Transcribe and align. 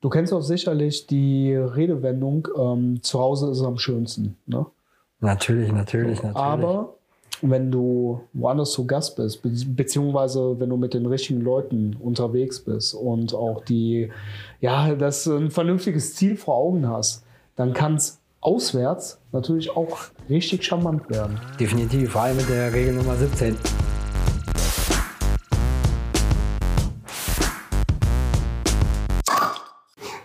Du 0.00 0.08
kennst 0.08 0.32
auch 0.32 0.42
sicherlich 0.42 1.06
die 1.06 1.54
Redewendung, 1.54 2.48
ähm, 2.56 3.02
zu 3.02 3.18
Hause 3.18 3.50
ist 3.50 3.58
es 3.58 3.64
am 3.64 3.78
schönsten. 3.78 4.36
Ne? 4.46 4.66
Natürlich, 5.20 5.72
natürlich, 5.72 6.22
natürlich. 6.22 6.36
Aber 6.36 6.94
wenn 7.42 7.70
du 7.70 8.20
woanders 8.32 8.72
zu 8.72 8.86
Gast 8.86 9.16
bist, 9.16 9.42
be 9.42 9.50
beziehungsweise 9.66 10.58
wenn 10.60 10.70
du 10.70 10.76
mit 10.76 10.94
den 10.94 11.06
richtigen 11.06 11.40
Leuten 11.40 11.96
unterwegs 12.00 12.60
bist 12.60 12.94
und 12.94 13.34
auch 13.34 13.64
die, 13.64 14.10
ja, 14.60 14.94
das 14.94 15.26
ein 15.26 15.50
vernünftiges 15.50 16.14
Ziel 16.14 16.36
vor 16.36 16.56
Augen 16.56 16.88
hast, 16.88 17.24
dann 17.56 17.72
kann 17.72 17.96
es 17.96 18.20
auswärts 18.40 19.20
natürlich 19.32 19.70
auch 19.70 19.98
richtig 20.28 20.64
charmant 20.64 21.10
werden. 21.10 21.40
Definitiv, 21.58 22.12
vor 22.12 22.22
allem 22.22 22.36
mit 22.36 22.48
der 22.48 22.72
Regel 22.72 22.94
Nummer 22.94 23.16
17. 23.16 23.56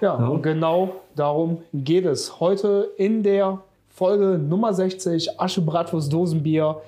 Ja, 0.03 0.19
ja. 0.19 0.27
und 0.27 0.41
genau 0.43 0.95
darum 1.15 1.59
geht 1.73 2.05
es. 2.05 2.41
Heute 2.41 2.91
in 2.97 3.23
der 3.23 3.59
Folge 3.87 4.37
Nummer 4.37 4.73
60, 4.73 5.39
Asche, 5.39 5.61
Bratwurst, 5.61 6.11
Dosenbier. 6.11 6.81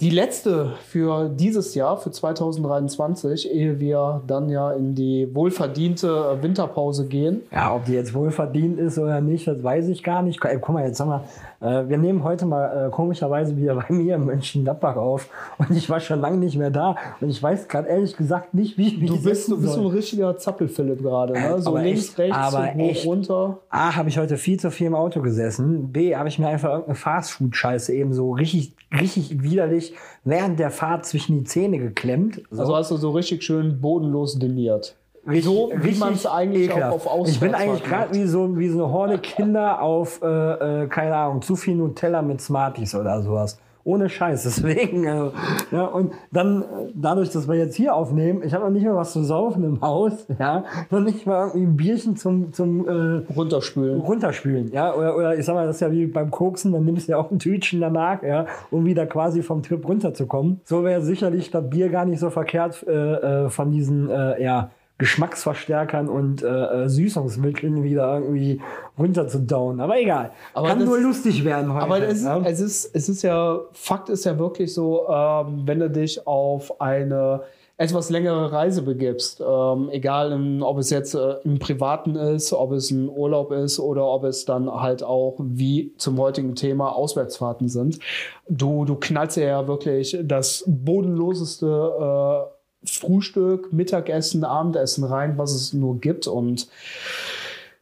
Die 0.00 0.10
letzte 0.10 0.74
für 0.86 1.28
dieses 1.28 1.74
Jahr, 1.74 1.96
für 1.96 2.12
2023, 2.12 3.50
ehe 3.52 3.80
wir 3.80 4.22
dann 4.28 4.48
ja 4.48 4.70
in 4.70 4.94
die 4.94 5.28
wohlverdiente 5.34 6.38
Winterpause 6.40 7.06
gehen. 7.08 7.42
Ja, 7.50 7.74
ob 7.74 7.84
die 7.84 7.94
jetzt 7.94 8.14
wohlverdient 8.14 8.78
ist 8.78 8.96
oder 9.00 9.20
nicht, 9.20 9.48
das 9.48 9.60
weiß 9.60 9.88
ich 9.88 10.04
gar 10.04 10.22
nicht. 10.22 10.40
Guck 10.40 10.68
mal, 10.68 10.86
jetzt 10.86 11.00
haben 11.00 11.08
wir 11.08 11.24
äh, 11.60 11.88
wir 11.88 11.98
nehmen 11.98 12.22
heute 12.22 12.46
mal 12.46 12.86
äh, 12.86 12.90
komischerweise 12.90 13.56
wieder 13.56 13.74
bei 13.74 13.92
mir 13.92 14.14
in 14.16 14.24
Mönchengladbach 14.24 14.96
auf 14.96 15.28
und 15.58 15.70
ich 15.76 15.90
war 15.90 15.98
schon 16.00 16.20
lange 16.20 16.38
nicht 16.38 16.56
mehr 16.56 16.70
da 16.70 16.96
und 17.20 17.30
ich 17.30 17.42
weiß 17.42 17.66
gerade 17.68 17.88
ehrlich 17.88 18.16
gesagt 18.16 18.54
nicht, 18.54 18.78
wie, 18.78 19.00
wie 19.00 19.06
du 19.06 19.20
bist. 19.20 19.50
Du 19.50 19.60
bist 19.60 19.74
so 19.74 19.80
ein 19.80 19.86
richtiger 19.86 20.36
Zappel-Philipp 20.36 21.02
gerade, 21.02 21.32
ne? 21.32 21.60
So 21.60 21.70
aber 21.70 21.82
links, 21.82 22.10
echt, 22.10 22.18
rechts, 22.18 22.36
aber 22.36 22.74
hoch, 22.74 22.90
echt. 22.90 23.06
runter. 23.06 23.58
A, 23.70 23.96
habe 23.96 24.08
ich 24.08 24.18
heute 24.18 24.36
viel 24.36 24.60
zu 24.60 24.70
viel 24.70 24.86
im 24.86 24.94
Auto 24.94 25.20
gesessen. 25.20 25.90
B, 25.90 26.14
habe 26.14 26.28
ich 26.28 26.38
mir 26.38 26.48
einfach 26.48 26.70
irgendeine 26.70 26.94
Fastfood-Scheiße 26.94 27.92
eben 27.92 28.12
so 28.12 28.32
richtig, 28.32 28.74
richtig 28.92 29.42
widerlich 29.42 29.94
während 30.24 30.58
der 30.58 30.70
Fahrt 30.70 31.06
zwischen 31.06 31.38
die 31.38 31.44
Zähne 31.44 31.78
geklemmt. 31.78 32.42
So. 32.50 32.60
Also 32.60 32.76
hast 32.76 32.90
du 32.90 32.96
so 32.96 33.10
richtig 33.10 33.42
schön 33.42 33.80
bodenlos 33.80 34.38
diniert. 34.38 34.96
Richtig, 35.26 35.44
so 35.44 35.70
wie 35.74 35.94
man 35.96 36.14
es 36.14 36.26
eigentlich 36.26 36.70
ekelhaft. 36.70 37.06
auch 37.06 37.20
auf 37.20 37.28
Ich 37.28 37.38
bin 37.38 37.54
eigentlich 37.54 37.84
gerade 37.84 38.14
wie 38.14 38.24
so, 38.24 38.56
wie 38.56 38.68
so 38.68 38.84
eine 38.84 38.92
Horde 38.92 39.18
Kinder 39.18 39.82
auf, 39.82 40.22
äh, 40.22 40.84
äh, 40.84 40.86
keine 40.86 41.16
Ahnung, 41.16 41.42
zu 41.42 41.54
viel 41.54 41.74
Nutella 41.74 42.22
mit 42.22 42.40
Smarties 42.40 42.94
oder 42.94 43.20
sowas. 43.22 43.58
Ohne 43.88 44.10
Scheiß. 44.10 44.42
Deswegen, 44.44 45.04
äh, 45.04 45.30
ja, 45.72 45.86
und 45.86 46.12
dann, 46.30 46.62
äh, 46.62 46.64
dadurch, 46.94 47.30
dass 47.30 47.48
wir 47.48 47.54
jetzt 47.54 47.74
hier 47.74 47.94
aufnehmen, 47.94 48.42
ich 48.44 48.52
habe 48.52 48.64
noch 48.64 48.70
nicht 48.70 48.84
mal 48.84 48.94
was 48.94 49.14
zu 49.14 49.24
saufen 49.24 49.64
im 49.64 49.80
Haus, 49.80 50.26
ja, 50.38 50.64
noch 50.90 51.00
nicht 51.00 51.26
mal 51.26 51.46
irgendwie 51.46 51.66
ein 51.66 51.76
Bierchen 51.76 52.16
zum, 52.16 52.52
zum 52.52 52.86
äh, 52.86 53.22
runterspülen. 53.34 54.00
runterspülen, 54.00 54.70
ja, 54.72 54.94
oder, 54.94 55.16
oder 55.16 55.38
ich 55.38 55.46
sag 55.46 55.54
mal, 55.54 55.66
das 55.66 55.76
ist 55.76 55.80
ja 55.80 55.90
wie 55.90 56.06
beim 56.06 56.30
Koksen, 56.30 56.72
dann 56.72 56.84
nimmst 56.84 57.08
du 57.08 57.12
ja 57.12 57.18
auch 57.18 57.30
ein 57.30 57.38
Tütchen 57.38 57.80
danach, 57.80 58.22
ja, 58.22 58.44
um 58.70 58.84
wieder 58.84 59.06
quasi 59.06 59.42
vom 59.42 59.62
Trip 59.62 59.86
runterzukommen. 59.88 60.60
So 60.64 60.84
wäre 60.84 61.00
sicherlich 61.00 61.50
das 61.50 61.70
Bier 61.70 61.88
gar 61.88 62.04
nicht 62.04 62.20
so 62.20 62.28
verkehrt 62.28 62.84
äh, 62.86 62.92
äh, 62.92 63.48
von 63.48 63.70
diesen, 63.70 64.10
äh, 64.10 64.42
ja, 64.42 64.70
Geschmacksverstärkern 64.98 66.08
und 66.08 66.42
äh, 66.42 66.46
äh, 66.46 66.88
Süßungsmitteln 66.88 67.84
wieder 67.84 68.14
irgendwie 68.14 68.60
runterzudauen. 68.98 69.80
Aber 69.80 69.98
egal. 69.98 70.32
Aber 70.54 70.68
Kann 70.68 70.84
nur 70.84 70.98
lustig 70.98 71.44
werden 71.44 71.72
heute. 71.72 71.84
Aber 71.84 72.02
es, 72.02 72.24
ja? 72.24 72.40
es, 72.44 72.60
ist, 72.60 72.96
es 72.96 73.08
ist 73.08 73.22
ja, 73.22 73.60
Fakt 73.72 74.08
ist 74.08 74.24
ja 74.24 74.38
wirklich 74.38 74.74
so, 74.74 75.08
ähm, 75.08 75.62
wenn 75.66 75.78
du 75.78 75.88
dich 75.88 76.26
auf 76.26 76.80
eine 76.80 77.42
etwas 77.76 78.10
längere 78.10 78.50
Reise 78.50 78.82
begibst, 78.82 79.40
ähm, 79.40 79.88
egal 79.92 80.32
im, 80.32 80.62
ob 80.62 80.78
es 80.78 80.90
jetzt 80.90 81.14
äh, 81.14 81.36
im 81.44 81.60
Privaten 81.60 82.16
ist, 82.16 82.52
ob 82.52 82.72
es 82.72 82.90
ein 82.90 83.08
Urlaub 83.08 83.52
ist 83.52 83.78
oder 83.78 84.04
ob 84.04 84.24
es 84.24 84.44
dann 84.44 84.68
halt 84.68 85.04
auch 85.04 85.36
wie 85.38 85.94
zum 85.96 86.18
heutigen 86.18 86.56
Thema 86.56 86.90
Auswärtsfahrten 86.90 87.68
sind, 87.68 88.00
du, 88.48 88.84
du 88.84 88.96
knallst 88.96 89.36
ja 89.36 89.68
wirklich 89.68 90.18
das 90.24 90.64
bodenloseste 90.66 92.48
äh, 92.48 92.57
Frühstück, 92.84 93.72
Mittagessen, 93.72 94.44
Abendessen 94.44 95.04
rein, 95.04 95.38
was 95.38 95.52
es 95.52 95.72
nur 95.72 95.98
gibt 96.00 96.26
und 96.26 96.68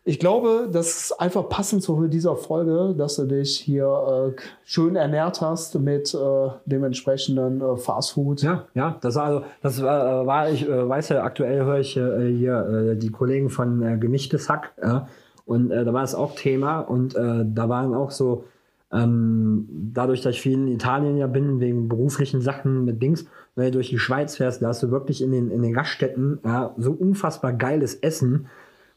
ich 0.09 0.21
glaube, 0.21 0.69
das 0.73 0.87
ist 0.87 1.21
einfach 1.21 1.49
passend 1.49 1.83
zu 1.83 2.07
dieser 2.07 2.37
Folge, 2.37 2.95
dass 2.97 3.17
du 3.17 3.25
dich 3.25 3.59
hier 3.59 4.35
äh, 4.37 4.41
schön 4.65 4.95
ernährt 4.95 5.41
hast 5.41 5.77
mit 5.81 6.15
äh, 6.15 6.49
dem 6.65 6.85
entsprechenden 6.85 7.61
äh, 7.61 7.77
Fastfood. 7.77 8.41
Ja, 8.41 8.67
ja, 8.75 8.99
das 9.01 9.17
war 9.17 9.25
also, 9.25 9.43
das 9.63 9.83
war, 9.83 10.23
äh, 10.23 10.27
war 10.27 10.49
ich 10.49 10.69
äh, 10.69 10.89
weiß 10.89 11.09
ja, 11.09 11.25
aktuell 11.25 11.65
höre 11.65 11.81
ich 11.81 11.97
äh, 11.97 12.33
hier 12.33 12.95
die 12.95 13.11
Kollegen 13.11 13.51
von 13.51 13.83
äh, 13.83 13.99
Gemischtes 13.99 14.49
Hack, 14.49 14.75
und 15.45 15.71
da 15.71 15.93
war 15.93 16.03
es 16.03 16.15
auch 16.15 16.35
Thema 16.35 16.81
und 16.81 17.15
da 17.15 17.69
waren 17.69 17.95
auch 17.95 18.11
so, 18.11 18.45
ähm, 18.93 19.69
dadurch, 19.93 20.23
dass 20.23 20.35
ich 20.35 20.41
viel 20.41 20.55
in 20.55 20.67
Italien 20.67 21.17
ja 21.17 21.29
bin, 21.29 21.61
wegen 21.61 21.89
beruflichen 21.89 22.41
Sachen 22.41 22.85
mit 22.85 23.01
Dings, 23.01 23.27
wenn 23.57 23.67
du 23.67 23.73
durch 23.73 23.89
die 23.89 23.99
Schweiz 23.99 24.37
fährst, 24.37 24.63
da 24.63 24.69
hast 24.69 24.83
du 24.83 24.91
wirklich 24.91 25.23
in 25.23 25.33
den, 25.33 25.51
in 25.51 25.63
den 25.63 25.73
Gaststätten 25.73 26.39
ja, 26.45 26.75
so 26.77 26.93
unfassbar 26.93 27.55
geiles 27.55 27.95
Essen, 27.95 28.47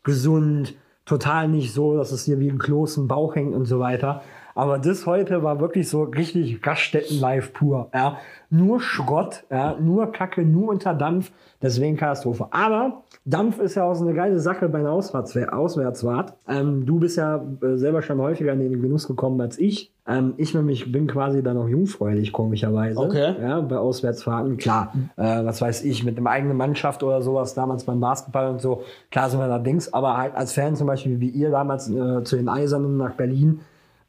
gesund, 0.03 0.75
total 1.05 1.47
nicht 1.47 1.73
so, 1.73 1.97
dass 1.97 2.11
es 2.11 2.25
dir 2.25 2.39
wie 2.39 2.49
ein 2.49 2.59
Kloß 2.59 2.97
im 2.97 3.07
Bauch 3.07 3.35
hängt 3.35 3.55
und 3.55 3.65
so 3.65 3.79
weiter. 3.79 4.21
Aber 4.59 4.77
das 4.77 5.05
heute 5.05 5.41
war 5.41 5.61
wirklich 5.61 5.87
so 5.87 6.03
richtig 6.03 6.61
Gaststätten-live 6.61 7.53
pur. 7.53 7.89
Ja. 7.93 8.17
Nur 8.49 8.81
Schrott, 8.81 9.45
ja. 9.49 9.77
nur 9.79 10.11
Kacke, 10.11 10.41
nur 10.41 10.67
unter 10.67 10.93
Dampf. 10.93 11.31
Deswegen 11.61 11.95
Katastrophe. 11.95 12.47
Aber 12.51 13.03
Dampf 13.23 13.59
ist 13.59 13.75
ja 13.75 13.85
auch 13.85 13.93
so 13.93 14.03
eine 14.03 14.13
geile 14.13 14.37
Sache 14.41 14.67
bei 14.67 14.79
einer 14.79 14.91
Auswärts 14.91 15.37
Auswärtsfahrt. 15.37 16.33
Ähm, 16.45 16.85
du 16.85 16.99
bist 16.99 17.15
ja 17.15 17.41
äh, 17.61 17.77
selber 17.77 18.01
schon 18.01 18.19
häufiger 18.19 18.51
in 18.51 18.59
den 18.59 18.81
Genuss 18.81 19.07
gekommen 19.07 19.39
als 19.39 19.57
ich. 19.57 19.93
Ähm, 20.05 20.33
ich 20.35 20.53
nämlich 20.53 20.91
bin 20.91 21.07
quasi 21.07 21.41
da 21.41 21.53
noch 21.53 21.69
jungfräulich, 21.69 22.33
komischerweise. 22.33 22.99
Okay. 22.99 23.35
Ja, 23.41 23.61
bei 23.61 23.77
Auswärtsfahrten. 23.77 24.57
Klar, 24.57 24.93
äh, 25.15 25.45
was 25.45 25.61
weiß 25.61 25.85
ich, 25.85 26.03
mit 26.03 26.17
einer 26.17 26.29
eigenen 26.29 26.57
Mannschaft 26.57 27.01
oder 27.01 27.21
sowas, 27.21 27.53
damals 27.53 27.85
beim 27.85 28.01
Basketball 28.01 28.49
und 28.49 28.59
so. 28.59 28.83
Klar 29.09 29.29
sind 29.29 29.39
wir 29.39 29.47
da 29.47 29.59
Dings, 29.59 29.93
aber 29.93 30.17
halt 30.17 30.35
als 30.35 30.51
Fan 30.51 30.75
zum 30.75 30.87
Beispiel 30.87 31.21
wie 31.21 31.29
ihr 31.29 31.49
damals 31.49 31.89
äh, 31.89 32.23
zu 32.25 32.35
den 32.35 32.49
Eisernen 32.49 32.97
nach 32.97 33.13
Berlin. 33.13 33.61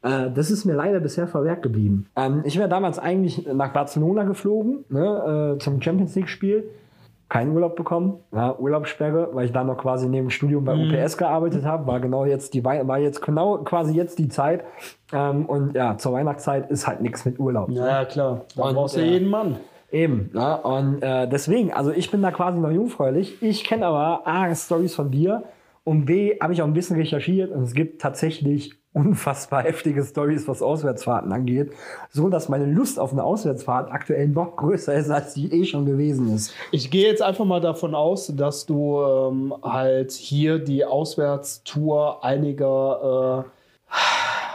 Äh, 0.03 0.31
das 0.33 0.51
ist 0.51 0.65
mir 0.65 0.73
leider 0.73 0.99
bisher 0.99 1.27
verwehrt 1.27 1.61
geblieben. 1.61 2.07
Ähm, 2.15 2.41
ich 2.43 2.57
wäre 2.57 2.69
damals 2.69 2.99
eigentlich 2.99 3.45
nach 3.51 3.73
Barcelona 3.73 4.23
geflogen, 4.23 4.85
ne, 4.89 5.55
äh, 5.55 5.59
zum 5.59 5.81
Champions 5.81 6.15
League-Spiel. 6.15 6.69
Keinen 7.29 7.53
Urlaub 7.53 7.77
bekommen, 7.77 8.19
ja, 8.33 8.57
Urlaubssperre, 8.59 9.29
weil 9.31 9.45
ich 9.45 9.53
da 9.53 9.63
noch 9.63 9.77
quasi 9.77 10.09
neben 10.09 10.25
dem 10.25 10.29
Studium 10.31 10.65
bei 10.65 10.75
UPS 10.75 11.15
gearbeitet 11.15 11.63
habe. 11.63 11.87
War 11.87 12.01
genau 12.01 12.25
jetzt 12.25 12.53
die 12.53 12.61
war 12.65 12.99
jetzt 12.99 13.21
genau 13.21 13.59
quasi 13.59 13.93
jetzt 13.93 14.19
die 14.19 14.27
Zeit. 14.27 14.65
Ähm, 15.13 15.45
und 15.45 15.73
ja, 15.73 15.97
zur 15.97 16.11
Weihnachtszeit 16.11 16.69
ist 16.69 16.87
halt 16.87 16.99
nichts 16.99 17.23
mit 17.23 17.39
Urlaub. 17.39 17.69
Ja, 17.69 18.03
klar. 18.03 18.41
Da 18.57 18.63
Und, 18.63 18.73
brauchst 18.73 18.97
du 18.97 18.99
äh, 18.99 19.05
jeden 19.05 19.29
Mann. 19.29 19.55
Eben, 19.93 20.29
ja, 20.33 20.55
und 20.55 21.01
äh, 21.01 21.27
deswegen, 21.27 21.71
also 21.71 21.91
ich 21.91 22.11
bin 22.11 22.21
da 22.21 22.31
quasi 22.31 22.59
noch 22.59 22.71
jungfräulich. 22.71 23.41
Ich 23.41 23.63
kenne 23.63 23.85
aber 23.85 24.27
A, 24.27 24.53
Stories 24.53 24.95
von 24.95 25.09
dir 25.11 25.43
und 25.85 26.05
B, 26.05 26.37
habe 26.41 26.51
ich 26.51 26.61
auch 26.61 26.67
ein 26.67 26.73
bisschen 26.73 26.97
recherchiert 26.97 27.51
und 27.51 27.63
es 27.63 27.73
gibt 27.73 28.01
tatsächlich 28.01 28.80
unfassbar 28.93 29.63
heftige 29.63 30.03
Stories, 30.03 30.47
was 30.47 30.61
Auswärtsfahrten 30.61 31.31
angeht, 31.31 31.71
so 32.09 32.27
dass 32.27 32.49
meine 32.49 32.65
Lust 32.65 32.99
auf 32.99 33.13
eine 33.13 33.23
Auswärtsfahrt 33.23 33.89
aktuell 33.91 34.27
noch 34.27 34.57
größer 34.57 34.93
ist, 34.93 35.09
als 35.09 35.33
die 35.33 35.51
eh 35.51 35.65
schon 35.65 35.85
gewesen 35.85 36.33
ist. 36.33 36.53
Ich 36.71 36.91
gehe 36.91 37.07
jetzt 37.07 37.21
einfach 37.21 37.45
mal 37.45 37.61
davon 37.61 37.95
aus, 37.95 38.33
dass 38.35 38.65
du 38.65 39.01
ähm, 39.01 39.53
halt 39.63 40.11
hier 40.11 40.59
die 40.59 40.83
Auswärtstour 40.83 42.23
einiger, 42.23 43.45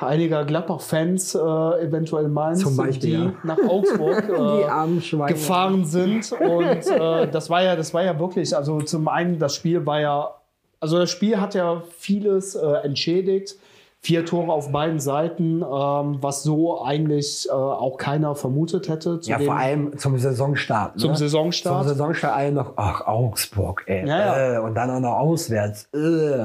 äh, 0.03 0.05
einiger 0.05 0.45
Gladbach-Fans 0.45 1.35
äh, 1.35 1.39
eventuell 1.39 2.29
meinst, 2.29 2.77
Beispiel, 2.77 3.01
die 3.01 3.25
ja. 3.25 3.33
nach 3.43 3.59
Augsburg 3.67 4.29
äh, 5.29 5.33
gefahren 5.33 5.87
sind. 5.87 6.31
Und 6.33 6.87
äh, 6.87 7.27
das 7.31 7.49
war 7.49 7.63
ja, 7.63 7.75
das 7.75 7.95
war 7.95 8.05
ja 8.05 8.19
wirklich, 8.19 8.55
also 8.55 8.83
zum 8.83 9.09
einen, 9.09 9.39
das 9.39 9.55
Spiel 9.55 9.87
war 9.87 10.01
ja, 10.01 10.35
also 10.79 10.99
das 10.99 11.11
Spiel 11.11 11.41
hat 11.41 11.55
ja 11.55 11.83
vieles 11.97 12.55
äh, 12.55 12.67
entschädigt. 12.83 13.57
Vier 14.03 14.25
Tore 14.25 14.53
auf 14.53 14.71
beiden 14.71 15.01
Seiten, 15.01 15.63
ähm, 15.63 16.19
was 16.21 16.45
so 16.45 16.83
eigentlich 16.83 17.49
äh, 17.49 17.53
auch 17.53 17.97
keiner 17.97 18.37
vermutet 18.37 18.89
hätte. 18.89 19.19
Ja, 19.25 19.39
vor 19.41 19.57
allem 19.57 19.99
zum 19.99 20.17
Saisonstart. 20.17 20.95
Ne? 20.95 21.03
Zum 21.03 21.17
Saisonstart. 21.17 21.83
Zum 21.83 21.89
Saisonstart 21.89 22.37
alle 22.37 22.53
noch, 22.53 22.75
ach, 22.77 23.01
Augsburg, 23.07 23.83
ey. 23.87 24.07
Ja, 24.07 24.19
ja. 24.19 24.55
Äh, 24.55 24.59
und 24.61 24.75
dann 24.75 24.91
auch 24.91 25.01
noch 25.01 25.19
auswärts. 25.19 25.89
Äh, 25.93 25.99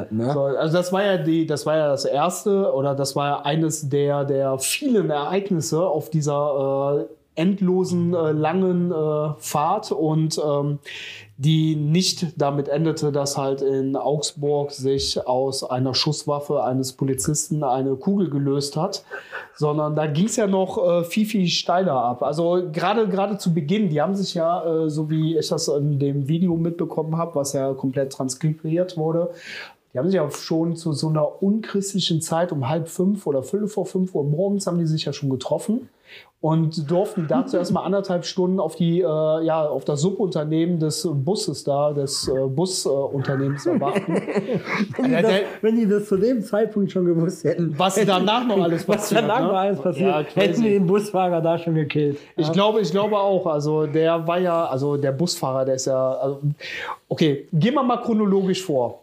ne? 0.10 0.32
So, 0.34 0.42
also 0.42 0.76
das 0.76 0.92
war 0.92 1.04
ja 1.04 1.18
die, 1.18 1.46
das 1.46 1.66
war 1.68 1.78
ja 1.78 1.90
das 1.90 2.06
erste 2.06 2.74
oder 2.74 2.96
das 2.96 3.16
war 3.16 3.28
ja 3.28 3.42
eines 3.42 3.88
der, 3.90 4.26
der 4.26 4.58
vielen 4.58 5.12
Ereignisse 5.12 5.86
auf 5.86 6.10
dieser 6.10 7.08
äh, 7.08 7.14
endlosen 7.36 8.14
äh, 8.14 8.32
langen 8.32 8.92
äh, 8.92 9.34
Fahrt 9.38 9.92
und 9.92 10.40
ähm, 10.44 10.80
die 11.42 11.76
nicht 11.76 12.40
damit 12.40 12.68
endete, 12.68 13.12
dass 13.12 13.36
halt 13.36 13.64
in 13.64 13.96
Augsburg 13.96 14.70
sich 14.70 15.26
aus 15.26 15.64
einer 15.64 15.96
Schusswaffe 15.96 16.64
eines 16.64 16.94
Polizisten 16.94 17.64
eine 17.64 17.96
Kugel 17.96 18.30
gelöst 18.30 18.78
hat, 18.78 19.04
sondern 19.56 19.96
da 19.96 20.06
ging 20.06 20.26
es 20.26 20.36
ja 20.36 20.46
noch 20.46 20.78
äh, 20.78 21.04
viel, 21.04 21.26
viel 21.26 21.48
steiler 21.48 21.96
ab. 21.96 22.22
Also 22.22 22.70
gerade 22.72 23.08
gerade 23.08 23.40
zu 23.40 23.56
Beginn, 23.56 23.90
die 23.90 24.00
haben 24.00 24.14
sich 24.14 24.36
ja, 24.36 24.84
äh, 24.84 24.90
so 24.92 25.10
wie 25.10 25.36
ich 25.36 25.48
das 25.48 25.68
in 25.68 25.98
dem 25.98 26.28
Video 26.28 26.56
mitbekommen 26.58 27.18
habe, 27.18 27.34
was 27.34 27.54
ja 27.54 27.74
komplett 27.74 28.14
transkribiert 28.14 28.96
wurde, 28.96 29.32
die 29.94 30.00
haben 30.00 30.08
sich 30.08 30.16
ja 30.16 30.30
schon 30.32 30.76
zu 30.76 30.94
so 30.94 31.10
einer 31.10 31.42
unchristlichen 31.42 32.22
Zeit 32.22 32.52
um 32.52 32.70
halb 32.70 32.88
fünf 32.88 33.28
oder 33.28 33.44
fünf 33.44 33.74
vor 33.74 33.86
fünf 33.86 34.16
Uhr 34.16 34.24
morgens 34.24 34.68
haben 34.68 34.78
die 34.78 34.86
sich 34.86 35.06
ja 35.06 35.14
schon 35.14 35.30
getroffen 35.30 35.90
und 36.42 36.90
durften 36.90 37.28
dazu 37.30 37.56
erstmal 37.58 37.86
anderthalb 37.86 38.26
Stunden 38.26 38.60
auf 38.60 38.76
die, 38.76 39.00
äh, 39.00 39.04
ja, 39.04 39.64
auf 39.68 39.86
das 39.86 40.02
Subunternehmen 40.02 40.80
des 40.80 41.08
Busses 41.14 41.64
da, 41.64 41.94
des 41.94 42.28
äh, 42.28 42.48
Busunternehmens 42.48 43.68
äh, 43.68 43.80
warten. 43.80 44.16
wenn, 44.98 45.06
die 45.06 45.22
das, 45.22 45.34
wenn, 45.62 45.76
die 45.76 45.88
das, 45.88 46.08
zu 46.08 46.18
dem 46.18 46.42
Zeitpunkt 46.42 46.92
schon 46.92 47.06
gewusst 47.06 47.44
hätten, 47.44 47.78
was 47.78 47.94
danach 48.04 48.48
noch 48.48 48.60
alles 48.60 48.86
passiert, 48.86 49.22
was 49.22 49.28
danach 49.28 49.42
ne? 49.42 49.48
noch 49.48 49.54
alles 49.54 49.80
passiert, 49.80 50.36
ja, 50.36 50.42
hätten 50.42 50.62
die 50.64 50.70
den 50.70 50.88
Busfahrer 50.88 51.42
da 51.42 51.60
schon 51.60 51.76
gekillt. 51.76 52.18
Ich 52.36 52.48
ja. 52.48 52.54
glaube, 52.54 52.82
ich 52.82 52.90
glaube 52.90 53.20
auch. 53.20 53.46
Also 53.46 53.86
der 53.86 54.26
war 54.26 54.40
ja, 54.40 54.66
also 54.66 54.98
der 54.98 55.12
Busfahrer, 55.12 55.66
der 55.66 55.76
ist 55.76 55.86
ja, 55.86 56.14
also, 56.14 56.40
okay, 57.08 57.48
gehen 57.54 57.76
wir 57.76 57.84
mal 57.84 57.98
chronologisch 57.98 58.64
vor. 58.64 59.01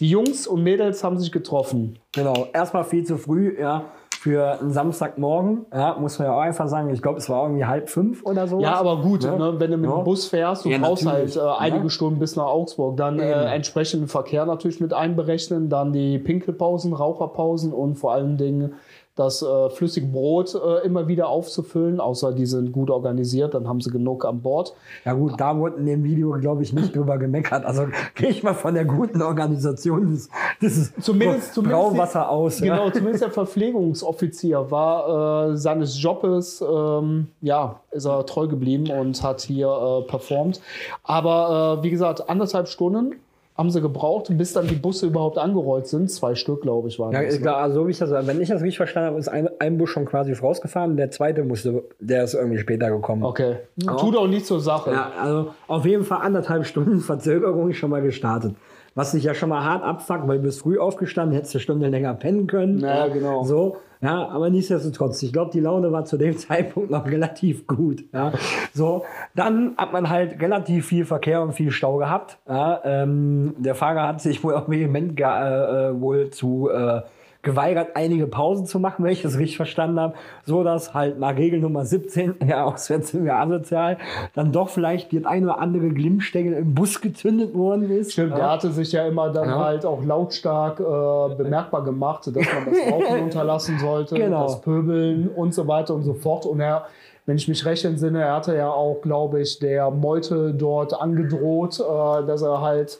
Die 0.00 0.08
Jungs 0.08 0.46
und 0.46 0.62
Mädels 0.62 1.04
haben 1.04 1.18
sich 1.18 1.32
getroffen. 1.32 1.98
Genau, 2.12 2.48
erstmal 2.52 2.84
viel 2.84 3.04
zu 3.04 3.18
früh, 3.18 3.56
ja 3.58 3.84
für 4.22 4.60
einen 4.60 4.70
Samstagmorgen, 4.70 5.66
ja, 5.72 5.96
muss 5.98 6.16
man 6.20 6.28
ja 6.28 6.34
auch 6.36 6.42
einfach 6.42 6.68
sagen, 6.68 6.90
ich 6.90 7.02
glaube, 7.02 7.18
es 7.18 7.28
war 7.28 7.42
irgendwie 7.42 7.64
halb 7.64 7.90
fünf 7.90 8.24
oder 8.24 8.46
so. 8.46 8.60
Ja, 8.60 8.74
aber 8.74 9.02
gut, 9.02 9.24
ja. 9.24 9.36
ne, 9.36 9.58
wenn 9.58 9.72
du 9.72 9.76
mit 9.76 9.90
ja. 9.90 9.96
dem 9.96 10.04
Bus 10.04 10.28
fährst, 10.28 10.64
du 10.64 10.68
ja, 10.68 10.78
brauchst 10.78 11.04
halt 11.04 11.34
äh, 11.34 11.40
einige 11.40 11.90
Stunden 11.90 12.20
bis 12.20 12.36
nach 12.36 12.46
Augsburg, 12.46 12.96
dann 12.96 13.18
äh, 13.18 13.52
entsprechenden 13.52 14.06
Verkehr 14.06 14.46
natürlich 14.46 14.78
mit 14.78 14.94
einberechnen, 14.94 15.68
dann 15.68 15.92
die 15.92 16.20
Pinkelpausen, 16.20 16.92
Raucherpausen 16.92 17.72
und 17.72 17.96
vor 17.96 18.12
allen 18.12 18.36
Dingen 18.36 18.74
das 19.14 19.42
äh, 19.42 19.68
flüssige 19.68 20.06
Brot 20.06 20.54
äh, 20.54 20.86
immer 20.86 21.06
wieder 21.06 21.28
aufzufüllen, 21.28 22.00
außer 22.00 22.32
die 22.32 22.46
sind 22.46 22.72
gut 22.72 22.88
organisiert, 22.88 23.52
dann 23.52 23.68
haben 23.68 23.80
sie 23.82 23.90
genug 23.90 24.24
an 24.24 24.40
Bord. 24.40 24.74
Ja 25.04 25.12
gut, 25.12 25.34
da 25.38 25.58
wurde 25.58 25.76
in 25.76 25.86
dem 25.86 26.02
Video, 26.02 26.30
glaube 26.32 26.62
ich, 26.62 26.72
nicht 26.72 26.96
drüber 26.96 27.18
gemeckert. 27.18 27.66
Also 27.66 27.86
gehe 28.14 28.30
ich 28.30 28.42
mal 28.42 28.54
von 28.54 28.72
der 28.72 28.86
guten 28.86 29.20
Organisation 29.20 30.12
des, 30.12 30.30
des 30.62 30.94
zumindest, 31.00 31.54
Brauwasser 31.62 32.30
aus. 32.30 32.60
Genau, 32.60 32.86
ja. 32.86 32.92
zumindest 32.92 33.22
der 33.22 33.30
Verpflegungsoffizier 33.30 34.70
war 34.70 35.50
äh, 35.50 35.56
seines 35.58 36.02
Jobes, 36.02 36.62
ähm, 36.62 37.28
ja, 37.42 37.80
ist 37.90 38.06
er 38.06 38.24
treu 38.24 38.48
geblieben 38.48 38.90
und 38.90 39.22
hat 39.22 39.42
hier 39.42 39.68
äh, 39.68 40.08
performt. 40.08 40.60
Aber 41.02 41.78
äh, 41.80 41.82
wie 41.84 41.90
gesagt, 41.90 42.30
anderthalb 42.30 42.68
Stunden 42.68 43.16
haben 43.62 43.70
sie 43.70 43.80
gebraucht, 43.80 44.26
bis 44.36 44.52
dann 44.52 44.66
die 44.66 44.74
Busse 44.74 45.06
überhaupt 45.06 45.38
angerollt 45.38 45.86
sind. 45.86 46.10
Zwei 46.10 46.34
Stück, 46.34 46.62
glaube 46.62 46.88
ich, 46.88 46.98
waren 46.98 47.12
ja, 47.12 47.22
das. 47.22 47.40
Klar, 47.40 47.58
ne? 47.58 47.62
also, 47.62 47.86
ich 47.86 47.96
das, 47.96 48.10
wenn 48.10 48.40
ich 48.40 48.48
das 48.48 48.60
richtig 48.60 48.76
verstanden 48.76 49.10
habe, 49.10 49.20
ist 49.20 49.28
ein, 49.28 49.48
ein 49.60 49.78
Bus 49.78 49.90
schon 49.90 50.04
quasi 50.04 50.34
vorausgefahren, 50.34 50.96
der 50.96 51.12
zweite 51.12 51.44
musste, 51.44 51.84
der 52.00 52.24
ist 52.24 52.34
irgendwie 52.34 52.58
später 52.58 52.90
gekommen. 52.90 53.22
Okay. 53.22 53.58
Ja. 53.76 53.94
Tut 53.94 54.16
auch 54.16 54.26
nicht 54.26 54.46
zur 54.46 54.60
Sache. 54.60 54.90
Ja, 54.90 55.12
also 55.16 55.54
auf 55.68 55.86
jeden 55.86 56.02
Fall 56.02 56.22
anderthalb 56.22 56.66
Stunden 56.72 56.98
Verzögerung 56.98 57.72
schon 57.72 57.90
mal 57.90 58.02
gestartet. 58.02 58.56
Was 58.94 59.12
sich 59.12 59.24
ja 59.24 59.34
schon 59.34 59.48
mal 59.48 59.64
hart 59.64 59.82
abfuckt, 59.82 60.28
weil 60.28 60.38
du 60.38 60.44
bist 60.44 60.60
früh 60.60 60.78
aufgestanden, 60.78 61.34
hättest 61.34 61.54
eine 61.54 61.60
Stunde 61.60 61.88
länger 61.88 62.14
pennen 62.14 62.46
können. 62.46 62.78
Ja, 62.80 63.08
genau. 63.08 63.42
So. 63.44 63.78
Ja, 64.02 64.28
aber 64.28 64.50
nichtsdestotrotz, 64.50 65.22
ich 65.22 65.32
glaube, 65.32 65.52
die 65.52 65.60
Laune 65.60 65.92
war 65.92 66.04
zu 66.04 66.16
dem 66.18 66.36
Zeitpunkt 66.36 66.90
noch 66.90 67.06
relativ 67.06 67.66
gut. 67.66 68.04
Ja. 68.12 68.32
So, 68.74 69.04
dann 69.34 69.74
hat 69.76 69.92
man 69.92 70.10
halt 70.10 70.42
relativ 70.42 70.86
viel 70.86 71.04
Verkehr 71.04 71.40
und 71.40 71.52
viel 71.52 71.70
Stau 71.70 71.98
gehabt. 71.98 72.38
Ja, 72.48 72.80
ähm, 72.84 73.54
der 73.58 73.76
Fahrer 73.76 74.08
hat 74.08 74.20
sich 74.20 74.42
wohl 74.42 74.54
auch 74.54 74.68
vehement 74.68 75.18
äh, 75.20 75.24
äh, 75.24 76.00
wohl 76.00 76.30
zu 76.30 76.68
äh, 76.68 77.02
geweigert, 77.42 77.96
einige 77.96 78.26
Pausen 78.28 78.66
zu 78.66 78.78
machen, 78.78 79.04
wenn 79.04 79.12
ich 79.12 79.22
das 79.22 79.36
richtig 79.36 79.56
verstanden 79.56 79.98
habe, 79.98 80.14
so 80.44 80.62
dass 80.62 80.94
halt 80.94 81.18
nach 81.18 81.36
Regel 81.36 81.60
Nummer 81.60 81.84
17, 81.84 82.36
ja, 82.48 82.64
auswärts 82.64 83.08
sind 83.08 83.24
wir 83.24 83.36
asozial, 83.36 83.98
dann 84.34 84.52
doch 84.52 84.68
vielleicht 84.68 85.10
die 85.12 85.26
ein 85.26 85.44
oder 85.44 85.58
andere 85.58 85.88
Glimmstängel 85.88 86.54
im 86.54 86.74
Bus 86.74 87.00
gezündet 87.00 87.54
worden 87.54 87.90
ist. 87.90 88.12
Stimmt, 88.12 88.30
ja. 88.30 88.36
der 88.36 88.50
hatte 88.50 88.70
sich 88.70 88.92
ja 88.92 89.06
immer 89.06 89.30
dann 89.30 89.48
ja. 89.48 89.58
halt 89.58 89.84
auch 89.84 90.04
lautstark 90.04 90.80
äh, 90.80 91.34
bemerkbar 91.34 91.82
gemacht, 91.84 92.26
dass 92.28 92.34
man 92.34 92.44
das 92.66 92.78
Rauchen 92.92 93.22
unterlassen 93.22 93.78
sollte, 93.78 94.14
genau. 94.14 94.44
das 94.44 94.60
Pöbeln 94.60 95.28
und 95.28 95.52
so 95.52 95.66
weiter 95.66 95.94
und 95.94 96.04
so 96.04 96.14
fort. 96.14 96.46
Und 96.46 96.60
er 96.60 96.86
wenn 97.24 97.36
ich 97.36 97.46
mich 97.46 97.64
recht 97.64 97.84
entsinne, 97.84 98.22
er 98.22 98.34
hatte 98.34 98.56
ja 98.56 98.70
auch, 98.70 99.00
glaube 99.00 99.40
ich, 99.40 99.60
der 99.60 99.90
Meute 99.90 100.52
dort 100.52 101.00
angedroht, 101.00 101.78
äh, 101.78 102.26
dass 102.26 102.42
er 102.42 102.60
halt 102.60 102.98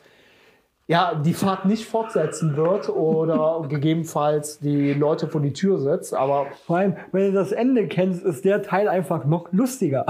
ja, 0.88 1.14
die 1.14 1.32
Fahrt 1.32 1.64
nicht 1.64 1.86
fortsetzen 1.86 2.56
wird 2.56 2.88
oder 2.88 3.64
gegebenenfalls 3.68 4.58
die 4.58 4.92
Leute 4.92 5.28
vor 5.28 5.40
die 5.40 5.52
Tür 5.52 5.78
setzt. 5.78 6.14
Aber 6.14 6.46
vor 6.66 6.78
allem, 6.78 6.96
wenn 7.12 7.26
du 7.26 7.32
das 7.32 7.52
Ende 7.52 7.86
kennst, 7.86 8.24
ist 8.24 8.44
der 8.44 8.62
Teil 8.62 8.88
einfach 8.88 9.24
noch 9.24 9.52
lustiger. 9.52 10.06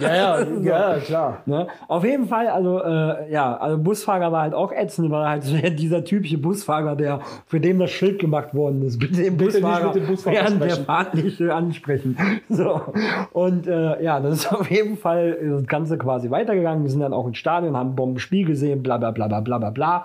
Ja, 0.00 0.14
ja, 0.14 0.46
so. 0.56 0.60
ja 0.62 0.98
klar. 0.98 1.42
Ne? 1.46 1.68
Auf 1.86 2.04
jeden 2.04 2.26
Fall, 2.26 2.48
also 2.48 2.82
äh, 2.82 3.30
ja, 3.30 3.56
also 3.56 3.78
Busfahrer 3.78 4.32
war 4.32 4.42
halt 4.42 4.54
auch 4.54 4.72
ätzend, 4.72 5.10
war 5.10 5.28
halt 5.28 5.44
dieser 5.78 6.04
typische 6.04 6.38
Busfahrer, 6.38 6.96
der 6.96 7.20
für 7.46 7.60
den 7.60 7.78
das 7.78 7.90
Schild 7.90 8.18
gemacht 8.18 8.52
worden 8.52 8.82
ist. 8.82 8.98
Bitte 8.98 9.22
den 9.22 9.36
Busfahrer, 9.36 9.92
Bitte 9.92 10.00
nicht 10.00 10.08
mit 10.08 10.08
dem 10.08 10.14
Busfahrer 10.14 10.36
während 10.36 10.62
der 10.62 10.76
Fahrt 10.76 11.14
nicht 11.14 11.40
ansprechen. 11.40 12.16
So. 12.48 12.80
Und 13.32 13.66
äh, 13.68 14.02
ja, 14.02 14.18
das 14.20 14.38
ist 14.38 14.52
auf 14.52 14.70
jeden 14.70 14.96
Fall 14.96 15.38
das 15.40 15.66
Ganze 15.66 15.98
quasi 15.98 16.30
weitergegangen. 16.30 16.82
Wir 16.82 16.90
sind 16.90 17.00
dann 17.00 17.12
auch 17.12 17.26
ins 17.26 17.38
Stadion, 17.38 17.76
haben 17.76 17.94
Bombenspiel 17.94 18.44
gesehen, 18.44 18.82
bla 18.82 18.98
bla 18.98 19.12
bla 19.12 19.28
bla 19.28 19.40
bla 19.40 19.70
bla. 19.70 19.99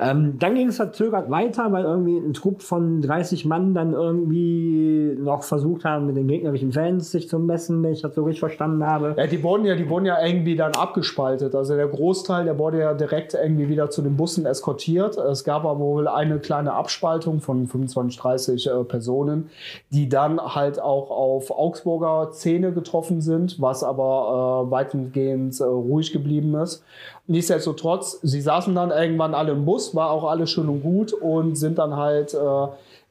Ähm, 0.00 0.38
dann 0.38 0.54
ging 0.54 0.68
es 0.68 0.76
verzögert 0.76 1.30
weiter, 1.30 1.70
weil 1.72 1.84
irgendwie 1.84 2.16
ein 2.16 2.32
Trupp 2.32 2.62
von 2.62 3.02
30 3.02 3.44
Mann 3.44 3.74
dann 3.74 3.92
irgendwie 3.92 5.14
noch 5.20 5.42
versucht 5.42 5.84
haben, 5.84 6.06
mit 6.06 6.16
den 6.16 6.26
gegnerischen 6.26 6.72
Fans 6.72 7.10
sich 7.10 7.28
zu 7.28 7.38
messen, 7.38 7.82
wenn 7.82 7.92
ich 7.92 8.00
das 8.00 8.14
so 8.14 8.24
richtig 8.24 8.40
verstanden 8.40 8.86
habe. 8.86 9.14
Ja, 9.18 9.26
die 9.26 9.42
wurden 9.42 9.66
ja, 9.66 9.74
die 9.74 9.86
wurden 9.90 10.06
ja 10.06 10.24
irgendwie 10.24 10.56
dann 10.56 10.72
abgespaltet. 10.72 11.54
Also 11.54 11.76
der 11.76 11.86
Großteil, 11.86 12.46
der 12.46 12.58
wurde 12.58 12.78
ja 12.80 12.94
direkt 12.94 13.34
irgendwie 13.34 13.68
wieder 13.68 13.90
zu 13.90 14.00
den 14.00 14.16
Bussen 14.16 14.46
eskortiert. 14.46 15.18
Es 15.18 15.44
gab 15.44 15.66
aber 15.66 15.78
wohl 15.80 16.08
eine 16.08 16.38
kleine 16.38 16.72
Abspaltung 16.72 17.40
von 17.40 17.66
25, 17.66 18.18
30 18.18 18.66
äh, 18.68 18.84
Personen, 18.84 19.50
die 19.90 20.08
dann 20.08 20.40
halt 20.40 20.80
auch 20.80 21.10
auf 21.10 21.50
Augsburger 21.50 22.30
Szene 22.32 22.72
getroffen 22.72 23.20
sind, 23.20 23.60
was 23.60 23.84
aber 23.84 24.66
äh, 24.66 24.70
weitgehend 24.70 25.60
äh, 25.60 25.64
ruhig 25.64 26.10
geblieben 26.12 26.54
ist. 26.54 26.82
Nichtsdestotrotz, 27.30 28.18
sie 28.24 28.40
saßen 28.40 28.74
dann 28.74 28.90
irgendwann 28.90 29.34
alle 29.34 29.52
im 29.52 29.64
Bus, 29.64 29.94
war 29.94 30.10
auch 30.10 30.24
alles 30.24 30.50
schön 30.50 30.68
und 30.68 30.82
gut 30.82 31.12
und 31.12 31.54
sind 31.54 31.78
dann 31.78 31.94
halt 31.94 32.34
äh, 32.34 32.66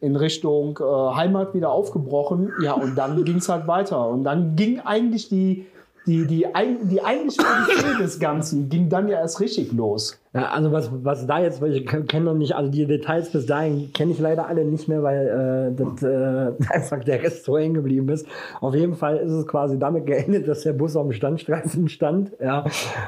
in 0.06 0.18
Richtung 0.18 0.78
äh, 0.78 1.16
Heimat 1.16 1.54
wieder 1.54 1.70
aufgebrochen. 1.70 2.52
Ja, 2.62 2.74
und 2.74 2.98
dann 2.98 3.24
ging 3.24 3.38
es 3.38 3.48
halt 3.48 3.66
weiter. 3.66 4.10
Und 4.10 4.26
dann 4.26 4.58
ging 4.58 4.82
eigentlich 4.82 5.30
die, 5.30 5.68
die, 6.06 6.26
die, 6.26 6.48
die 6.84 7.04
eigentliche 7.04 7.42
Odyssee 7.42 7.98
des 7.98 8.20
Ganzen 8.20 8.70
ging 8.70 8.90
dann 8.90 9.08
ja 9.08 9.20
erst 9.20 9.40
richtig 9.40 9.72
los. 9.72 10.20
Ja, 10.34 10.50
also 10.50 10.72
was, 10.72 10.92
was 11.04 11.26
da 11.26 11.40
jetzt, 11.40 11.60
weil 11.60 11.76
ich 11.76 11.88
kenne 11.88 12.26
noch 12.26 12.36
nicht, 12.36 12.56
also 12.56 12.70
die 12.70 12.86
Details 12.86 13.32
bis 13.32 13.48
dahin 13.48 13.92
kenne 13.94 14.12
ich 14.12 14.20
leider 14.20 14.48
alle 14.48 14.64
nicht 14.64 14.88
mehr, 14.88 15.02
weil 15.02 15.28
äh, 15.28 15.76
das 15.76 16.04
äh, 16.04 16.52
einfach 16.74 17.04
der 17.04 17.24
Rest 17.24 17.46
so 17.46 17.58
hängen 17.58 17.74
geblieben 17.74 18.10
ist. 18.10 18.28
Auf 18.62 18.76
jeden 18.76 18.94
Fall 18.94 19.18
ist 19.18 19.32
es 19.32 19.48
quasi 19.48 19.80
damit 19.80 20.06
geendet, 20.06 20.48
dass 20.48 20.62
der 20.62 20.74
Bus 20.74 20.96
auf 20.96 21.08
dem 21.08 21.14
Standstreifen 21.14 21.90
stand. 21.90 22.32
Ja, 22.40 22.66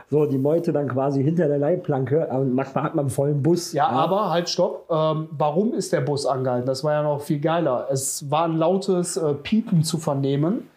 so 0.10 0.26
die 0.26 0.40
Meute 0.40 0.74
dann 0.74 0.88
quasi 0.88 1.24
hinter 1.24 1.48
der 1.48 1.60
Leitplanke 1.60 2.26
und 2.28 2.56
manchmal 2.56 2.86
hat 2.86 2.96
man 2.96 3.04
einen 3.04 3.12
vollen 3.12 3.44
Bus. 3.44 3.74
Ja, 3.74 3.84
ja. 3.84 3.90
aber 3.90 4.32
halt 4.32 4.50
stopp. 4.50 4.88
Ähm, 4.90 5.28
warum 5.32 5.74
ist 5.74 5.94
der 5.94 6.02
Bus 6.02 6.26
angehalten? 6.26 6.66
Das 6.66 6.84
war 6.84 6.94
ja 6.94 7.04
noch 7.04 7.22
viel 7.22 7.40
geiler. 7.40 7.88
Es 7.92 8.32
war 8.32 8.46
ein 8.46 8.58
lautes 8.58 9.18
äh, 9.18 9.36
Piepen 9.36 9.84
zu 9.84 10.00
vernehmen. 10.00 10.68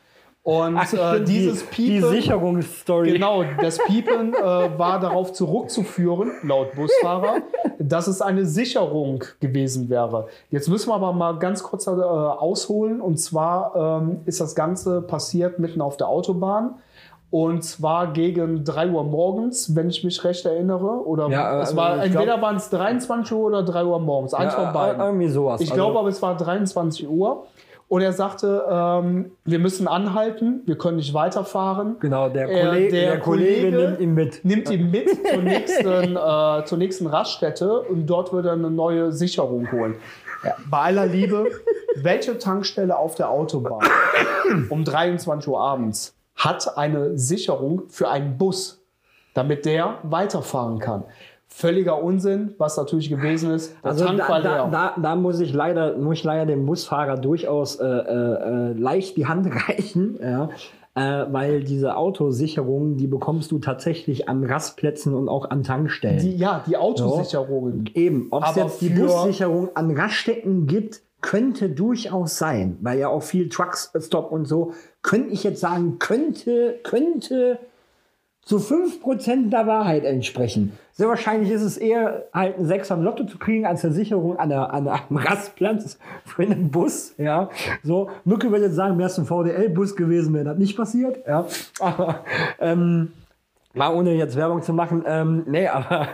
Und 0.45 0.77
Ach, 0.77 0.93
äh, 0.93 1.25
dieses 1.25 1.61
die, 1.61 1.75
Piepen. 1.75 2.11
Die 2.13 2.17
Sicherungsstory. 2.17 3.13
Genau, 3.13 3.45
das 3.63 3.79
Piepen 3.79 4.35
äh, 4.35 4.39
war 4.43 5.01
darauf 5.01 5.33
zurückzuführen, 5.33 6.33
laut 6.43 6.75
Busfahrer, 6.75 7.37
dass 7.79 8.09
es 8.09 8.21
eine 8.21 8.45
Sicherung 8.45 9.25
gewesen 9.41 9.89
wäre. 9.89 10.29
Jetzt 10.51 10.69
müssen 10.69 10.91
wir 10.91 10.97
aber 10.97 11.15
mal 11.15 11.39
ganz 11.39 11.63
kurz 11.63 11.87
äh, 11.87 11.91
ausholen. 11.93 13.01
Und 13.01 13.17
zwar 13.17 14.03
ähm, 14.03 14.21
ist 14.27 14.39
das 14.39 14.55
Ganze 14.55 15.01
passiert 15.01 15.59
mitten 15.59 15.81
auf 15.81 15.97
der 15.97 16.09
Autobahn. 16.09 16.75
Und 17.31 17.65
zwar 17.65 18.13
gegen 18.13 18.65
3 18.65 18.91
Uhr 18.91 19.03
morgens, 19.03 19.75
wenn 19.75 19.89
ich 19.89 20.05
mich 20.05 20.23
recht 20.25 20.45
erinnere. 20.45 21.05
Oder 21.07 21.31
ja, 21.31 21.63
es 21.63 21.75
war, 21.75 21.93
also 21.93 22.05
entweder 22.05 22.43
waren 22.43 22.57
es 22.57 22.69
23 22.69 23.33
Uhr 23.33 23.47
oder 23.47 23.63
3 23.63 23.85
Uhr 23.87 23.99
morgens. 23.99 24.35
Eins 24.35 24.53
ja, 24.53 24.61
von 24.63 24.75
beiden. 24.75 25.01
Irgendwie 25.01 25.29
sowas. 25.29 25.63
Ich 25.63 25.73
glaube 25.73 25.93
also 25.93 26.01
aber, 26.01 26.09
es 26.11 26.21
war 26.23 26.37
23 26.37 27.09
Uhr. 27.09 27.47
Und 27.95 28.01
er 28.01 28.13
sagte, 28.13 28.67
ähm, 28.69 29.31
wir 29.45 29.61
müssen 29.61 29.87
anhalten, 29.87 30.63
wir 30.67 30.77
können 30.77 30.97
nicht 30.97 31.15
weiterfahren. 31.15 31.95
Genau, 32.01 32.29
der, 32.29 32.47
Kollege, 32.47 32.89
der, 32.91 33.11
der 33.13 33.21
Kollege, 33.21 33.71
Kollege, 33.71 33.77
nimmt 33.77 34.01
ihn 34.01 34.15
mit. 34.15 34.45
Nimmt 34.45 34.71
ihn 34.71 34.91
mit 34.91 35.09
zur 35.25 35.43
nächsten, 35.43 36.17
äh, 36.17 36.65
zur 36.65 36.79
nächsten 36.79 37.07
Raststätte 37.07 37.83
und 37.83 38.07
dort 38.07 38.33
wird 38.33 38.47
er 38.47 38.55
eine 38.55 38.73
neue 38.73 39.13
Sicherung 39.13 39.71
holen. 39.71 39.95
Ja. 40.43 40.57
Bei 40.69 40.79
aller 40.79 41.07
Liebe, 41.07 41.47
welche 41.95 42.37
Tankstelle 42.37 42.99
auf 42.99 43.15
der 43.15 43.31
Autobahn 43.31 43.87
um 44.71 44.85
23 44.85 45.49
Uhr 45.49 45.61
abends 45.61 46.17
hat 46.35 46.77
eine 46.77 47.17
Sicherung 47.17 47.85
für 47.91 48.09
einen 48.09 48.39
Bus, 48.39 48.85
damit 49.35 49.67
der 49.67 49.99
weiterfahren 50.03 50.81
kann? 50.81 51.05
Völliger 51.54 52.02
Unsinn, 52.02 52.52
was 52.58 52.76
natürlich 52.76 53.08
gewesen 53.08 53.52
ist. 53.52 53.76
Der 53.84 53.92
also 53.92 54.06
Tank 54.06 54.18
da, 54.26 54.40
da, 54.40 54.68
da, 54.68 54.94
da, 55.00 55.14
muss 55.14 55.38
ich 55.38 55.52
leider, 55.52 55.96
muss 55.96 56.18
ich 56.18 56.25
leider 56.25 56.46
dem 56.46 56.66
Busfahrer 56.66 57.16
durchaus 57.16 57.76
äh, 57.76 57.87
äh, 57.87 57.90
äh 57.90 58.73
leicht 58.73 59.16
die 59.16 59.26
Hand 59.26 59.46
reichen. 59.68 60.18
Ja. 60.20 60.49
äh, 60.96 61.26
weil 61.32 61.62
diese 61.62 61.96
Autosicherungen, 61.96 62.96
die 62.96 63.06
bekommst 63.06 63.52
du 63.52 63.61
tatsächlich 63.61 64.28
an 64.28 64.42
Rastplätzen 64.42 65.14
und 65.14 65.28
auch 65.28 65.49
an 65.49 65.62
Tankstellen. 65.62 66.18
Die, 66.18 66.37
ja, 66.37 66.64
die 66.66 66.76
Autosicherungen. 66.76 67.88
Eben, 67.94 68.28
ob 68.32 68.44
es 68.49 68.56
jetzt 68.56 68.80
die 68.80 68.90
Bussicherung 68.90 69.68
an 69.76 69.96
Raststätten 69.96 70.66
gibt, 70.66 71.02
könnte 71.20 71.70
durchaus 71.70 72.37
sein, 72.37 72.78
weil 72.82 72.99
ja 72.99 73.08
auch 73.08 73.23
viel 73.23 73.49
Truckstop 73.49 74.32
und 74.32 74.46
so, 74.46 74.73
könnte 75.02 75.30
ich 75.30 75.44
jetzt 75.44 75.61
sagen, 75.61 76.00
könnte, 76.00 76.80
könnte 76.82 77.61
zu 78.45 78.59
5% 78.59 79.51
der 79.51 79.67
Wahrheit 79.67 80.05
entsprechen. 80.05 80.73
Sehr 80.93 81.09
wahrscheinlich 81.09 81.51
ist 81.51 81.63
es 81.63 81.77
eher 81.77 82.27
halt 82.33 82.59
ein 82.59 82.67
Sechser 82.67 82.95
am 82.95 83.03
Lotto 83.03 83.25
zu 83.25 83.39
kriegen, 83.39 83.67
als 83.67 83.85
eine 83.85 83.95
Sicherung 83.95 84.39
an, 84.39 84.49
der, 84.51 84.73
an 84.73 84.87
einem 84.87 85.17
Rastplatz 85.17 85.99
für 86.25 86.43
einen 86.43 86.71
Bus. 86.71 87.15
Ja, 87.19 87.51
so. 87.83 88.11
Mücke 88.25 88.51
würde 88.51 88.67
jetzt 88.67 88.77
sagen, 88.77 88.97
wäre 88.99 89.09
es 89.09 89.19
ein 89.19 89.27
VDL-Bus 89.27 89.97
gewesen, 89.97 90.35
wäre 90.35 90.45
das 90.45 90.59
nicht 90.59 90.77
passiert. 90.77 91.27
Ja, 91.27 91.47
aber 91.81 92.25
ähm, 92.61 93.13
Mal 93.76 93.93
ohne 93.93 94.14
jetzt 94.14 94.37
Werbung 94.37 94.62
zu 94.62 94.73
machen, 94.73 95.02
ähm, 95.04 95.43
nee, 95.47 95.66
aber 95.66 96.07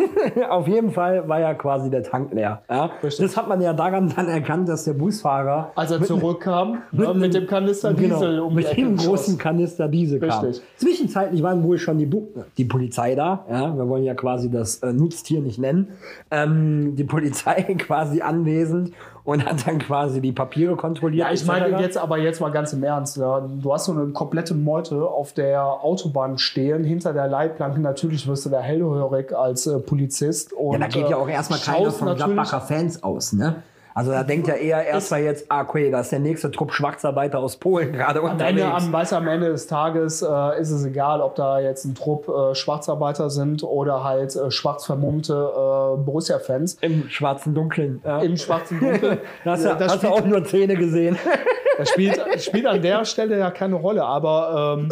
auf 0.50 0.68
jeden 0.68 0.92
Fall 0.92 1.28
war 1.28 1.40
ja 1.40 1.52
quasi 1.54 1.90
der 1.90 2.04
Tank 2.04 2.32
leer. 2.32 2.62
Ja? 2.70 2.90
Das 3.02 3.36
hat 3.36 3.48
man 3.48 3.60
ja 3.60 3.72
daran 3.72 4.12
dann 4.14 4.28
erkannt, 4.28 4.68
dass 4.68 4.84
der 4.84 4.92
Busfahrer 4.92 5.72
Als 5.74 5.90
er 5.90 6.00
zurückkam 6.02 6.78
ne, 6.92 7.12
mit 7.14 7.34
dem 7.34 7.48
Kanister 7.48 7.92
genau, 7.92 8.20
Diesel 8.20 8.38
um 8.38 8.50
die 8.50 8.62
mit 8.62 8.76
dem 8.76 8.96
großen 8.96 9.36
Kanister 9.36 9.88
Diesel 9.88 10.20
kam. 10.20 10.44
Richtig. 10.44 10.62
Zwischenzeitlich 10.76 11.42
waren 11.42 11.64
wohl 11.64 11.78
schon 11.78 11.98
die, 11.98 12.06
Bu 12.06 12.28
die 12.56 12.64
Polizei 12.64 13.16
da. 13.16 13.44
Ja? 13.50 13.76
Wir 13.76 13.88
wollen 13.88 14.04
ja 14.04 14.14
quasi 14.14 14.48
das 14.48 14.78
äh, 14.84 14.92
Nutztier 14.92 15.40
nicht 15.40 15.58
nennen. 15.58 15.88
Ähm, 16.30 16.94
die 16.94 17.04
Polizei 17.04 17.62
quasi 17.78 18.20
anwesend 18.20 18.92
und 19.28 19.44
hat 19.44 19.66
dann 19.66 19.78
quasi 19.78 20.22
die 20.22 20.32
Papiere 20.32 20.74
kontrolliert. 20.74 21.26
Ja, 21.26 21.34
ich 21.34 21.44
meine 21.44 21.78
jetzt 21.82 21.98
aber 21.98 22.16
jetzt 22.16 22.40
mal 22.40 22.48
ganz 22.48 22.72
im 22.72 22.82
Ernst. 22.82 23.18
Ja. 23.18 23.40
Du 23.40 23.74
hast 23.74 23.84
so 23.84 23.92
eine 23.92 24.06
komplette 24.06 24.54
Meute 24.54 25.06
auf 25.06 25.34
der 25.34 25.62
Autobahn 25.62 26.38
stehen, 26.38 26.82
hinter 26.82 27.12
der 27.12 27.28
Leitplanke. 27.28 27.78
Natürlich 27.78 28.26
wirst 28.26 28.46
du 28.46 28.48
da 28.48 28.60
hellhörig 28.60 29.36
als 29.36 29.66
äh, 29.66 29.80
Polizist. 29.80 30.54
Und, 30.54 30.72
Ja, 30.72 30.78
da 30.78 30.86
geht 30.86 31.10
ja 31.10 31.18
auch 31.18 31.28
äh, 31.28 31.32
erstmal 31.32 31.58
keiner 31.58 31.90
von 31.90 32.16
Gladbacher 32.16 32.62
Fans 32.62 33.02
aus, 33.02 33.34
ne? 33.34 33.56
Also 33.94 34.12
da 34.12 34.22
denkt 34.22 34.48
ja 34.48 34.54
eher 34.68 34.84
erstmal 34.84 35.22
jetzt, 35.22 35.46
ah, 35.48 35.62
okay, 35.62 35.90
da 35.90 36.00
ist 36.00 36.12
der 36.12 36.20
nächste 36.20 36.50
Trupp 36.50 36.72
Schwarzarbeiter 36.72 37.38
aus 37.38 37.56
Polen 37.56 37.92
gerade 37.92 38.20
Am 38.20 38.40
Ende, 38.40 38.64
unterwegs. 38.64 38.84
am, 38.84 38.92
weißt 38.92 39.12
du, 39.12 39.16
am 39.16 39.28
Ende 39.28 39.48
des 39.50 39.66
Tages 39.66 40.22
äh, 40.22 40.60
ist 40.60 40.70
es 40.70 40.84
egal, 40.84 41.20
ob 41.20 41.34
da 41.34 41.60
jetzt 41.60 41.84
ein 41.84 41.94
Trupp 41.94 42.28
äh, 42.28 42.54
Schwarzarbeiter 42.54 43.30
sind 43.30 43.62
oder 43.62 44.04
halt 44.04 44.34
äh, 44.36 44.50
schwarz 44.50 44.86
vermummte 44.86 45.32
äh, 45.32 45.96
Borussia-Fans. 46.02 46.78
Im 46.80 47.08
schwarzen 47.08 47.54
Dunkeln. 47.54 48.00
Ja. 48.04 48.20
Im 48.20 48.36
schwarzen 48.36 48.80
Dunkel. 48.80 49.18
da 49.44 49.52
hast, 49.52 49.64
du, 49.64 49.74
das 49.74 49.92
hast 49.92 50.02
du 50.02 50.08
auch 50.08 50.24
nur 50.24 50.44
Zähne 50.44 50.76
gesehen. 50.76 51.16
das 51.78 51.90
spielt, 51.90 52.20
spielt 52.42 52.66
an 52.66 52.82
der 52.82 53.04
Stelle 53.04 53.38
ja 53.38 53.50
keine 53.50 53.76
Rolle. 53.76 54.04
Aber 54.04 54.76
ähm, 54.78 54.88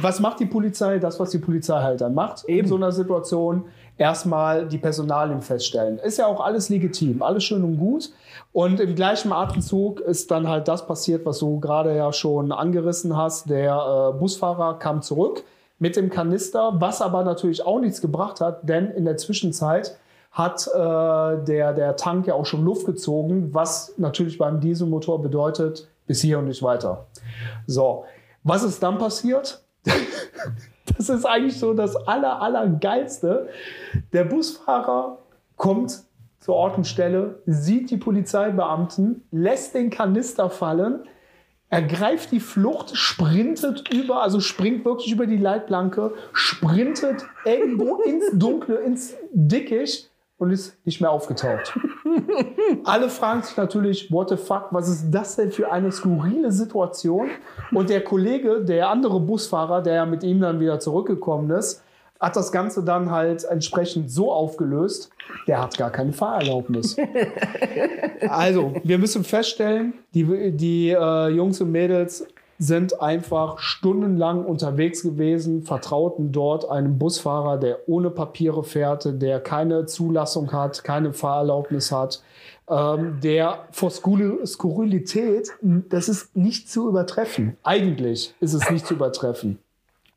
was 0.00 0.20
macht 0.20 0.40
die 0.40 0.46
Polizei? 0.46 0.98
Das, 0.98 1.18
was 1.20 1.30
die 1.30 1.38
Polizei 1.38 1.80
halt 1.80 2.00
dann 2.00 2.14
macht 2.14 2.44
in 2.44 2.58
Eben. 2.58 2.68
so 2.68 2.76
einer 2.76 2.92
Situation. 2.92 3.64
Erstmal 3.98 4.66
die 4.66 4.78
Personalien 4.78 5.42
feststellen. 5.42 5.98
Ist 5.98 6.18
ja 6.18 6.26
auch 6.26 6.40
alles 6.40 6.68
legitim, 6.68 7.22
alles 7.22 7.44
schön 7.44 7.62
und 7.62 7.78
gut. 7.78 8.10
Und 8.52 8.80
im 8.80 8.94
gleichen 8.94 9.32
Atemzug 9.32 10.00
ist 10.00 10.30
dann 10.30 10.48
halt 10.48 10.68
das 10.68 10.86
passiert, 10.86 11.24
was 11.24 11.38
du 11.38 11.60
gerade 11.60 11.96
ja 11.96 12.12
schon 12.12 12.52
angerissen 12.52 13.16
hast. 13.16 13.48
Der 13.48 14.12
äh, 14.14 14.18
Busfahrer 14.18 14.78
kam 14.78 15.02
zurück 15.02 15.44
mit 15.78 15.96
dem 15.96 16.10
Kanister, 16.10 16.74
was 16.80 17.02
aber 17.02 17.24
natürlich 17.24 17.66
auch 17.66 17.80
nichts 17.80 18.00
gebracht 18.00 18.40
hat, 18.40 18.68
denn 18.68 18.90
in 18.90 19.04
der 19.04 19.16
Zwischenzeit 19.16 19.96
hat 20.30 20.66
äh, 20.68 20.78
der, 21.44 21.72
der 21.74 21.96
Tank 21.96 22.26
ja 22.26 22.34
auch 22.34 22.46
schon 22.46 22.64
Luft 22.64 22.86
gezogen, 22.86 23.52
was 23.52 23.94
natürlich 23.98 24.38
beim 24.38 24.60
Dieselmotor 24.60 25.20
bedeutet, 25.20 25.88
bis 26.06 26.20
hier 26.20 26.38
und 26.38 26.46
nicht 26.46 26.62
weiter. 26.62 27.06
So, 27.66 28.04
was 28.44 28.62
ist 28.62 28.82
dann 28.82 28.98
passiert? 28.98 29.62
Das 30.96 31.08
ist 31.08 31.24
eigentlich 31.24 31.58
so 31.58 31.74
das 31.74 31.96
aller, 31.96 32.40
allergeilste. 32.40 33.48
Der 34.12 34.24
Busfahrer 34.24 35.18
kommt 35.56 36.02
zur 36.40 36.54
Ort 36.56 36.76
und 36.76 36.86
Stelle, 36.86 37.40
sieht 37.46 37.90
die 37.90 37.96
Polizeibeamten, 37.96 39.22
lässt 39.30 39.74
den 39.74 39.90
Kanister 39.90 40.50
fallen, 40.50 41.04
ergreift 41.68 42.32
die 42.32 42.40
Flucht, 42.40 42.96
sprintet 42.96 43.92
über, 43.92 44.22
also 44.22 44.40
springt 44.40 44.84
wirklich 44.84 45.12
über 45.12 45.26
die 45.26 45.38
Leitplanke, 45.38 46.12
sprintet 46.32 47.24
irgendwo 47.44 47.96
ins 48.02 48.26
Dunkle, 48.34 48.76
ins 48.76 49.14
Dickicht 49.32 50.11
und 50.42 50.50
ist 50.50 50.76
nicht 50.84 51.00
mehr 51.00 51.12
aufgetaucht. 51.12 51.78
Alle 52.84 53.08
fragen 53.08 53.42
sich 53.42 53.56
natürlich, 53.56 54.10
what 54.10 54.28
the 54.28 54.36
fuck, 54.36 54.66
was 54.72 54.88
ist 54.88 55.08
das 55.12 55.36
denn 55.36 55.52
für 55.52 55.70
eine 55.70 55.92
skurrile 55.92 56.50
Situation? 56.50 57.28
Und 57.72 57.88
der 57.88 58.02
Kollege, 58.02 58.64
der 58.64 58.88
andere 58.88 59.20
Busfahrer, 59.20 59.82
der 59.82 59.94
ja 59.94 60.04
mit 60.04 60.24
ihm 60.24 60.40
dann 60.40 60.58
wieder 60.58 60.80
zurückgekommen 60.80 61.48
ist, 61.52 61.84
hat 62.18 62.34
das 62.34 62.50
Ganze 62.50 62.82
dann 62.82 63.12
halt 63.12 63.44
entsprechend 63.44 64.10
so 64.10 64.32
aufgelöst, 64.32 65.10
der 65.46 65.62
hat 65.62 65.78
gar 65.78 65.90
keine 65.90 66.12
Fahrerlaubnis. 66.12 66.96
Also, 68.28 68.74
wir 68.84 68.98
müssen 68.98 69.24
feststellen, 69.24 69.94
die, 70.14 70.52
die 70.52 70.90
äh, 70.90 71.28
Jungs 71.28 71.60
und 71.60 71.72
Mädels 71.72 72.24
sind 72.62 73.00
einfach 73.00 73.58
stundenlang 73.58 74.44
unterwegs 74.44 75.02
gewesen, 75.02 75.62
vertrauten 75.62 76.30
dort 76.30 76.70
einem 76.70 76.96
Busfahrer, 76.96 77.58
der 77.58 77.88
ohne 77.88 78.10
Papiere 78.10 78.62
fährte, 78.62 79.14
der 79.14 79.40
keine 79.40 79.86
Zulassung 79.86 80.52
hat, 80.52 80.84
keine 80.84 81.12
Fahrerlaubnis 81.12 81.90
hat, 81.90 82.22
ähm, 82.70 83.18
der 83.20 83.64
vor 83.72 83.90
Skurrilität, 83.90 85.48
das 85.60 86.08
ist 86.08 86.36
nicht 86.36 86.70
zu 86.70 86.88
übertreffen. 86.88 87.56
Eigentlich 87.64 88.34
ist 88.38 88.54
es 88.54 88.70
nicht 88.70 88.86
zu 88.86 88.94
übertreffen. 88.94 89.58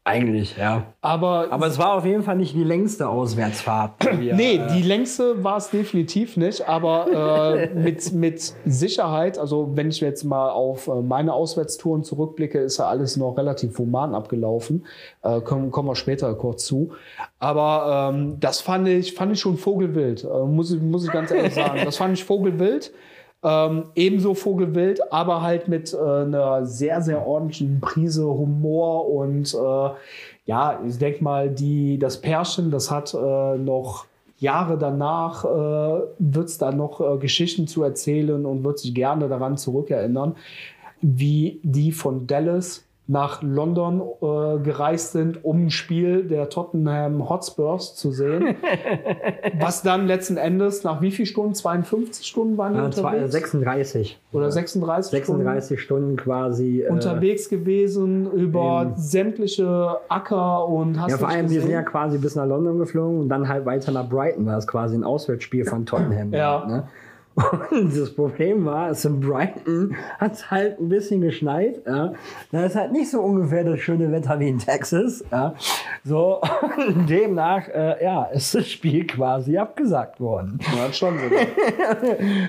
Eigentlich, 0.08 0.56
ja. 0.56 0.94
Aber, 1.02 1.48
Aber 1.50 1.66
es 1.66 1.80
war 1.80 1.96
auf 1.96 2.06
jeden 2.06 2.22
Fall 2.22 2.36
nicht 2.36 2.54
die 2.54 2.64
längste 2.64 3.10
Auswärtsfahrt. 3.10 4.04
die 4.04 4.20
wir, 4.20 4.36
Nee, 4.36 4.58
äh, 4.58 4.68
die 4.72 4.84
längste 4.84 5.44
war 5.44 5.58
es 5.58 5.72
definitiv 5.72 6.38
nicht, 6.38 6.70
aber 6.70 7.58
äh, 7.58 7.70
mit, 7.74 8.14
mit 8.14 8.54
Sicherheit, 8.66 9.40
also 9.40 9.72
wenn 9.74 9.90
ich 9.90 10.02
jetzt 10.02 10.24
mal 10.24 10.52
auf 10.52 10.88
äh, 10.88 11.02
meine 11.02 11.34
Auswärtstouren 11.34 12.04
zurückblicke, 12.04 12.60
ist 12.60 12.78
ja 12.78 12.86
alles 12.86 13.18
noch 13.18 13.36
relativ 13.36 13.80
human 13.80 14.14
abgelaufen. 14.14 14.86
Äh, 15.24 15.42
kommen, 15.42 15.72
kommen 15.72 15.90
wir 15.90 15.96
später 15.96 16.36
kurz 16.36 16.66
zu. 16.66 16.92
Aber 17.40 18.12
ähm, 18.14 18.40
das 18.40 18.62
fand 18.62 18.88
ich, 18.88 19.16
fand 19.16 19.32
ich 19.32 19.40
schon 19.40 19.58
vogelwild, 19.58 20.24
äh, 20.24 20.46
muss, 20.46 20.72
ich, 20.72 20.82
muss 20.82 21.04
ich 21.04 21.12
ganz 21.12 21.32
ehrlich 21.32 21.54
sagen. 21.56 21.82
Das 21.84 21.98
fand 21.98 22.14
ich 22.14 22.24
vogelwild. 22.24 22.94
Ähm, 23.48 23.84
ebenso 23.94 24.34
Vogelwild, 24.34 25.14
aber 25.14 25.44
halt 25.44 25.68
mit 25.68 25.94
äh, 25.94 25.98
einer 25.98 26.66
sehr, 26.66 27.04
sehr 27.04 27.28
ordentlichen 27.28 27.80
Prise 27.80 28.26
Humor 28.26 29.08
und 29.08 29.54
äh, 29.54 29.90
ja, 30.48 30.80
ich 30.88 30.98
denke 30.98 31.24
mal, 31.24 31.52
die, 31.52 32.00
das 32.00 32.22
Pärchen, 32.22 32.72
das 32.72 32.90
hat 32.90 33.14
äh, 33.14 33.58
noch 33.58 34.06
Jahre 34.40 34.80
danach, 34.80 35.46
äh, 35.46 36.02
wird 36.18 36.50
es 36.50 36.58
da 36.58 36.72
noch 36.72 37.02
äh, 37.02 37.18
Geschichten 37.20 37.68
zu 37.68 37.84
erzählen 37.84 38.48
und 38.48 38.64
wird 38.64 38.80
sich 38.80 38.96
gerne 38.96 39.28
daran 39.28 39.58
zurückerinnern, 39.58 40.36
wie 41.02 41.60
die 41.62 41.92
von 41.92 42.26
Dallas 42.26 42.85
nach 43.08 43.44
London 43.44 44.02
äh, 44.02 44.60
gereist 44.64 45.12
sind, 45.12 45.46
um 45.46 45.66
ein 45.66 45.70
Spiel 45.70 46.24
der 46.24 46.50
Tottenham 46.50 47.30
Hotspurs 47.30 47.96
zu 47.96 48.12
sehen. 48.12 48.56
was 49.60 49.84
dann 49.84 50.08
letzten 50.08 50.38
Endes 50.38 50.84
nach 50.84 51.02
wie 51.02 51.12
viel 51.12 51.26
Stunden? 51.28 51.54
52 51.54 52.26
Stunden 52.26 52.58
waren 52.58 52.74
die 52.74 52.80
äh, 52.80 52.90
zwei- 52.90 53.10
unterwegs? 53.24 53.32
36. 53.34 54.20
Oder 54.34 54.52
36, 54.52 55.12
36 55.12 55.80
Stunden 55.82 56.16
quasi. 56.18 56.82
äh, 56.82 56.90
unterwegs 56.90 57.48
gewesen 57.50 58.32
über 58.32 58.94
sämtliche 58.96 59.98
Acker 60.10 60.68
und 60.68 61.00
hast 61.00 61.12
Ja, 61.12 61.18
vor 61.18 61.30
allem, 61.30 61.50
wir 61.50 61.62
sind 61.62 61.72
ja 61.72 61.84
quasi 61.84 62.18
bis 62.18 62.36
nach 62.36 62.46
London 62.48 62.80
geflogen 62.80 63.20
und 63.20 63.30
dann 63.30 63.48
halt 63.48 63.66
weiter 63.66 63.92
nach 63.92 64.10
Brighton, 64.10 64.46
weil 64.46 64.58
es 64.58 64.68
quasi 64.68 64.96
ein 64.96 65.04
Auswärtsspiel 65.04 65.66
von 65.66 65.86
Tottenham 65.86 66.34
Ja. 66.34 66.62
war. 66.62 66.68
Ne? 66.68 66.84
Und 67.72 67.98
das 67.98 68.16
Problem 68.16 68.66
war, 68.66 68.92
es 68.92 69.04
in 69.04 69.20
Brighton 69.20 69.96
hat 70.20 70.34
es 70.34 70.50
halt 70.50 70.80
ein 70.80 70.88
bisschen 70.88 71.20
geschneit. 71.20 71.82
Ja. 71.86 72.14
Da 72.52 72.66
ist 72.66 72.76
halt 72.76 72.94
nicht 72.94 73.12
so 73.12 73.20
ungefähr 73.22 73.66
das 73.66 73.80
schöne 73.80 74.12
Wetter 74.12 74.40
wie 74.40 74.48
in 74.48 74.60
Texas. 74.60 75.24
Ja. 75.32 75.54
So, 76.06 76.42
und 76.78 77.10
demnach, 77.10 77.68
äh, 77.68 78.04
ja, 78.04 78.24
ist 78.26 78.56
das 78.56 78.70
Spiel 78.70 79.06
quasi 79.06 79.58
abgesagt 79.58 80.22
worden. 80.22 80.60
Ja, 80.76 80.92
schon 80.94 81.18
sogar. 81.20 81.46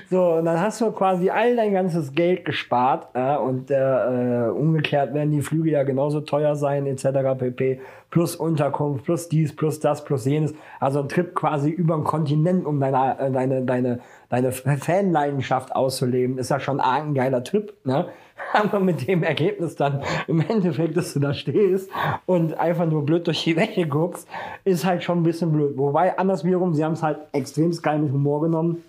So, 0.09 0.33
und 0.35 0.45
dann 0.45 0.59
hast 0.59 0.79
du 0.79 0.91
quasi 0.91 1.29
all 1.29 1.55
dein 1.55 1.73
ganzes 1.73 2.13
Geld 2.13 2.45
gespart 2.45 3.07
ja, 3.15 3.35
und 3.37 3.69
äh, 3.71 3.75
äh, 3.75 4.49
umgekehrt 4.49 5.13
werden 5.13 5.31
die 5.31 5.41
Flüge 5.41 5.71
ja 5.71 5.83
genauso 5.83 6.21
teuer 6.21 6.55
sein, 6.55 6.85
etc. 6.87 7.37
pp. 7.37 7.79
Plus 8.09 8.35
Unterkunft, 8.35 9.05
plus 9.05 9.27
dies, 9.27 9.55
plus 9.55 9.79
das, 9.79 10.03
plus 10.03 10.25
jenes. 10.25 10.53
Also 10.79 11.01
ein 11.01 11.09
Trip 11.09 11.35
quasi 11.35 11.69
über 11.69 11.95
den 11.95 12.03
Kontinent, 12.03 12.65
um 12.65 12.79
deine, 12.79 13.19
äh, 13.19 13.31
deine, 13.31 13.63
deine, 13.63 13.99
deine 14.29 14.51
Fanleidenschaft 14.51 15.75
auszuleben, 15.75 16.37
ist 16.37 16.49
ja 16.49 16.59
schon 16.59 16.79
ein 16.79 17.13
geiler 17.13 17.43
Trip. 17.43 17.73
Ne? 17.83 18.07
Aber 18.53 18.79
mit 18.79 19.07
dem 19.07 19.23
Ergebnis 19.23 19.75
dann 19.75 20.01
im 20.27 20.39
Endeffekt, 20.39 20.95
dass 20.95 21.13
du 21.13 21.19
da 21.19 21.33
stehst 21.33 21.89
und 22.25 22.57
einfach 22.57 22.85
nur 22.85 23.05
blöd 23.05 23.27
durch 23.27 23.43
die 23.43 23.55
Wäsche 23.55 23.87
guckst, 23.87 24.27
ist 24.63 24.85
halt 24.85 25.03
schon 25.03 25.19
ein 25.19 25.23
bisschen 25.23 25.51
blöd. 25.51 25.77
Wobei, 25.77 26.17
anders 26.17 26.45
wiederum, 26.45 26.73
sie 26.73 26.85
haben 26.85 26.93
es 26.93 27.03
halt 27.03 27.19
extrem 27.33 27.71
geil 27.81 27.99
mit 27.99 28.13
Humor 28.13 28.41
genommen 28.41 28.83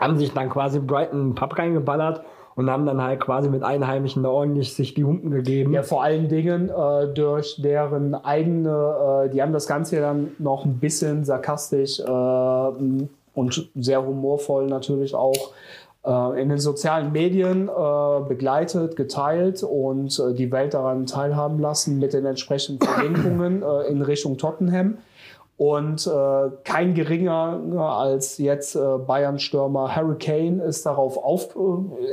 haben 0.00 0.18
sich 0.18 0.32
dann 0.32 0.48
quasi 0.48 0.80
Brighton 0.80 1.34
Pub 1.34 1.56
reingeballert 1.58 2.24
und 2.56 2.70
haben 2.70 2.86
dann 2.86 3.02
halt 3.02 3.20
quasi 3.20 3.48
mit 3.48 3.62
Einheimischen 3.62 4.22
da 4.22 4.28
ordentlich 4.28 4.74
sich 4.74 4.94
die 4.94 5.04
Humpen 5.04 5.30
gegeben. 5.30 5.72
Ja, 5.72 5.82
vor 5.82 6.02
allen 6.02 6.28
Dingen 6.28 6.68
äh, 6.68 7.08
durch 7.14 7.60
deren 7.62 8.14
eigene, 8.14 9.24
äh, 9.26 9.30
die 9.30 9.40
haben 9.40 9.52
das 9.52 9.66
Ganze 9.66 10.00
dann 10.00 10.32
noch 10.38 10.64
ein 10.64 10.78
bisschen 10.78 11.24
sarkastisch 11.24 12.00
äh, 12.00 12.02
und 13.34 13.70
sehr 13.74 14.04
humorvoll 14.04 14.66
natürlich 14.66 15.14
auch 15.14 15.52
äh, 16.04 16.40
in 16.40 16.48
den 16.48 16.58
sozialen 16.58 17.12
Medien 17.12 17.68
äh, 17.68 18.20
begleitet, 18.26 18.96
geteilt 18.96 19.62
und 19.62 20.18
äh, 20.18 20.32
die 20.32 20.50
Welt 20.50 20.72
daran 20.72 21.04
teilhaben 21.04 21.58
lassen 21.58 21.98
mit 21.98 22.14
den 22.14 22.24
entsprechenden 22.24 22.86
Verlinkungen 22.86 23.62
in 23.88 24.00
Richtung 24.02 24.38
Tottenham. 24.38 24.98
Und 25.60 26.06
äh, 26.06 26.50
kein 26.64 26.94
geringer 26.94 27.60
als 27.94 28.38
jetzt 28.38 28.76
äh, 28.76 28.96
Bayern-Stürmer 29.06 29.94
Harry 29.94 30.16
Kane 30.16 30.64
ist 30.64 30.86
darauf 30.86 31.18
auf, 31.18 31.54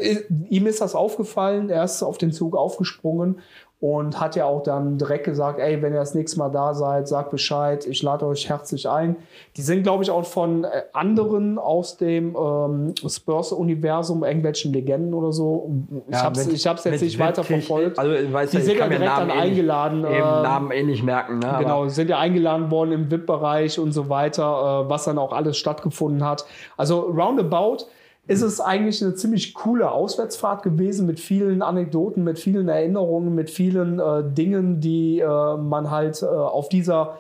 äh, 0.02 0.18
ihm 0.50 0.68
ist 0.68 0.82
das 0.82 0.96
aufgefallen, 0.96 1.70
er 1.70 1.86
ist 1.86 2.04
auf 2.04 2.18
den 2.18 2.34
Zug 2.34 2.58
aufgesprungen 2.58 3.40
und 3.80 4.20
hat 4.20 4.36
ja 4.36 4.46
auch 4.46 4.64
dann 4.64 4.98
direkt 4.98 5.26
gesagt, 5.26 5.60
ey, 5.60 5.80
wenn 5.84 5.94
ihr 5.94 6.00
das 6.00 6.16
nächste 6.16 6.40
Mal 6.40 6.50
da 6.50 6.74
seid, 6.74 7.08
sagt 7.08 7.30
Bescheid, 7.30 7.86
ich 7.86 8.02
lade 8.02 8.26
euch 8.26 8.50
herzlich 8.50 8.90
ein. 8.90 9.18
Die 9.56 9.62
sind, 9.62 9.84
glaube 9.84 10.04
ich, 10.04 10.10
auch 10.10 10.26
von 10.26 10.64
äh, 10.64 10.84
anderen 10.94 11.60
aus 11.60 11.96
dem 11.96 12.36
ähm, 12.36 12.96
Spurs-Universum, 13.08 14.24
irgendwelchen 14.24 14.74
Legenden 14.74 15.14
oder 15.14 15.32
so. 15.32 15.70
Ich 16.08 16.16
ja, 16.16 16.24
habe 16.24 16.40
es 16.40 16.64
jetzt 16.64 17.02
nicht 17.02 17.20
weiter 17.20 17.44
verfolgt. 17.44 18.00
Also, 18.00 18.34
weiß 18.34 18.50
die 18.50 18.62
sind 18.62 18.80
ja 18.80 18.88
direkt 18.88 19.06
dann 19.06 19.30
eingeladen. 19.30 20.04
Äh, 20.06 20.22
Namen 20.22 20.72
eh 20.72 20.82
nicht 20.82 21.04
merken. 21.04 21.38
Ne? 21.38 21.58
Genau, 21.60 21.88
sind 21.88 22.10
ja 22.10 22.18
eingeladen 22.18 22.72
worden 22.72 22.94
im 22.94 23.12
VIP-Bereich 23.12 23.78
und 23.78 23.92
so 23.92 24.10
weiter, 24.10 24.86
äh, 24.86 24.90
was 24.90 25.06
dann 25.06 25.20
auch 25.20 25.34
alles 25.34 25.56
stattgefunden 25.56 26.26
hat. 26.26 26.46
Also 26.78 27.02
roundabout 27.02 27.86
ist 28.28 28.42
es 28.42 28.60
eigentlich 28.60 29.02
eine 29.02 29.16
ziemlich 29.16 29.54
coole 29.54 29.90
Auswärtsfahrt 29.90 30.62
gewesen 30.62 31.08
mit 31.08 31.20
vielen 31.20 31.62
Anekdoten, 31.62 32.24
mit 32.24 32.40
vielen 32.40 32.68
Erinnerungen, 32.68 33.34
mit 33.34 33.50
vielen 33.50 34.00
äh, 34.00 34.24
Dingen, 34.24 34.82
die 34.82 35.20
äh, 35.20 35.58
man 35.58 35.90
halt 35.90 36.22
äh, 36.22 36.26
auf 36.26 36.68
dieser 36.68 37.18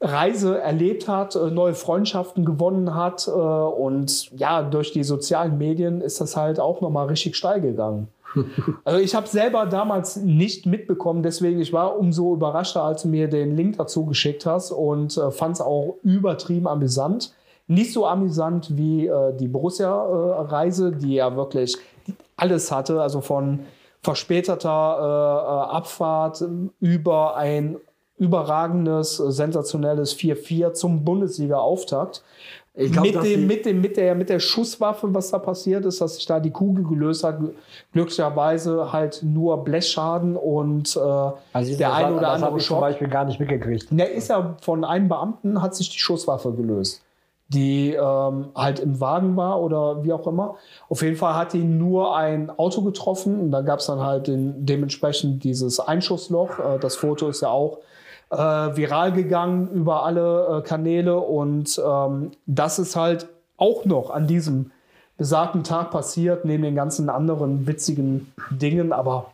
Reise 0.00 0.60
erlebt 0.60 1.08
hat, 1.08 1.36
äh, 1.36 1.50
neue 1.50 1.74
Freundschaften 1.74 2.44
gewonnen 2.44 2.94
hat 2.94 3.26
äh, 3.28 3.30
und 3.30 4.30
ja, 4.38 4.62
durch 4.62 4.92
die 4.92 5.04
sozialen 5.04 5.58
Medien 5.58 6.00
ist 6.00 6.20
das 6.20 6.36
halt 6.36 6.58
auch 6.58 6.80
nochmal 6.80 7.06
richtig 7.08 7.36
steil 7.36 7.60
gegangen. 7.60 8.08
Also 8.84 9.00
ich 9.00 9.14
habe 9.14 9.26
selber 9.26 9.66
damals 9.66 10.16
nicht 10.16 10.66
mitbekommen, 10.66 11.22
deswegen 11.22 11.60
ich 11.60 11.72
war 11.72 11.98
umso 11.98 12.34
überraschter, 12.34 12.82
als 12.82 13.02
du 13.02 13.08
mir 13.08 13.28
den 13.28 13.56
Link 13.56 13.78
dazu 13.78 14.04
geschickt 14.04 14.46
hast 14.46 14.70
und 14.70 15.16
äh, 15.16 15.30
fand 15.30 15.56
es 15.56 15.60
auch 15.60 15.96
übertrieben 16.02 16.68
amüsant. 16.68 17.34
Nicht 17.68 17.92
so 17.92 18.06
amüsant 18.06 18.76
wie 18.76 19.06
äh, 19.06 19.36
die 19.36 19.46
Borussia-Reise, 19.46 20.92
die 20.92 21.14
ja 21.14 21.36
wirklich 21.36 21.76
alles 22.36 22.72
hatte, 22.72 23.02
also 23.02 23.20
von 23.20 23.60
verspäteter 24.00 24.68
äh, 24.68 25.72
äh 25.72 25.76
Abfahrt 25.76 26.42
über 26.80 27.36
ein 27.36 27.76
überragendes, 28.16 29.16
sensationelles 29.16 30.16
4-4 30.16 30.72
zum 30.72 31.04
Bundesliga-Auftakt. 31.04 32.24
Glaub, 32.74 33.04
mit, 33.04 33.14
dem, 33.24 33.46
mit, 33.46 33.66
dem, 33.66 33.80
mit, 33.80 33.96
der, 33.96 34.14
mit 34.14 34.28
der 34.28 34.38
Schusswaffe, 34.38 35.12
was 35.12 35.30
da 35.30 35.38
passiert 35.38 35.84
ist, 35.84 36.00
dass 36.00 36.14
sich 36.14 36.26
da 36.26 36.38
die 36.38 36.52
Kugel 36.52 36.84
gelöst 36.84 37.24
hat, 37.24 37.38
glücklicherweise 37.92 38.92
halt 38.92 39.20
nur 39.24 39.64
Blechschaden 39.64 40.36
und 40.36 40.96
äh, 40.96 41.00
also 41.52 41.76
der 41.76 41.92
eine 41.92 42.16
oder 42.16 42.30
andere 42.30 42.60
Schock. 42.60 42.76
zum 42.76 42.80
Beispiel 42.80 43.08
gar 43.08 43.24
nicht 43.24 43.40
mitgekriegt. 43.40 43.88
Der 43.90 44.12
ist 44.12 44.28
ja 44.28 44.56
von 44.62 44.84
einem 44.84 45.08
Beamten, 45.08 45.60
hat 45.60 45.74
sich 45.74 45.90
die 45.90 45.98
Schusswaffe 45.98 46.52
gelöst 46.52 47.02
die 47.48 47.94
ähm, 47.94 48.48
halt 48.54 48.78
im 48.80 49.00
Wagen 49.00 49.36
war 49.36 49.60
oder 49.60 50.04
wie 50.04 50.12
auch 50.12 50.26
immer. 50.26 50.56
Auf 50.88 51.02
jeden 51.02 51.16
Fall 51.16 51.34
hat 51.34 51.54
ihn 51.54 51.78
nur 51.78 52.14
ein 52.14 52.50
Auto 52.50 52.82
getroffen 52.82 53.40
und 53.40 53.50
da 53.50 53.62
gab 53.62 53.80
es 53.80 53.86
dann 53.86 54.00
halt 54.00 54.26
den, 54.26 54.66
dementsprechend 54.66 55.44
dieses 55.44 55.80
Einschussloch. 55.80 56.58
Äh, 56.58 56.78
das 56.78 56.96
Foto 56.96 57.28
ist 57.28 57.40
ja 57.40 57.48
auch 57.48 57.78
äh, 58.30 58.36
viral 58.36 59.12
gegangen 59.12 59.68
über 59.70 60.04
alle 60.04 60.58
äh, 60.58 60.62
Kanäle 60.62 61.18
und 61.18 61.80
ähm, 61.84 62.32
das 62.46 62.78
ist 62.78 62.96
halt 62.96 63.28
auch 63.56 63.86
noch 63.86 64.10
an 64.10 64.26
diesem 64.26 64.70
besagten 65.16 65.64
Tag 65.64 65.90
passiert, 65.90 66.44
neben 66.44 66.62
den 66.62 66.76
ganzen 66.76 67.08
anderen 67.08 67.66
witzigen 67.66 68.32
Dingen, 68.50 68.92
aber 68.92 69.32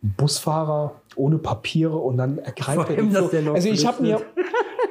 Busfahrer 0.00 0.92
ohne 1.14 1.38
Papiere 1.38 1.96
und 1.96 2.16
dann 2.16 2.38
ergreift 2.38 2.90
er 2.90 3.10
so. 3.10 3.52
Also 3.52 3.68
ich 3.68 3.86
habe 3.86 4.02
mir 4.02 4.20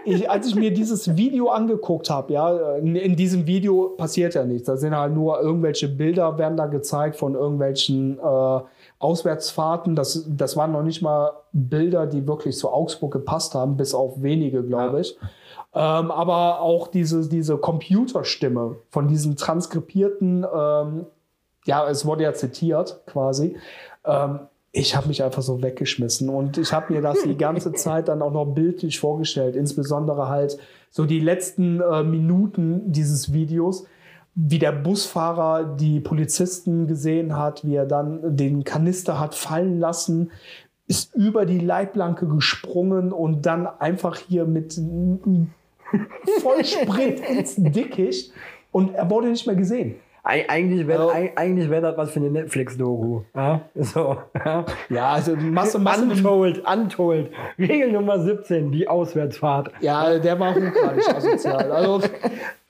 ich, 0.06 0.30
als 0.30 0.48
ich 0.48 0.56
mir 0.56 0.74
dieses 0.74 1.16
Video 1.16 1.50
angeguckt 1.50 2.10
habe, 2.10 2.34
ja, 2.34 2.76
in, 2.78 2.96
in, 2.96 3.16
diesem 3.16 3.46
Video 3.46 3.90
passiert 3.90 4.34
ja 4.34 4.44
nichts. 4.46 4.68
Da 4.68 4.78
sind 4.78 4.96
halt 4.96 5.14
nur 5.14 5.40
irgendwelche 5.40 5.88
Bilder, 5.88 6.38
werden 6.38 6.58
da 6.58 6.66
gezeigt 6.68 7.16
von 7.16 7.36
irgendwelchen 7.36 8.20
äh, 8.20 8.60
Auswärtsfahrten. 9.00 9.96
Das, 9.96 10.26
das 10.30 10.58
waren 10.58 10.72
noch 10.72 10.84
nicht 10.84 11.02
mal 11.02 11.32
Bilder, 11.54 12.08
die 12.08 12.28
wirklich 12.28 12.58
zu 12.58 12.70
Augsburg 12.70 13.14
gepasst 13.14 13.56
haben, 13.56 13.78
bis 13.78 13.94
auf 13.94 14.22
wenige, 14.22 14.64
glaube 14.64 14.96
ja. 14.96 15.02
ich. 15.02 15.18
Ähm, 15.74 16.12
aber 16.12 16.62
auch 16.62 16.88
diese, 16.88 17.28
diese 17.30 17.58
Computerstimme 17.58 18.78
von 18.90 19.08
diesen 19.08 19.38
transkribierten, 19.38 20.46
ähm, 20.54 21.06
ja, 21.66 21.88
es 21.88 22.06
wurde 22.06 22.24
ja 22.24 22.34
zitiert 22.34 23.02
quasi. 23.06 23.56
Ähm, 24.06 24.40
ich 24.74 24.96
habe 24.96 25.10
mich 25.10 25.24
einfach 25.24 25.42
so 25.42 25.62
weggeschmissen 25.62 26.30
und 26.30 26.58
ich 26.58 26.72
habe 26.72 26.94
mir 26.94 27.02
das 27.02 27.24
die 27.24 27.38
ganze 27.38 27.74
Zeit 27.74 28.08
dann 28.08 28.22
auch 28.22 28.32
noch 28.32 28.46
bildlich 28.46 29.00
vorgestellt, 29.00 29.56
insbesondere 29.56 30.30
halt 30.30 30.58
so 30.90 31.06
die 31.06 31.20
letzten 31.20 31.82
äh, 31.82 32.04
Minuten 32.04 32.92
dieses 32.92 33.34
Videos, 33.34 33.86
wie 34.34 34.60
der 34.60 34.72
Busfahrer 34.72 35.76
die 35.76 36.00
Polizisten 36.00 36.88
gesehen 36.88 37.38
hat, 37.38 37.66
wie 37.66 37.76
er 37.76 37.86
dann 37.86 38.38
den 38.38 38.64
Kanister 38.64 39.20
hat 39.20 39.36
fallen 39.36 39.80
lassen, 39.80 40.32
ist 40.88 41.14
über 41.16 41.46
die 41.46 41.60
Leitplanke 41.60 42.28
gesprungen 42.28 43.12
und 43.12 43.46
dann 43.46 43.68
einfach 43.68 44.18
hier 44.18 44.46
mit 44.46 44.80
Vollsprint 46.42 47.20
ins 47.30 47.56
Dickicht 47.58 48.32
und 48.72 48.96
er 48.96 49.10
wurde 49.10 49.30
nicht 49.30 49.48
mehr 49.48 49.56
gesehen. 49.58 49.96
Eigentlich 50.24 50.88
wäre 50.88 51.12
also, 51.12 51.30
eigentlich 51.36 51.70
wär 51.70 51.82
das 51.82 51.98
was 51.98 52.12
für 52.12 52.20
eine 52.20 52.30
Netflix-Doku. 52.30 53.22
Ja? 53.36 53.62
So, 53.76 54.18
ja? 54.46 54.66
ja, 54.90 55.10
also 55.10 55.36
Masse, 55.36 55.80
Masse 55.80 56.04
Untold, 56.04 56.64
Untold. 56.68 57.32
Regel 57.58 57.92
Nummer 57.92 58.20
17, 58.20 58.72
die 58.72 58.88
Auswärtsfahrt. 58.88 59.72
Ja, 59.82 60.20
der 60.20 60.40
war 60.40 60.54
hochgradig 60.54 61.08
asozial. 61.16 61.72
Also 61.72 62.02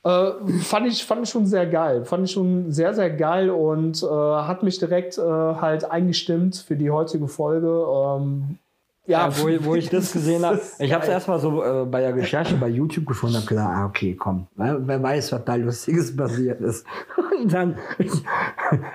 äh, 0.04 0.32
fand, 0.62 0.88
ich, 0.88 1.04
fand 1.04 1.24
ich 1.24 1.30
schon 1.30 1.46
sehr 1.46 1.68
geil. 1.68 2.06
Fand 2.06 2.26
ich 2.26 2.32
schon 2.32 2.72
sehr, 2.72 2.94
sehr 2.94 3.10
geil 3.10 3.50
und 3.50 4.02
äh, 4.02 4.08
hat 4.08 4.64
mich 4.64 4.80
direkt 4.80 5.18
äh, 5.18 5.22
halt 5.22 5.90
eingestimmt 5.90 6.56
für 6.56 6.76
die 6.76 6.90
heutige 6.90 7.28
Folge. 7.28 7.68
Ähm, 7.68 8.58
ja, 9.08 9.28
ja, 9.28 9.38
wo, 9.38 9.66
wo 9.66 9.76
ich 9.76 9.90
das 9.90 10.14
gesehen 10.14 10.46
habe. 10.46 10.62
Ich 10.80 10.94
habe 10.94 11.04
es 11.04 11.10
erstmal 11.10 11.40
so 11.40 11.64
äh, 11.64 11.86
bei 11.86 12.02
der 12.02 12.16
Recherche 12.16 12.56
bei 12.56 12.68
YouTube 12.68 13.06
gefunden 13.06 13.36
und 13.36 13.42
habe 13.42 13.50
gedacht, 13.50 13.70
ah, 13.70 13.86
okay, 13.86 14.16
komm, 14.16 14.48
wer 14.56 15.02
weiß, 15.02 15.32
was 15.32 15.46
da 15.46 15.56
Lustiges 15.56 16.16
passiert 16.18 16.62
ist. 16.62 16.86
Und 17.42 17.52
dann, 17.52 17.78
ich, 17.98 18.12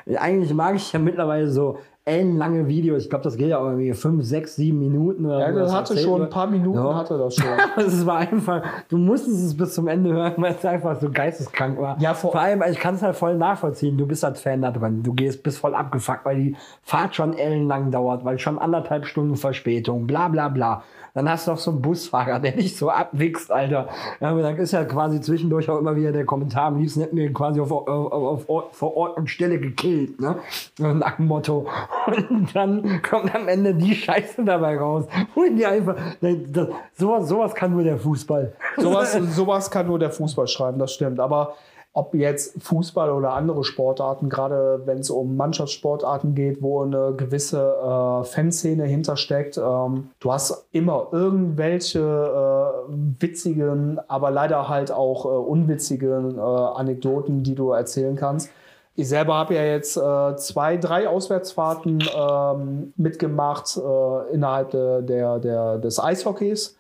eigentlich 0.19 0.55
mag 0.55 0.77
ich 0.77 0.93
ja 0.93 0.99
mittlerweile 0.99 1.51
so 1.51 1.79
ellenlange 2.07 2.69
Videos. 2.69 3.03
Ich 3.03 3.11
glaube, 3.11 3.25
das 3.25 3.37
geht 3.37 3.49
ja 3.49 3.61
irgendwie 3.61 3.93
fünf, 3.93 4.25
sechs, 4.25 4.55
sieben 4.55 4.79
Minuten. 4.79 5.27
Oder 5.27 5.41
ja, 5.41 5.53
das 5.53 5.75
hatte 5.75 5.99
schon 5.99 6.23
ein 6.23 6.31
paar 6.31 6.47
Minuten, 6.47 6.79
ja. 6.79 6.95
hatte 6.95 7.19
das 7.19 7.35
schon. 7.35 7.47
Es 7.77 8.07
war 8.07 8.19
einfach, 8.19 8.63
du 8.89 8.97
musstest 8.97 9.45
es 9.45 9.57
bis 9.57 9.75
zum 9.75 9.89
Ende 9.89 10.13
hören, 10.13 10.35
weil 10.37 10.55
es 10.55 10.65
einfach 10.65 10.99
so 11.01 11.11
geisteskrank 11.11 11.79
war. 11.81 12.01
Ja, 12.01 12.15
vor, 12.15 12.31
vor 12.31 12.41
allem, 12.41 12.63
ich 12.71 12.79
kann 12.79 12.95
es 12.95 13.03
halt 13.03 13.17
voll 13.17 13.37
nachvollziehen. 13.37 13.99
Du 13.99 14.07
bist 14.07 14.25
als 14.25 14.41
Fan 14.41 14.63
da 14.63 14.71
drin. 14.71 15.03
Du 15.03 15.13
gehst, 15.15 15.43
bist 15.43 15.59
voll 15.59 15.75
abgefuckt, 15.75 16.25
weil 16.25 16.37
die 16.37 16.57
Fahrt 16.83 17.17
schon 17.17 17.37
ellenlang 17.37 17.91
dauert, 17.91 18.25
weil 18.25 18.39
schon 18.39 18.59
anderthalb 18.59 19.05
Stunden 19.07 19.35
Verspätung, 19.35 20.07
bla 20.07 20.29
bla 20.29 20.49
bla. 20.49 20.85
Dann 21.17 21.31
hast 21.31 21.47
du 21.47 21.53
noch 21.53 21.59
so 21.59 21.71
einen 21.71 21.81
Busfahrer, 21.81 22.39
der 22.39 22.53
dich 22.53 22.77
so 22.77 22.91
abwichst, 22.91 23.51
Alter. 23.51 23.89
Ja, 24.21 24.35
dann 24.35 24.57
ist 24.59 24.73
ja 24.73 24.85
quasi 24.85 25.19
zwischendurch 25.19 25.71
auch 25.71 25.79
immer 25.79 25.97
wieder 25.97 26.13
der 26.13 26.27
Kommentar, 26.27 26.67
am 26.67 26.79
liebsten 26.79 27.01
hätten 27.01 27.17
wir 27.17 27.33
quasi 27.33 27.59
auf, 27.59 27.73
auf, 27.73 28.47
auf, 28.51 28.77
vor 28.77 28.97
Ort 28.99 29.17
und 29.17 29.31
Stelle 29.31 29.59
gekillt, 29.59 30.21
ne? 30.21 30.37
Nach 30.79 31.17
dem 31.17 31.27
Motto. 31.27 31.67
Und 32.07 32.55
dann 32.55 33.01
kommt 33.01 33.35
am 33.35 33.49
Ende 33.49 33.75
die 33.75 33.95
Scheiße 33.95 34.45
dabei 34.45 34.77
raus. 34.77 35.07
Und 35.35 35.57
die 35.57 35.65
einfach, 35.65 35.97
das, 36.21 36.69
sowas, 36.93 37.29
sowas 37.31 37.55
kann 37.55 37.71
nur 37.71 37.83
der 37.83 37.97
Fußball. 37.97 38.53
Sowas, 38.77 39.15
sowas 39.35 39.71
kann 39.71 39.87
nur 39.87 39.99
der 39.99 40.11
Fußball 40.11 40.47
schreiben, 40.47 40.79
das 40.79 40.93
stimmt. 40.93 41.19
Aber 41.19 41.55
ob 41.97 42.15
jetzt 42.15 42.63
Fußball 42.63 43.11
oder 43.11 43.33
andere 43.33 43.65
Sportarten, 43.65 44.29
gerade 44.29 44.83
wenn 44.85 44.99
es 44.99 45.09
um 45.09 45.35
Mannschaftssportarten 45.35 46.35
geht, 46.35 46.61
wo 46.61 46.83
eine 46.83 47.15
gewisse 47.17 47.59
äh, 47.59 48.25
Fanszene 48.25 48.85
hintersteckt, 48.85 49.57
ähm, 49.57 50.11
du 50.21 50.31
hast 50.31 50.67
immer 50.73 51.09
irgendwelche 51.13 52.01
äh, 52.01 52.93
witzigen, 53.19 53.99
aber 54.09 54.31
leider 54.31 54.69
halt 54.69 54.93
auch 54.93 55.25
äh, 55.25 55.29
unwitzigen 55.29 56.37
äh, 56.37 56.41
Anekdoten, 56.41 57.43
die 57.43 57.55
du 57.55 57.71
erzählen 57.71 58.15
kannst. 58.15 58.51
Ich 58.95 59.09
selber 59.09 59.37
habe 59.37 59.55
ja 59.55 59.65
jetzt 59.65 59.97
äh, 59.97 60.37
zwei, 60.37 60.77
drei 60.77 61.09
Auswärtsfahrten 61.09 62.05
ähm, 62.15 62.93
mitgemacht 62.99 63.75
äh, 63.79 64.35
innerhalb 64.35 64.71
de, 64.71 65.01
der, 65.01 65.39
der, 65.39 65.79
des 65.79 65.99
Eishockeys. 65.99 66.76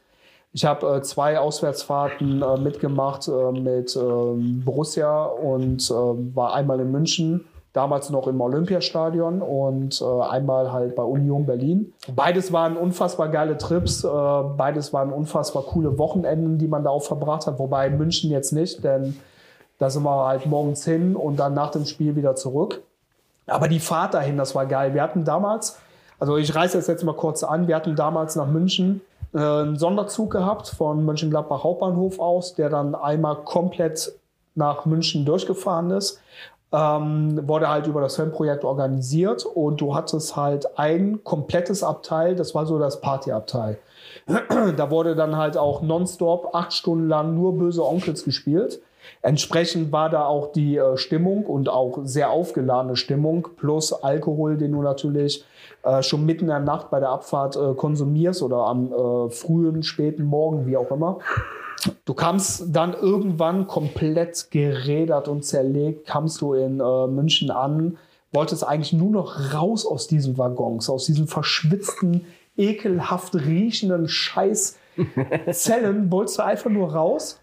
Ich 0.57 0.65
habe 0.65 0.87
äh, 0.87 1.03
zwei 1.03 1.39
Auswärtsfahrten 1.39 2.41
äh, 2.41 2.57
mitgemacht 2.57 3.29
äh, 3.29 3.53
mit 3.53 3.95
ähm, 3.95 4.63
Borussia 4.65 5.25
und 5.27 5.91
ähm, 5.91 6.35
war 6.35 6.55
einmal 6.55 6.81
in 6.81 6.91
München. 6.91 7.45
damals 7.75 8.09
noch 8.09 8.27
im 8.27 8.41
Olympiastadion 8.41 9.43
und 9.43 10.01
äh, 10.01 10.23
einmal 10.31 10.73
halt 10.73 10.97
bei 10.97 11.03
Union 11.03 11.45
Berlin. 11.45 11.93
Beides 12.15 12.51
waren 12.51 12.75
unfassbar 12.79 13.29
geile 13.29 13.59
Trips, 13.59 14.03
äh, 14.03 14.09
beides 14.09 14.95
waren 14.95 15.13
unfassbar 15.13 15.63
coole 15.65 15.99
Wochenenden, 15.99 16.57
die 16.57 16.69
man 16.69 16.85
da 16.85 16.89
auch 16.89 17.05
verbracht 17.05 17.47
hat, 17.47 17.59
wobei 17.59 17.91
München 17.91 18.31
jetzt 18.31 18.53
nicht, 18.53 18.83
denn 18.83 19.15
da 19.79 19.91
sind 19.91 20.05
wir 20.05 20.27
halt 20.27 20.47
morgens 20.47 20.87
hin 20.87 21.17
und 21.17 21.37
dann 21.37 21.53
nach 21.53 21.71
dem 21.71 21.85
Spiel 21.85 22.17
wieder 22.17 22.35
zurück. 22.35 22.83
Aber 23.47 23.69
die 23.69 23.79
Fahrt 23.79 24.15
dahin, 24.15 24.39
das 24.39 24.55
war 24.55 24.65
geil. 24.65 24.95
Wir 24.95 25.03
hatten 25.03 25.27
damals, 25.27 25.79
also 26.19 26.39
ich 26.39 26.55
reiße 26.55 26.79
das 26.79 26.87
jetzt 26.87 27.05
mal 27.05 27.15
kurz 27.15 27.45
an, 27.45 27.69
wir 27.69 27.77
hatten 27.77 27.95
damals 27.95 28.37
nach 28.37 28.47
München 28.47 29.03
äh, 29.37 29.39
einen 29.39 29.77
Sonderzug 29.77 30.33
gehabt 30.33 30.69
von 30.69 31.05
Mönchengladbach 31.05 31.63
Hauptbahnhof 31.63 32.19
aus, 32.19 32.55
der 32.55 32.71
dann 32.71 32.95
einmal 32.95 33.37
komplett 33.45 34.13
nach 34.55 34.87
München 34.87 35.25
durchgefahren 35.25 35.91
ist 35.91 36.21
ähm, 36.73 37.47
wurde 37.49 37.69
halt 37.69 37.87
über 37.87 38.01
das 38.01 38.17
Fanprojekt 38.17 38.65
organisiert 38.65 39.47
und 39.47 39.81
du 39.81 39.95
hattest 39.95 40.37
halt 40.37 40.79
ein 40.79 41.23
komplettes 41.23 41.83
Abteil, 41.83 42.35
das 42.35 42.55
war 42.55 42.67
so 42.67 42.79
das 42.79 43.01
Partyabteil. 43.01 43.79
da 44.77 44.91
wurde 44.91 45.15
dann 45.15 45.37
halt 45.37 45.57
auch 45.57 45.83
nonstop 45.83 46.55
acht 46.55 46.73
Stunden 46.73 47.09
lang 47.09 47.35
nur 47.35 47.57
böse 47.57 47.85
Onkels 47.85 48.25
gespielt. 48.25 48.81
Entsprechend 49.23 49.93
war 49.93 50.11
da 50.11 50.27
auch 50.27 50.53
die 50.53 50.77
äh, 50.77 50.97
Stimmung 50.97 51.47
und 51.47 51.69
auch 51.69 52.01
sehr 52.05 52.31
aufgeladene 52.31 52.97
Stimmung 52.97 53.49
plus 53.57 53.93
Alkohol, 53.93 54.57
den 54.57 54.73
du 54.73 54.83
natürlich 54.83 55.45
äh, 55.83 56.03
schon 56.03 56.27
mitten 56.27 56.43
in 56.43 56.49
der 56.49 56.61
Nacht 56.61 56.91
bei 56.91 57.01
der 57.01 57.11
Abfahrt 57.11 57.57
äh, 57.57 57.75
konsumierst 57.75 58.43
oder 58.43 58.67
am 58.67 58.93
äh, 58.93 59.31
frühen, 59.31 59.83
späten 59.83 60.25
Morgen, 60.25 60.67
wie 60.67 60.77
auch 60.77 60.91
immer. 60.91 61.19
Du 62.05 62.15
kamst 62.15 62.75
dann 62.75 62.95
irgendwann 62.95 63.67
komplett 63.67 64.51
gerädert 64.51 65.29
und 65.29 65.45
zerlegt, 65.45 66.07
kamst 66.07 66.41
du 66.41 66.55
in 66.55 66.81
äh, 66.81 67.07
München 67.07 67.51
an, 67.51 67.99
wolltest 68.33 68.67
eigentlich 68.67 68.93
nur 68.93 69.11
noch 69.11 69.55
raus 69.55 69.87
aus 69.87 70.09
diesen 70.09 70.37
Waggons, 70.39 70.91
aus 70.91 71.07
diesen 71.07 71.29
verschwitzten, 71.29 72.27
ekelhaft 72.57 73.35
riechenden 73.35 74.09
Scheißzellen, 74.09 76.11
wolltest 76.11 76.39
du 76.39 76.45
einfach 76.45 76.71
nur 76.71 76.93
raus. 76.93 77.39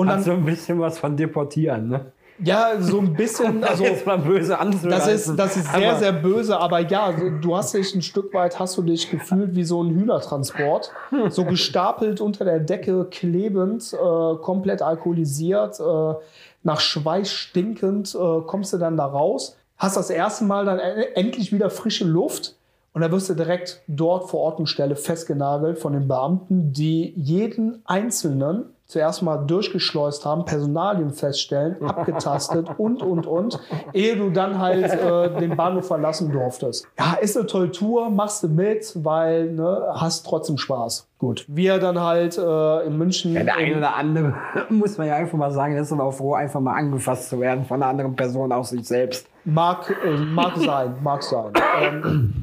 Und 0.00 0.08
Hat 0.08 0.16
dann 0.16 0.22
so 0.22 0.32
ein 0.32 0.46
bisschen 0.46 0.80
was 0.80 0.98
von 0.98 1.14
deportieren, 1.14 1.88
ne? 1.88 2.12
Ja, 2.42 2.80
so 2.80 3.00
ein 3.00 3.12
bisschen. 3.12 3.62
Also, 3.70 3.84
jetzt 3.84 4.06
mal 4.06 4.16
böse 4.16 4.56
Das 4.84 5.06
ist, 5.06 5.36
das 5.36 5.58
ist 5.58 5.70
sehr, 5.72 5.96
sehr 5.96 6.12
böse, 6.12 6.58
aber 6.58 6.80
ja, 6.80 7.12
du 7.12 7.54
hast 7.54 7.74
dich 7.74 7.94
ein 7.94 8.00
Stück 8.00 8.32
weit, 8.32 8.58
hast 8.58 8.78
du 8.78 8.82
dich 8.82 9.10
gefühlt 9.10 9.54
wie 9.54 9.64
so 9.64 9.82
ein 9.82 9.90
Hühnertransport. 9.90 10.90
So 11.28 11.44
gestapelt 11.44 12.22
unter 12.22 12.46
der 12.46 12.58
Decke, 12.58 13.04
klebend, 13.10 13.92
äh, 13.92 14.36
komplett 14.38 14.80
alkoholisiert, 14.80 15.78
äh, 15.80 16.14
nach 16.62 16.80
Schweiß 16.80 17.30
stinkend, 17.30 18.14
äh, 18.14 18.40
kommst 18.46 18.72
du 18.72 18.78
dann 18.78 18.96
da 18.96 19.04
raus. 19.04 19.58
Hast 19.76 19.98
das 19.98 20.08
erste 20.08 20.44
Mal 20.44 20.64
dann 20.64 20.78
endlich 20.78 21.52
wieder 21.52 21.68
frische 21.68 22.06
Luft. 22.06 22.56
Und 22.94 23.02
da 23.02 23.12
wirst 23.12 23.28
du 23.28 23.34
direkt 23.34 23.82
dort 23.86 24.30
vor 24.30 24.40
Ort 24.40 24.58
und 24.58 24.66
Stelle 24.66 24.96
festgenagelt 24.96 25.78
von 25.78 25.92
den 25.92 26.08
Beamten, 26.08 26.72
die 26.72 27.12
jeden 27.16 27.82
Einzelnen 27.84 28.64
zuerst 28.90 29.22
mal 29.22 29.36
durchgeschleust 29.38 30.26
haben, 30.26 30.44
Personalien 30.44 31.10
feststellen, 31.10 31.76
abgetastet 31.82 32.68
und, 32.76 33.02
und, 33.02 33.26
und, 33.26 33.60
ehe 33.92 34.16
du 34.16 34.30
dann 34.30 34.58
halt 34.58 34.92
äh, 34.92 35.38
den 35.38 35.56
Bahnhof 35.56 35.86
verlassen 35.86 36.32
durftest. 36.32 36.88
Ja, 36.98 37.14
ist 37.20 37.36
eine 37.36 37.46
tolle 37.46 37.70
Tour, 37.70 38.10
machst 38.10 38.42
du 38.42 38.48
mit, 38.48 38.92
weil 39.04 39.52
ne, 39.52 39.90
hast 39.94 40.26
trotzdem 40.26 40.58
Spaß. 40.58 41.06
Gut. 41.18 41.44
Wir 41.46 41.78
dann 41.78 42.00
halt 42.00 42.36
äh, 42.36 42.86
in 42.86 42.98
München. 42.98 43.34
Ja, 43.34 43.44
der 43.44 43.56
eine 43.56 43.76
oder 43.76 43.94
andere, 43.94 44.34
muss 44.70 44.98
man 44.98 45.06
ja 45.06 45.14
einfach 45.14 45.38
mal 45.38 45.52
sagen, 45.52 45.76
ist 45.76 45.92
dann 45.92 46.00
auch 46.00 46.12
froh, 46.12 46.34
einfach 46.34 46.60
mal 46.60 46.74
angefasst 46.74 47.28
zu 47.28 47.38
werden 47.38 47.64
von 47.66 47.82
einer 47.82 47.90
anderen 47.90 48.16
Person 48.16 48.50
aus 48.50 48.70
sich 48.70 48.86
selbst. 48.86 49.28
Mag, 49.44 49.94
äh, 50.04 50.16
mag 50.16 50.56
sein, 50.56 50.96
mag 51.02 51.22
sein. 51.22 51.52
Ähm, 51.80 52.34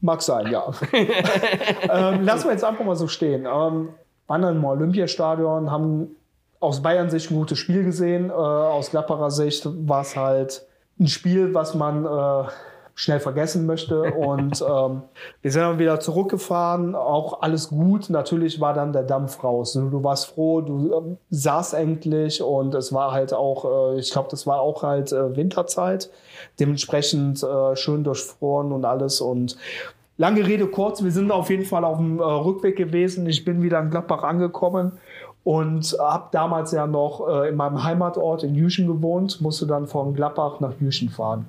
mag 0.00 0.20
sein, 0.20 0.50
ja. 0.50 0.64
ähm, 0.92 2.24
lassen 2.24 2.44
wir 2.46 2.52
jetzt 2.52 2.64
einfach 2.64 2.84
mal 2.84 2.96
so 2.96 3.06
stehen. 3.06 3.46
Ähm, 3.46 3.90
waren 4.26 4.42
dann 4.42 4.56
im 4.56 4.64
Olympiastadion, 4.64 5.70
haben 5.70 6.16
aus 6.60 6.80
Bayern 6.80 7.10
Sicht 7.10 7.30
ein 7.30 7.36
gutes 7.36 7.58
Spiel 7.58 7.84
gesehen. 7.84 8.30
Äh, 8.30 8.32
aus 8.32 8.90
Gladbacher 8.90 9.30
Sicht 9.30 9.66
war 9.88 10.02
es 10.02 10.16
halt 10.16 10.66
ein 10.98 11.08
Spiel, 11.08 11.54
was 11.54 11.74
man 11.74 12.04
äh, 12.04 12.48
schnell 12.94 13.20
vergessen 13.20 13.66
möchte. 13.66 14.02
Und 14.02 14.62
ähm, 14.68 15.02
wir 15.40 15.50
sind 15.50 15.62
dann 15.62 15.78
wieder 15.78 16.00
zurückgefahren, 16.00 16.94
auch 16.94 17.42
alles 17.42 17.68
gut. 17.68 18.10
Natürlich 18.10 18.60
war 18.60 18.74
dann 18.74 18.92
der 18.92 19.02
Dampf 19.02 19.42
raus. 19.42 19.72
Du 19.72 20.04
warst 20.04 20.26
froh, 20.26 20.60
du 20.60 20.92
äh, 20.92 21.16
saßt 21.30 21.74
endlich 21.74 22.42
und 22.42 22.74
es 22.74 22.92
war 22.92 23.12
halt 23.12 23.32
auch, 23.34 23.94
äh, 23.94 23.98
ich 23.98 24.10
glaube, 24.10 24.28
das 24.30 24.46
war 24.46 24.60
auch 24.60 24.82
halt 24.82 25.12
äh, 25.12 25.36
Winterzeit. 25.36 26.10
Dementsprechend 26.60 27.42
äh, 27.42 27.76
schön 27.76 28.04
durchfroren 28.04 28.72
und 28.72 28.84
alles. 28.84 29.20
Und 29.20 29.56
Lange 30.22 30.46
Rede 30.46 30.68
kurz, 30.68 31.02
wir 31.02 31.10
sind 31.10 31.32
auf 31.32 31.50
jeden 31.50 31.64
Fall 31.64 31.84
auf 31.84 31.96
dem 31.96 32.20
äh, 32.20 32.22
Rückweg 32.22 32.76
gewesen. 32.76 33.26
Ich 33.26 33.44
bin 33.44 33.60
wieder 33.60 33.80
in 33.80 33.90
Gladbach 33.90 34.22
angekommen 34.22 34.92
und 35.42 35.96
habe 35.98 36.28
damals 36.30 36.70
ja 36.70 36.86
noch 36.86 37.28
äh, 37.28 37.48
in 37.48 37.56
meinem 37.56 37.82
Heimatort 37.82 38.44
in 38.44 38.54
Jüchen 38.54 38.86
gewohnt, 38.86 39.40
musste 39.40 39.66
dann 39.66 39.88
von 39.88 40.14
Gladbach 40.14 40.60
nach 40.60 40.74
Jüchen 40.78 41.08
fahren. 41.08 41.46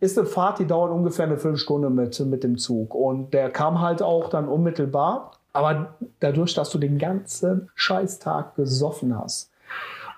Ist 0.00 0.18
eine 0.18 0.26
Fahrt, 0.26 0.60
die 0.60 0.66
dauert 0.66 0.92
ungefähr 0.92 1.26
eine 1.26 1.36
Viertelstunde 1.36 1.90
mit, 1.90 2.18
mit 2.20 2.42
dem 2.42 2.56
Zug. 2.56 2.94
Und 2.94 3.34
der 3.34 3.50
kam 3.50 3.82
halt 3.82 4.00
auch 4.00 4.30
dann 4.30 4.48
unmittelbar. 4.48 5.32
Aber 5.52 5.94
dadurch, 6.20 6.54
dass 6.54 6.70
du 6.70 6.78
den 6.78 6.96
ganzen 6.96 7.68
Scheißtag 7.74 8.56
gesoffen 8.56 9.14
hast, 9.18 9.50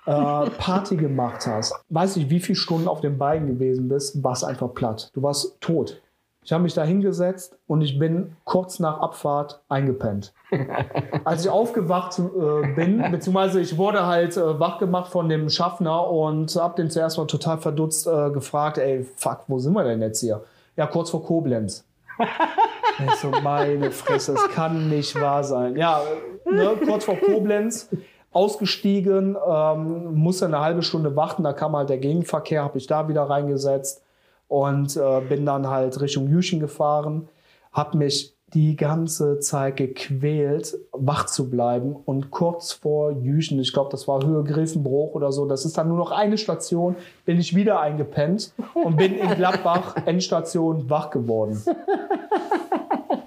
äh, 0.05 0.11
Party 0.57 0.95
gemacht 0.95 1.45
hast, 1.45 1.75
weiß 1.89 2.15
ich, 2.15 2.29
wie 2.29 2.39
viele 2.39 2.55
Stunden 2.55 2.87
auf 2.87 3.01
den 3.01 3.17
Beinen 3.17 3.47
gewesen 3.47 3.89
bist, 3.89 4.23
warst 4.23 4.45
einfach 4.45 4.73
platt. 4.73 5.11
Du 5.13 5.21
warst 5.21 5.59
tot. 5.59 6.01
Ich 6.43 6.53
habe 6.53 6.63
mich 6.63 6.73
da 6.73 6.83
hingesetzt 6.83 7.57
und 7.67 7.81
ich 7.81 7.99
bin 7.99 8.35
kurz 8.45 8.79
nach 8.79 8.99
Abfahrt 8.99 9.61
eingepennt. 9.67 10.33
Als 11.25 11.43
ich 11.43 11.51
aufgewacht 11.51 12.17
äh, 12.17 12.73
bin, 12.73 13.03
beziehungsweise 13.11 13.59
ich 13.59 13.77
wurde 13.77 14.05
halt 14.05 14.37
äh, 14.37 14.59
wach 14.59 14.79
gemacht 14.79 15.11
von 15.11 15.27
dem 15.27 15.49
Schaffner 15.49 16.09
und 16.09 16.55
habe 16.55 16.81
den 16.81 16.89
zuerst 16.89 17.17
mal 17.17 17.27
total 17.27 17.57
verdutzt 17.57 18.07
äh, 18.07 18.31
gefragt, 18.31 18.77
ey, 18.77 19.05
fuck, 19.15 19.41
wo 19.47 19.59
sind 19.59 19.73
wir 19.73 19.83
denn 19.83 20.01
jetzt 20.01 20.21
hier? 20.21 20.43
Ja, 20.77 20.87
kurz 20.87 21.09
vor 21.09 21.23
Koblenz. 21.23 21.85
ich 23.05 23.15
so, 23.15 23.31
meine 23.43 23.91
Fresse, 23.91 24.33
es 24.33 24.49
kann 24.49 24.89
nicht 24.89 25.19
wahr 25.19 25.43
sein. 25.43 25.75
Ja, 25.75 26.01
ne, 26.49 26.77
kurz 26.85 27.03
vor 27.03 27.17
Koblenz, 27.17 27.89
ausgestiegen, 28.31 29.37
ähm, 29.45 30.15
musste 30.15 30.45
eine 30.45 30.61
halbe 30.61 30.83
Stunde 30.83 31.15
warten, 31.15 31.43
da 31.43 31.51
kam 31.51 31.75
halt 31.75 31.89
der 31.89 31.97
Gegenverkehr, 31.97 32.63
habe 32.63 32.77
ich 32.77 32.87
da 32.87 33.07
wieder 33.09 33.23
reingesetzt 33.23 34.03
und 34.49 34.97
äh, 34.97 35.21
bin 35.21 35.45
dann 35.45 35.67
halt 35.67 36.01
Richtung 36.01 36.27
Jüchen 36.27 36.59
gefahren, 36.59 37.29
habe 37.71 37.97
mich 37.97 38.35
die 38.53 38.75
ganze 38.75 39.39
Zeit 39.39 39.77
gequält, 39.77 40.75
wach 40.91 41.27
zu 41.27 41.51
bleiben 41.51 41.95
und 41.95 42.31
kurz 42.31 42.71
vor 42.71 43.11
Jüchen, 43.11 43.59
ich 43.59 43.73
glaube, 43.73 43.91
das 43.91 44.07
war 44.07 44.25
Höhe 44.25 44.43
Griffenbruch 44.43 45.13
oder 45.13 45.31
so, 45.31 45.45
das 45.45 45.65
ist 45.65 45.77
dann 45.77 45.87
nur 45.87 45.97
noch 45.97 46.11
eine 46.11 46.37
Station, 46.37 46.95
bin 47.25 47.39
ich 47.39 47.55
wieder 47.55 47.79
eingepennt 47.79 48.53
und 48.73 48.97
bin 48.97 49.15
in 49.15 49.29
Gladbach 49.35 49.95
Endstation 50.07 50.89
wach 50.89 51.11
geworden. 51.11 51.61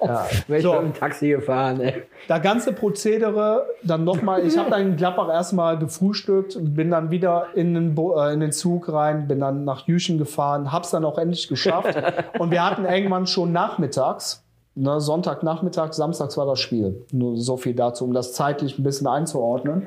Ja, 0.05 0.27
bin 0.49 0.61
so. 0.61 0.75
dem 0.75 0.95
Taxi 0.95 1.29
gefahren. 1.29 1.81
Ey. 1.81 2.03
Da 2.29 2.38
ganze 2.38 2.73
Prozedere, 2.73 3.67
dann 3.83 4.05
nochmal, 4.05 4.45
ich 4.47 4.57
habe 4.57 4.71
dann 4.71 4.83
in 4.83 4.97
Gladbach 4.97 5.29
erstmal 5.29 5.79
gefrühstückt, 5.79 6.57
bin 6.61 6.91
dann 6.91 7.11
wieder 7.11 7.47
in 7.55 7.75
den, 7.75 7.97
äh, 7.97 8.33
in 8.33 8.41
den 8.41 8.53
Zug 8.53 8.93
rein, 8.93 9.29
bin 9.29 9.41
dann 9.41 9.65
nach 9.65 9.87
Jüchen 9.87 10.19
gefahren, 10.19 10.73
hab's 10.73 10.91
dann 10.91 11.05
auch 11.05 11.19
endlich 11.19 11.49
geschafft. 11.49 11.97
Und 12.38 12.51
wir 12.51 12.65
hatten 12.65 12.85
irgendwann 12.85 13.27
schon 13.27 13.53
nachmittags, 13.53 14.45
ne, 14.75 15.01
Sonntagnachmittag, 15.01 15.93
samstags 15.93 16.37
war 16.37 16.47
das 16.47 16.61
Spiel. 16.61 17.05
Nur 17.12 17.37
so 17.37 17.57
viel 17.57 17.75
dazu, 17.75 18.05
um 18.05 18.12
das 18.12 18.33
zeitlich 18.33 18.79
ein 18.79 18.83
bisschen 18.83 19.07
einzuordnen. 19.07 19.87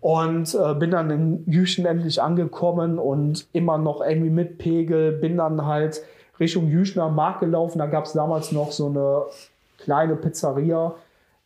Und 0.00 0.54
äh, 0.54 0.74
bin 0.74 0.90
dann 0.90 1.10
in 1.10 1.44
Jüchen 1.46 1.86
endlich 1.86 2.20
angekommen 2.20 2.98
und 2.98 3.46
immer 3.52 3.78
noch 3.78 4.02
irgendwie 4.02 4.30
mit 4.30 4.58
Pegel, 4.58 5.12
bin 5.12 5.38
dann 5.38 5.64
halt 5.64 6.02
Richtung 6.40 6.68
Jüchner 6.68 7.08
Markt 7.08 7.40
gelaufen. 7.40 7.78
Da 7.78 7.86
gab 7.86 8.04
es 8.06 8.12
damals 8.12 8.52
noch 8.52 8.72
so 8.72 8.86
eine 8.86 9.22
kleine 9.78 10.16
Pizzeria. 10.16 10.94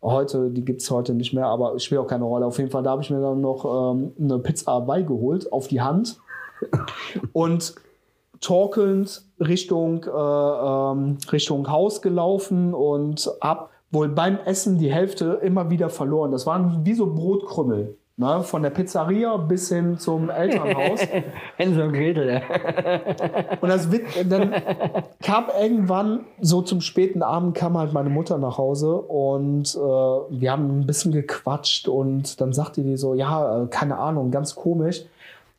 Heute, 0.00 0.50
die 0.50 0.64
gibt 0.64 0.80
es 0.80 0.90
heute 0.90 1.14
nicht 1.14 1.32
mehr, 1.32 1.46
aber 1.46 1.78
spielt 1.80 2.00
auch 2.00 2.06
keine 2.06 2.24
Rolle. 2.24 2.46
Auf 2.46 2.58
jeden 2.58 2.70
Fall, 2.70 2.82
da 2.82 2.90
habe 2.90 3.02
ich 3.02 3.10
mir 3.10 3.20
dann 3.20 3.40
noch 3.40 3.92
ähm, 3.92 4.12
eine 4.20 4.38
Pizza 4.38 4.80
beigeholt 4.80 5.52
auf 5.52 5.68
die 5.68 5.80
Hand. 5.80 6.18
Und 7.32 7.74
torkelnd 8.40 9.24
Richtung, 9.40 10.04
äh, 10.04 10.08
ähm, 10.08 11.18
Richtung 11.32 11.68
Haus 11.68 12.02
gelaufen 12.02 12.74
und 12.74 13.30
ab 13.40 13.70
wohl 13.90 14.08
beim 14.08 14.38
Essen 14.44 14.78
die 14.78 14.92
Hälfte 14.92 15.40
immer 15.42 15.70
wieder 15.70 15.88
verloren. 15.88 16.30
Das 16.30 16.46
waren 16.46 16.84
wie 16.84 16.94
so 16.94 17.12
Brotkrümmel. 17.12 17.96
Ne, 18.20 18.42
von 18.42 18.64
der 18.64 18.70
Pizzeria 18.70 19.36
bis 19.36 19.68
hin 19.68 19.96
zum 19.96 20.28
Elternhaus. 20.28 20.98
Hänsel 21.56 21.84
und 21.84 21.92
Gretel. 21.92 22.42
und 23.60 23.68
das 23.68 23.92
wird, 23.92 24.06
dann 24.28 24.56
kam 25.22 25.44
irgendwann, 25.56 26.24
so 26.40 26.60
zum 26.60 26.80
späten 26.80 27.22
Abend, 27.22 27.54
kam 27.56 27.78
halt 27.78 27.92
meine 27.92 28.08
Mutter 28.08 28.36
nach 28.38 28.58
Hause 28.58 28.96
und 28.96 29.72
äh, 29.72 29.78
wir 29.78 30.50
haben 30.50 30.80
ein 30.80 30.84
bisschen 30.84 31.12
gequatscht 31.12 31.86
und 31.86 32.40
dann 32.40 32.52
sagte 32.52 32.82
die 32.82 32.96
so, 32.96 33.14
ja, 33.14 33.62
äh, 33.62 33.66
keine 33.68 33.98
Ahnung, 33.98 34.32
ganz 34.32 34.56
komisch. 34.56 35.04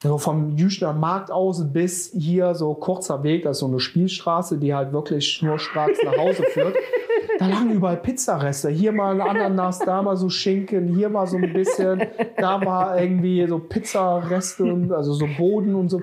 so 0.03 0.17
vom 0.17 0.57
Jüchner 0.57 0.91
Markt 0.91 1.31
aus 1.31 1.63
bis 1.71 2.11
hier 2.11 2.55
so 2.55 2.73
kurzer 2.73 3.23
Weg, 3.23 3.43
das 3.43 3.55
ist 3.55 3.59
so 3.61 3.67
eine 3.67 3.79
Spielstraße, 3.79 4.57
die 4.57 4.75
halt 4.75 4.91
wirklich 4.91 5.31
schnurstracks 5.31 5.99
nach 6.03 6.17
Hause 6.17 6.43
führt. 6.43 6.75
Da 7.39 7.47
lagen 7.47 7.71
überall 7.71 7.97
Pizzareste. 7.97 8.69
Hier 8.69 8.91
mal 8.91 9.19
ein 9.19 9.21
Ananas, 9.21 9.79
da 9.79 10.01
mal 10.01 10.17
so 10.17 10.29
Schinken, 10.29 10.93
hier 10.93 11.07
mal 11.07 11.25
so 11.25 11.37
ein 11.37 11.53
bisschen, 11.53 12.03
da 12.37 12.63
war 12.65 13.01
irgendwie 13.01 13.47
so 13.47 13.59
Pizzareste 13.59 14.65
und 14.65 14.91
also 14.91 15.13
so 15.13 15.25
Boden 15.37 15.73
und 15.73 15.87
so. 15.87 16.01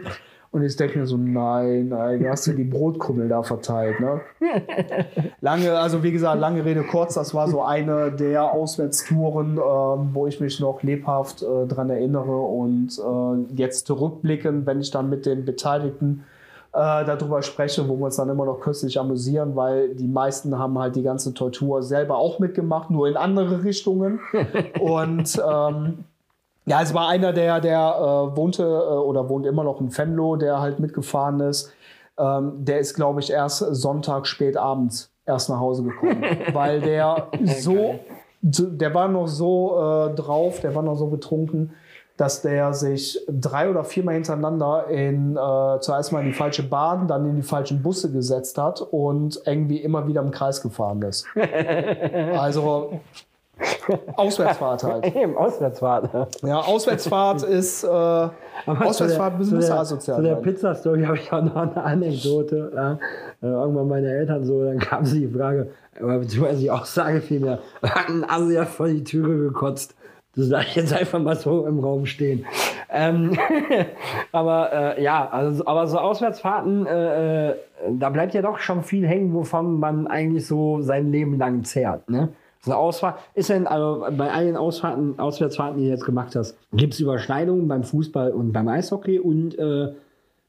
Und 0.51 0.62
ich 0.62 0.75
denke 0.77 0.99
mir 0.99 1.07
so, 1.07 1.18
nein, 1.18 1.88
nein, 1.88 2.20
du 2.20 2.31
hast 2.31 2.46
ja 2.46 2.55
die 2.55 2.64
Brotkrümmel 2.64 3.29
da 3.29 3.42
verteilt. 3.42 4.01
Ne? 4.01 4.22
Lange, 5.42 5.79
also 5.79 6.03
wie 6.03 6.12
gesagt, 6.12 6.40
lange 6.40 6.64
Rede 6.64 6.83
kurz, 6.85 7.12
das 7.12 7.35
war 7.35 7.49
so 7.49 7.62
eine 7.62 8.11
der 8.12 8.44
Auswärtstouren, 8.44 9.59
äh, 9.59 9.61
wo 9.61 10.27
ich 10.27 10.40
mich 10.40 10.59
noch 10.59 10.83
lebhaft 10.83 11.42
äh, 11.42 11.66
dran 11.66 11.90
erinnere. 11.90 12.40
Und 12.40 12.99
äh, 12.99 13.55
jetzt 13.55 13.87
zurückblicken, 13.87 14.64
wenn 14.64 14.81
ich 14.81 14.90
dann 14.90 15.11
mit 15.11 15.27
den 15.27 15.44
Beteiligten 15.44 16.25
darüber 16.78 17.42
spreche, 17.42 17.88
wo 17.88 17.96
wir 17.96 18.04
uns 18.04 18.16
dann 18.16 18.28
immer 18.28 18.44
noch 18.44 18.60
köstlich 18.60 19.00
amüsieren, 19.00 19.56
weil 19.56 19.94
die 19.94 20.06
meisten 20.06 20.58
haben 20.58 20.78
halt 20.78 20.94
die 20.94 21.02
ganze 21.02 21.32
Tortur 21.32 21.82
selber 21.82 22.18
auch 22.18 22.38
mitgemacht, 22.38 22.90
nur 22.90 23.08
in 23.08 23.16
andere 23.16 23.64
Richtungen. 23.64 24.20
Und 24.80 25.40
ähm, 25.42 26.04
ja, 26.66 26.82
es 26.82 26.92
war 26.92 27.08
einer, 27.08 27.32
der, 27.32 27.60
der 27.60 27.78
äh, 27.78 28.36
wohnte 28.36 28.64
äh, 28.64 28.66
oder 28.66 29.28
wohnt 29.28 29.46
immer 29.46 29.64
noch 29.64 29.80
in 29.80 29.96
Venlo, 29.96 30.36
der 30.36 30.60
halt 30.60 30.80
mitgefahren 30.80 31.40
ist. 31.40 31.72
Ähm, 32.18 32.64
der 32.64 32.80
ist, 32.80 32.94
glaube 32.94 33.20
ich, 33.20 33.30
erst 33.30 33.58
Sonntag 33.58 34.26
spät 34.26 34.56
abends 34.56 35.10
erst 35.24 35.48
nach 35.48 35.60
Hause 35.60 35.84
gekommen, 35.84 36.24
weil 36.52 36.80
der 36.80 37.28
so, 37.44 38.00
der 38.42 38.94
war 38.94 39.08
noch 39.08 39.28
so 39.28 39.76
äh, 39.78 40.14
drauf, 40.14 40.60
der 40.60 40.74
war 40.74 40.82
noch 40.82 40.96
so 40.96 41.06
betrunken, 41.06 41.72
dass 42.16 42.42
der 42.42 42.72
sich 42.72 43.20
drei 43.29 43.68
oder 43.68 43.85
viermal 43.85 44.14
hintereinander 44.14 44.87
in 44.88 45.37
äh, 45.37 45.81
zuerst 45.81 46.12
mal 46.12 46.20
in 46.20 46.26
die 46.26 46.33
falsche 46.33 46.62
Bahn, 46.62 47.09
dann 47.09 47.29
in 47.29 47.37
die 47.37 47.42
falschen 47.42 47.83
Busse 47.83 48.11
gesetzt 48.11 48.59
hat 48.59 48.81
und 48.81 49.40
irgendwie 49.44 49.79
immer 49.79 50.07
wieder 50.07 50.22
im 50.22 50.31
Kreis 50.31 50.62
gefahren 50.62 51.02
ist. 51.02 51.26
Also 52.37 53.00
Auswärtsfahrt 54.16 54.85
halt. 54.85 55.16
Eben, 55.16 55.37
Auswärtsfahrt. 55.37 56.11
Ja, 56.42 56.61
Auswärtsfahrt 56.61 57.42
ist 57.42 57.85
äh, 57.85 57.88
Auswärtsfahrt 57.88 59.35
ein 59.35 59.38
bisschen 59.38 59.72
asozial. 59.72 60.16
Zu 60.18 60.22
der 60.22 60.37
Pizza-Story 60.37 61.05
habe 61.05 61.16
ich 61.16 61.33
auch 61.33 61.42
noch 61.42 61.57
eine 61.57 61.83
Anekdote. 61.83 62.72
Ja. 62.74 62.98
Äh, 63.42 63.46
irgendwann 63.46 63.88
meine 63.88 64.11
Eltern 64.11 64.44
so, 64.44 64.64
dann 64.64 64.79
kam 64.79 65.07
sie 65.07 65.20
die 65.20 65.29
Frage, 65.29 65.70
beziehungsweise 65.98 66.61
die 66.61 66.70
Aussage 66.70 67.20
vielmehr, 67.20 67.61
hat 67.83 68.09
ein 68.09 68.24
Asi 68.29 68.62
vor 68.66 68.88
die 68.88 69.05
Türe 69.05 69.38
gekotzt. 69.38 69.94
Das 70.37 70.49
sage 70.49 70.66
ich 70.68 70.77
jetzt 70.77 70.92
einfach 70.92 71.18
mal 71.18 71.37
so 71.37 71.66
im 71.66 71.79
Raum 71.81 72.05
stehen. 72.05 72.44
Ähm, 72.90 73.38
aber 74.33 74.96
äh, 74.99 75.03
ja, 75.03 75.29
also, 75.29 75.66
aber 75.66 75.87
so 75.87 75.99
Auswärtsfahrten, 75.99 76.87
äh, 76.87 77.51
äh, 77.51 77.55
da 77.90 78.11
bleibt 78.11 78.35
ja 78.35 78.42
doch 78.42 78.59
schon 78.59 78.83
viel 78.83 79.07
hängen, 79.07 79.33
wovon 79.33 79.81
man 79.81 80.07
eigentlich 80.07 80.46
so 80.46 80.83
sein 80.83 81.11
Leben 81.11 81.38
lang 81.38 81.64
zehrt. 81.64 82.11
Ne? 82.11 82.29
So 82.61 82.72
eine 82.72 82.79
Ausfahrt, 82.79 83.18
ist 83.35 83.49
denn, 83.49 83.66
also 83.66 84.07
bei 84.16 84.31
allen 84.31 84.57
Ausfahrten, 84.57 85.18
Auswärtsfahrten, 85.18 85.79
die 85.79 85.85
du 85.85 85.90
jetzt 85.90 86.05
gemacht 86.05 86.37
hast, 86.37 86.59
gibt 86.72 86.94
es 86.94 87.01
Überschneidungen 87.01 87.66
beim 87.66 87.85
Fußball 87.85 88.33
und 88.33 88.53
beim 88.53 88.68
Eishockey 88.68 89.18
und 89.18 89.59
äh, 89.59 89.92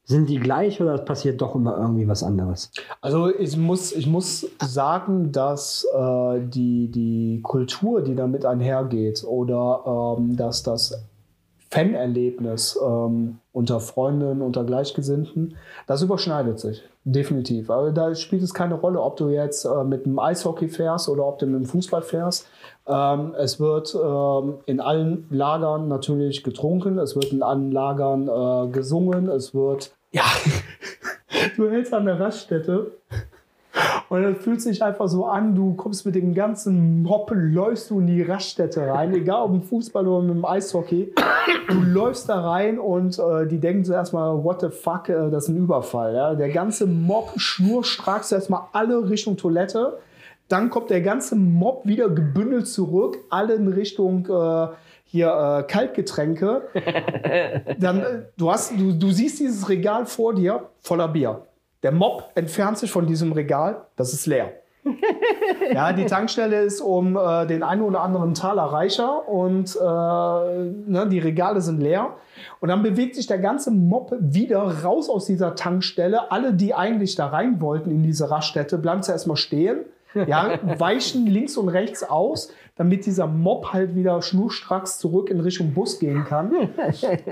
sind 0.08 0.30
die 0.30 0.38
gleich 0.38 0.80
oder 0.80 0.96
passiert 0.96 1.40
doch 1.42 1.54
immer 1.54 1.76
irgendwie 1.76 2.08
was 2.08 2.22
anderes? 2.22 2.70
Also 3.02 3.28
ich 3.28 3.56
muss, 3.58 3.92
ich 3.92 4.06
muss 4.06 4.46
sagen, 4.64 5.32
dass 5.32 5.86
äh, 5.94 6.40
die, 6.40 6.90
die 6.90 7.40
Kultur, 7.42 8.00
die 8.00 8.14
damit 8.14 8.46
einhergeht 8.46 9.22
oder 9.22 10.16
ähm, 10.18 10.34
dass 10.34 10.62
das 10.62 11.04
Fanerlebnis 11.70 12.78
ähm, 12.82 13.40
unter 13.52 13.80
Freunden, 13.80 14.40
unter 14.40 14.64
Gleichgesinnten, 14.64 15.56
das 15.86 16.00
überschneidet 16.00 16.58
sich. 16.58 16.82
Definitiv. 17.04 17.68
Aber 17.70 17.92
da 17.92 18.14
spielt 18.14 18.42
es 18.42 18.54
keine 18.54 18.74
Rolle, 18.76 19.02
ob 19.02 19.16
du 19.16 19.28
jetzt 19.28 19.66
äh, 19.66 19.84
mit 19.84 20.06
dem 20.06 20.18
Eishockey 20.18 20.68
fährst 20.68 21.10
oder 21.10 21.26
ob 21.26 21.38
du 21.38 21.46
mit 21.46 21.60
dem 21.60 21.66
Fußball 21.66 22.00
fährst. 22.00 22.46
Ähm, 22.86 23.34
es 23.38 23.60
wird 23.60 23.94
ähm, 23.94 24.54
in 24.64 24.80
allen 24.80 25.26
Lagern 25.28 25.88
natürlich 25.88 26.42
getrunken, 26.42 26.98
es 26.98 27.14
wird 27.14 27.32
in 27.32 27.42
allen 27.42 27.70
Lagern 27.72 28.28
äh, 28.28 28.70
gesungen, 28.70 29.28
es 29.28 29.54
wird 29.54 29.92
ja, 30.10 30.24
du 31.56 31.70
hältst 31.70 31.92
an 31.94 32.06
der 32.06 32.18
Raststätte 32.18 32.92
und 34.08 34.24
es 34.24 34.38
fühlt 34.38 34.62
sich 34.62 34.82
einfach 34.82 35.08
so 35.08 35.26
an, 35.26 35.54
du 35.54 35.74
kommst 35.74 36.06
mit 36.06 36.14
dem 36.14 36.34
ganzen 36.34 37.02
Moppe, 37.02 37.34
läufst 37.34 37.90
du 37.90 38.00
in 38.00 38.06
die 38.06 38.22
Raststätte 38.22 38.86
rein, 38.86 39.14
egal 39.14 39.42
ob 39.42 39.52
im 39.52 39.62
Fußball 39.62 40.06
oder 40.06 40.26
dem 40.26 40.44
Eishockey. 40.44 41.12
Du 41.68 41.82
läufst 41.82 42.28
da 42.28 42.40
rein 42.40 42.78
und 42.78 43.18
äh, 43.18 43.46
die 43.46 43.58
denken 43.58 43.84
zuerst 43.84 44.12
mal, 44.12 44.42
what 44.42 44.62
the 44.62 44.70
fuck, 44.70 45.08
äh, 45.08 45.30
das 45.30 45.44
ist 45.44 45.48
ein 45.50 45.58
Überfall. 45.58 46.14
Ja? 46.14 46.34
Der 46.34 46.48
ganze 46.48 46.86
Mob 46.86 47.32
schnurstracks 47.36 48.32
erstmal 48.32 48.62
alle 48.72 49.08
Richtung 49.08 49.36
Toilette. 49.36 49.98
Dann 50.48 50.70
kommt 50.70 50.90
der 50.90 51.02
ganze 51.02 51.36
Mob 51.36 51.82
wieder 51.84 52.08
gebündelt 52.08 52.68
zurück, 52.68 53.18
alle 53.28 53.54
in 53.54 53.68
Richtung 53.68 54.26
äh, 54.26 54.68
hier 55.04 55.28
äh, 55.28 55.70
Kaltgetränke. 55.70 56.62
Dann, 57.78 58.00
äh, 58.00 58.22
du, 58.36 58.50
hast, 58.50 58.72
du, 58.78 58.92
du 58.92 59.10
siehst 59.10 59.40
dieses 59.40 59.68
Regal 59.68 60.06
vor 60.06 60.34
dir 60.34 60.68
voller 60.80 61.08
Bier. 61.08 61.42
Der 61.82 61.92
Mob 61.92 62.30
entfernt 62.34 62.78
sich 62.78 62.90
von 62.90 63.06
diesem 63.06 63.32
Regal, 63.32 63.86
das 63.96 64.12
ist 64.12 64.26
leer. 64.26 64.52
ja, 65.72 65.92
die 65.92 66.06
Tankstelle 66.06 66.62
ist 66.62 66.80
um 66.80 67.16
äh, 67.16 67.46
den 67.46 67.62
einen 67.62 67.82
oder 67.82 68.00
anderen 68.00 68.34
Taler 68.34 68.64
reicher 68.64 69.28
und 69.28 69.76
äh, 69.76 69.80
ne, 69.80 71.06
die 71.10 71.18
Regale 71.18 71.60
sind 71.60 71.80
leer. 71.80 72.14
Und 72.60 72.68
dann 72.68 72.82
bewegt 72.82 73.16
sich 73.16 73.26
der 73.26 73.38
ganze 73.38 73.70
Mob 73.70 74.14
wieder 74.18 74.82
raus 74.82 75.08
aus 75.08 75.26
dieser 75.26 75.54
Tankstelle. 75.54 76.30
Alle, 76.30 76.54
die 76.54 76.74
eigentlich 76.74 77.16
da 77.16 77.26
rein 77.26 77.60
wollten 77.60 77.90
in 77.90 78.02
diese 78.02 78.30
Raststätte, 78.30 78.78
bleiben 78.78 79.02
zuerst 79.02 79.26
mal 79.26 79.36
stehen. 79.36 79.84
Ja, 80.14 80.58
weichen 80.78 81.26
links 81.26 81.56
und 81.56 81.68
rechts 81.68 82.02
aus, 82.02 82.50
damit 82.76 83.06
dieser 83.06 83.26
Mob 83.26 83.72
halt 83.72 83.94
wieder 83.94 84.22
schnurstracks 84.22 84.98
zurück 84.98 85.30
in 85.30 85.40
Richtung 85.40 85.74
Bus 85.74 85.98
gehen 85.98 86.24
kann. 86.24 86.52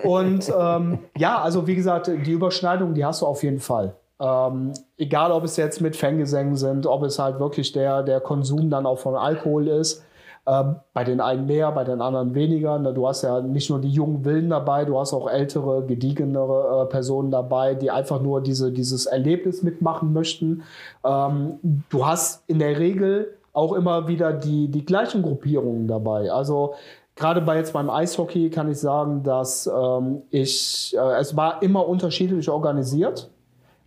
Und 0.04 0.52
ähm, 0.56 0.98
ja, 1.16 1.40
also 1.40 1.66
wie 1.66 1.74
gesagt, 1.74 2.08
die 2.08 2.32
Überschneidung, 2.32 2.94
die 2.94 3.04
hast 3.04 3.22
du 3.22 3.26
auf 3.26 3.42
jeden 3.42 3.60
Fall. 3.60 3.94
Ähm, 4.18 4.72
egal, 4.96 5.30
ob 5.30 5.44
es 5.44 5.56
jetzt 5.56 5.80
mit 5.80 5.94
Fangesängen 5.94 6.56
sind, 6.56 6.86
ob 6.86 7.02
es 7.02 7.18
halt 7.18 7.38
wirklich 7.38 7.72
der, 7.72 8.02
der 8.02 8.20
Konsum 8.20 8.70
dann 8.70 8.86
auch 8.86 8.98
von 8.98 9.14
Alkohol 9.14 9.68
ist. 9.68 10.05
Ähm, 10.48 10.76
bei 10.92 11.02
den 11.02 11.20
einen 11.20 11.46
mehr, 11.46 11.72
bei 11.72 11.82
den 11.82 12.00
anderen 12.00 12.34
weniger. 12.36 12.78
Ne, 12.78 12.94
du 12.94 13.08
hast 13.08 13.22
ja 13.22 13.40
nicht 13.40 13.68
nur 13.68 13.80
die 13.80 13.90
jungen 13.90 14.24
Willen 14.24 14.48
dabei, 14.48 14.84
du 14.84 14.96
hast 14.96 15.12
auch 15.12 15.28
ältere, 15.28 15.84
gediegenere 15.84 16.84
äh, 16.84 16.86
Personen 16.86 17.32
dabei, 17.32 17.74
die 17.74 17.90
einfach 17.90 18.22
nur 18.22 18.40
diese, 18.40 18.70
dieses 18.70 19.06
Erlebnis 19.06 19.64
mitmachen 19.64 20.12
möchten. 20.12 20.62
Ähm, 21.04 21.58
du 21.88 22.06
hast 22.06 22.48
in 22.48 22.60
der 22.60 22.78
Regel 22.78 23.36
auch 23.52 23.72
immer 23.72 24.06
wieder 24.06 24.32
die, 24.32 24.68
die 24.68 24.84
gleichen 24.84 25.22
Gruppierungen 25.22 25.88
dabei. 25.88 26.30
Also 26.30 26.74
gerade 27.16 27.40
bei 27.40 27.56
jetzt 27.56 27.72
beim 27.72 27.90
Eishockey 27.90 28.48
kann 28.48 28.70
ich 28.70 28.78
sagen, 28.78 29.24
dass 29.24 29.66
ähm, 29.66 30.22
ich, 30.30 30.94
äh, 30.96 31.18
es 31.18 31.36
war 31.36 31.60
immer 31.60 31.88
unterschiedlich 31.88 32.48
organisiert. 32.48 33.30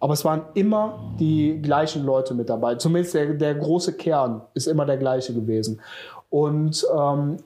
Aber 0.01 0.13
es 0.13 0.23
waren 0.23 0.43
immer 0.53 0.97
die 1.19 1.61
gleichen 1.61 2.05
Leute 2.05 2.33
mit 2.33 2.49
dabei. 2.49 2.75
Zumindest 2.75 3.15
der, 3.15 3.33
der 3.33 3.55
große 3.55 3.93
Kern 3.93 4.41
ist 4.53 4.67
immer 4.67 4.85
der 4.85 4.97
gleiche 4.97 5.33
gewesen. 5.33 5.81
Und 6.29 6.85
ähm, 6.95 7.37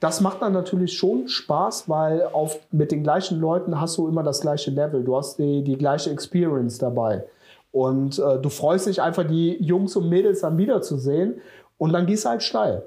das 0.00 0.20
macht 0.20 0.42
dann 0.42 0.52
natürlich 0.52 0.94
schon 0.94 1.28
Spaß, 1.28 1.88
weil 1.88 2.24
auf, 2.32 2.58
mit 2.72 2.90
den 2.90 3.02
gleichen 3.02 3.40
Leuten 3.40 3.80
hast 3.80 3.98
du 3.98 4.08
immer 4.08 4.22
das 4.22 4.40
gleiche 4.40 4.70
Level. 4.70 5.04
Du 5.04 5.16
hast 5.16 5.38
die, 5.38 5.62
die 5.62 5.78
gleiche 5.78 6.10
Experience 6.10 6.78
dabei. 6.78 7.24
Und 7.70 8.18
äh, 8.18 8.40
du 8.40 8.48
freust 8.48 8.86
dich 8.86 9.00
einfach, 9.00 9.24
die 9.24 9.62
Jungs 9.62 9.94
und 9.94 10.08
Mädels 10.08 10.40
dann 10.40 10.58
wiederzusehen. 10.58 11.40
Und 11.78 11.92
dann 11.92 12.06
gehst 12.06 12.24
du 12.24 12.30
halt 12.30 12.42
steil. 12.42 12.82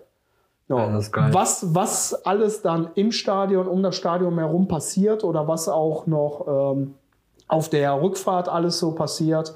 Ja, 0.67 0.99
was, 1.31 1.75
was 1.75 2.25
alles 2.25 2.63
dann 2.63 2.89
im 2.95 3.11
Stadion, 3.11 3.67
um 3.67 3.83
das 3.83 3.95
Stadion 3.95 4.37
herum 4.37 4.67
passiert 4.67 5.23
oder 5.23 5.47
was 5.47 5.69
auch 5.69 6.07
noch 6.07 6.73
ähm, 6.75 6.95
auf 7.47 7.69
der 7.69 8.01
Rückfahrt 8.01 8.49
alles 8.49 8.79
so 8.79 8.91
passiert, 8.93 9.53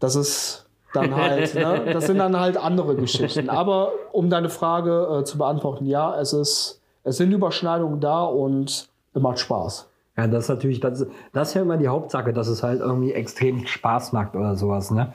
das 0.00 0.14
ist 0.14 0.66
dann 0.92 1.14
halt, 1.16 1.54
ne? 1.54 1.82
das 1.92 2.06
sind 2.06 2.18
dann 2.18 2.38
halt 2.38 2.56
andere 2.56 2.96
Geschichten. 2.96 3.48
Aber 3.48 3.92
um 4.12 4.30
deine 4.30 4.48
Frage 4.48 5.20
äh, 5.20 5.24
zu 5.24 5.38
beantworten, 5.38 5.86
ja, 5.86 6.18
es 6.18 6.32
ist, 6.32 6.80
es 7.04 7.16
sind 7.16 7.32
Überschneidungen 7.32 8.00
da 8.00 8.24
und 8.24 8.88
es 9.14 9.22
macht 9.22 9.38
Spaß. 9.38 9.88
Ja, 10.16 10.26
das 10.26 10.44
ist 10.44 10.48
natürlich, 10.50 10.80
das, 10.80 11.06
das 11.32 11.48
ist 11.48 11.54
ja 11.54 11.62
immer 11.62 11.78
die 11.78 11.88
Hauptsache, 11.88 12.32
dass 12.32 12.48
es 12.48 12.62
halt 12.62 12.80
irgendwie 12.80 13.12
extrem 13.12 13.66
Spaß 13.66 14.12
macht 14.12 14.34
oder 14.34 14.56
sowas, 14.56 14.90
ne? 14.90 15.12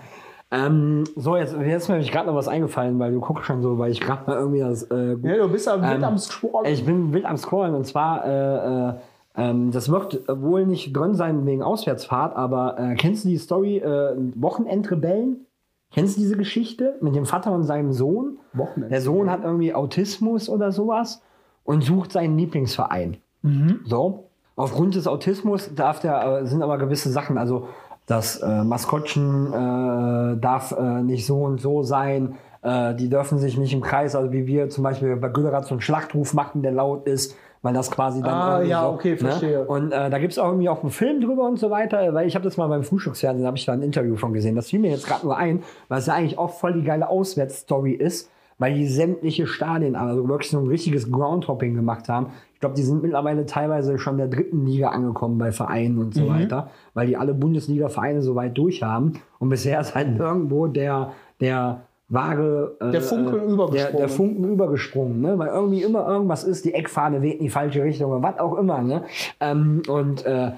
Ähm, 0.50 1.04
so, 1.18 1.36
jetzt, 1.36 1.54
jetzt 1.54 1.84
ist 1.84 1.90
mir 1.90 2.00
gerade 2.00 2.28
noch 2.28 2.36
was 2.36 2.48
eingefallen, 2.48 2.98
weil 3.00 3.12
du 3.12 3.20
guckst 3.20 3.46
schon 3.46 3.62
so, 3.62 3.78
weil 3.78 3.92
ich 3.92 4.00
gerade 4.00 4.24
mal 4.28 4.38
irgendwie 4.38 4.60
das. 4.62 4.84
Äh, 4.84 5.18
ja, 5.22 5.38
du 5.38 5.50
bist 5.50 5.68
ja 5.68 5.82
wild 5.82 5.98
ähm, 5.98 6.04
am 6.06 6.18
Scrollen. 6.18 6.72
Ich 6.72 6.86
bin 6.86 7.12
wild 7.12 7.26
am 7.26 7.36
Scrollen 7.36 7.76
und 7.76 7.86
zwar 7.86 8.26
äh, 8.26 8.90
äh, 8.90 8.94
ähm, 9.36 9.72
das 9.72 9.90
wird 9.90 10.24
wohl 10.28 10.66
nicht 10.66 10.96
drin 10.96 11.16
sein 11.16 11.46
wegen 11.46 11.62
Auswärtsfahrt, 11.62 12.36
aber 12.36 12.80
äh, 12.80 12.96
kennst 12.96 13.26
du 13.26 13.30
die 13.30 13.38
Story 13.38 13.78
äh, 13.78 14.16
Wochenendrebellen? 14.36 15.47
Kennst 15.94 16.18
du 16.18 16.22
diese 16.22 16.38
Geschichte 16.38 16.98
mit 17.02 17.16
dem 17.16 17.26
Vater 17.26 17.52
und 17.52 17.64
seinem 17.64 17.94
Sohn? 17.94 18.40
Wochenend. 18.54 18.92
Der 18.92 19.02
Sohn 19.02 19.30
hat 19.32 19.44
irgendwie 19.44 19.74
Autismus 19.74 20.50
oder 20.50 20.72
sowas 20.72 21.22
und 21.64 21.84
sucht 21.84 22.12
seinen 22.12 22.38
Lieblingsverein. 22.38 23.18
Mhm. 23.42 23.82
So. 23.86 24.30
aufgrund 24.56 24.96
des 24.96 25.08
Autismus 25.08 25.74
darf 25.76 26.00
der, 26.00 26.46
sind 26.46 26.64
aber 26.64 26.78
gewisse 26.78 27.10
Sachen, 27.10 27.38
also 27.38 27.68
das 28.08 28.38
äh, 28.38 28.64
Maskottchen 28.64 29.48
äh, 29.54 30.40
darf 30.40 30.72
äh, 30.72 31.04
nicht 31.04 31.26
so 31.26 31.44
und 31.44 31.60
so 31.60 31.84
sein, 31.84 32.36
äh, 32.62 32.96
die 32.96 33.10
dürfen 33.10 33.38
sich 33.38 33.58
nicht 33.58 33.74
im 33.74 33.82
Kreis, 33.82 34.16
also 34.16 34.32
wie 34.32 34.48
wir 34.48 34.70
zum 34.70 34.84
Beispiel 34.84 35.16
bei 35.18 35.30
Güllerat 35.30 35.66
so 35.66 35.72
einen 35.72 35.82
Schlachtruf 35.82 36.34
machen, 36.34 36.64
der 36.64 36.72
laut 36.72 37.06
ist, 37.06 37.36
weil 37.68 37.74
das 37.74 37.92
quasi 37.92 38.22
dann. 38.22 38.34
Ah, 38.34 38.62
ja, 38.62 38.84
so, 38.84 38.88
okay, 38.92 39.18
verstehe. 39.18 39.58
Ne? 39.60 39.66
Und 39.66 39.92
äh, 39.92 40.10
da 40.10 40.20
gibt 40.20 40.32
es 40.32 40.40
auch 40.40 40.48
irgendwie 40.48 40.70
auch 40.70 40.82
einen 40.84 40.90
Film 40.92 41.20
drüber 41.20 41.44
und 41.44 41.60
so 41.60 41.70
weiter, 41.70 42.14
weil 42.14 42.26
ich 42.26 42.34
habe 42.36 42.46
das 42.46 42.56
mal 42.56 42.68
beim 42.68 42.84
Frühstücksfernsehen, 42.84 43.46
habe 43.46 43.58
ich 43.58 43.66
da 43.66 43.74
ein 43.74 43.82
Interview 43.82 44.16
von 44.16 44.32
gesehen. 44.32 44.56
Das 44.56 44.70
fiel 44.70 44.80
mir 44.80 44.90
jetzt 44.92 45.06
gerade 45.06 45.26
nur 45.26 45.36
ein, 45.36 45.64
weil 45.90 46.00
es 46.00 46.06
ja 46.06 46.14
eigentlich 46.14 46.38
auch 46.38 46.52
voll 46.52 46.72
die 46.74 46.84
geile 46.84 47.10
Auswärtsstory 47.10 47.92
ist, 47.92 48.32
weil 48.58 48.74
die 48.74 48.88
sämtliche 48.88 49.48
Stadien, 49.48 49.98
also 49.98 50.28
wirklich 50.30 50.50
so 50.50 50.60
ein 50.60 50.68
richtiges 50.68 51.12
Groundhopping 51.12 51.76
gemacht 51.76 52.08
haben. 52.08 52.28
Ich 52.54 52.62
glaube, 52.62 52.76
die 52.76 52.84
sind 52.84 53.04
mittlerweile 53.04 53.46
teilweise 53.46 54.00
schon 54.00 54.18
der 54.18 54.28
dritten 54.30 54.66
Liga 54.66 54.90
angekommen 54.90 55.38
bei 55.38 55.52
Vereinen 55.52 55.98
und 55.98 56.14
so 56.16 56.24
Mhm. 56.24 56.30
weiter, 56.30 56.70
weil 56.94 57.06
die 57.08 57.18
alle 57.18 57.34
Bundesliga-Vereine 57.34 58.22
so 58.22 58.34
weit 58.36 58.58
durch 58.58 58.82
haben. 58.82 59.14
Und 59.40 59.50
bisher 59.50 59.82
ist 59.82 59.94
halt 59.94 60.18
irgendwo 60.18 60.68
der, 60.68 61.12
der 61.42 61.82
wahre. 62.10 62.78
äh, 62.80 62.92
Der 62.92 63.02
Funken 63.02 63.36
äh, 63.36 63.38
Der, 63.40 63.48
übergesprungen. 63.48 63.98
der 63.98 64.10
Funken 64.10 64.44
übergesprungen, 64.46 65.22
ne? 65.22 65.38
weil 65.40 65.48
irgendwie 65.50 65.84
immer 65.84 66.08
irgendwas 66.08 66.44
ist, 66.44 66.66
die 66.66 66.74
Eckfahne 66.74 67.22
weht 67.22 67.38
in 67.38 67.44
die 67.44 67.50
falsche 67.50 67.84
Richtung 67.84 68.12
oder 68.12 68.24
was 68.24 68.40
auch 68.40 68.58
immer. 68.58 68.82
Ne? 68.82 69.04
Ähm, 69.40 69.82
und 69.88 70.26
äh, 70.26 70.52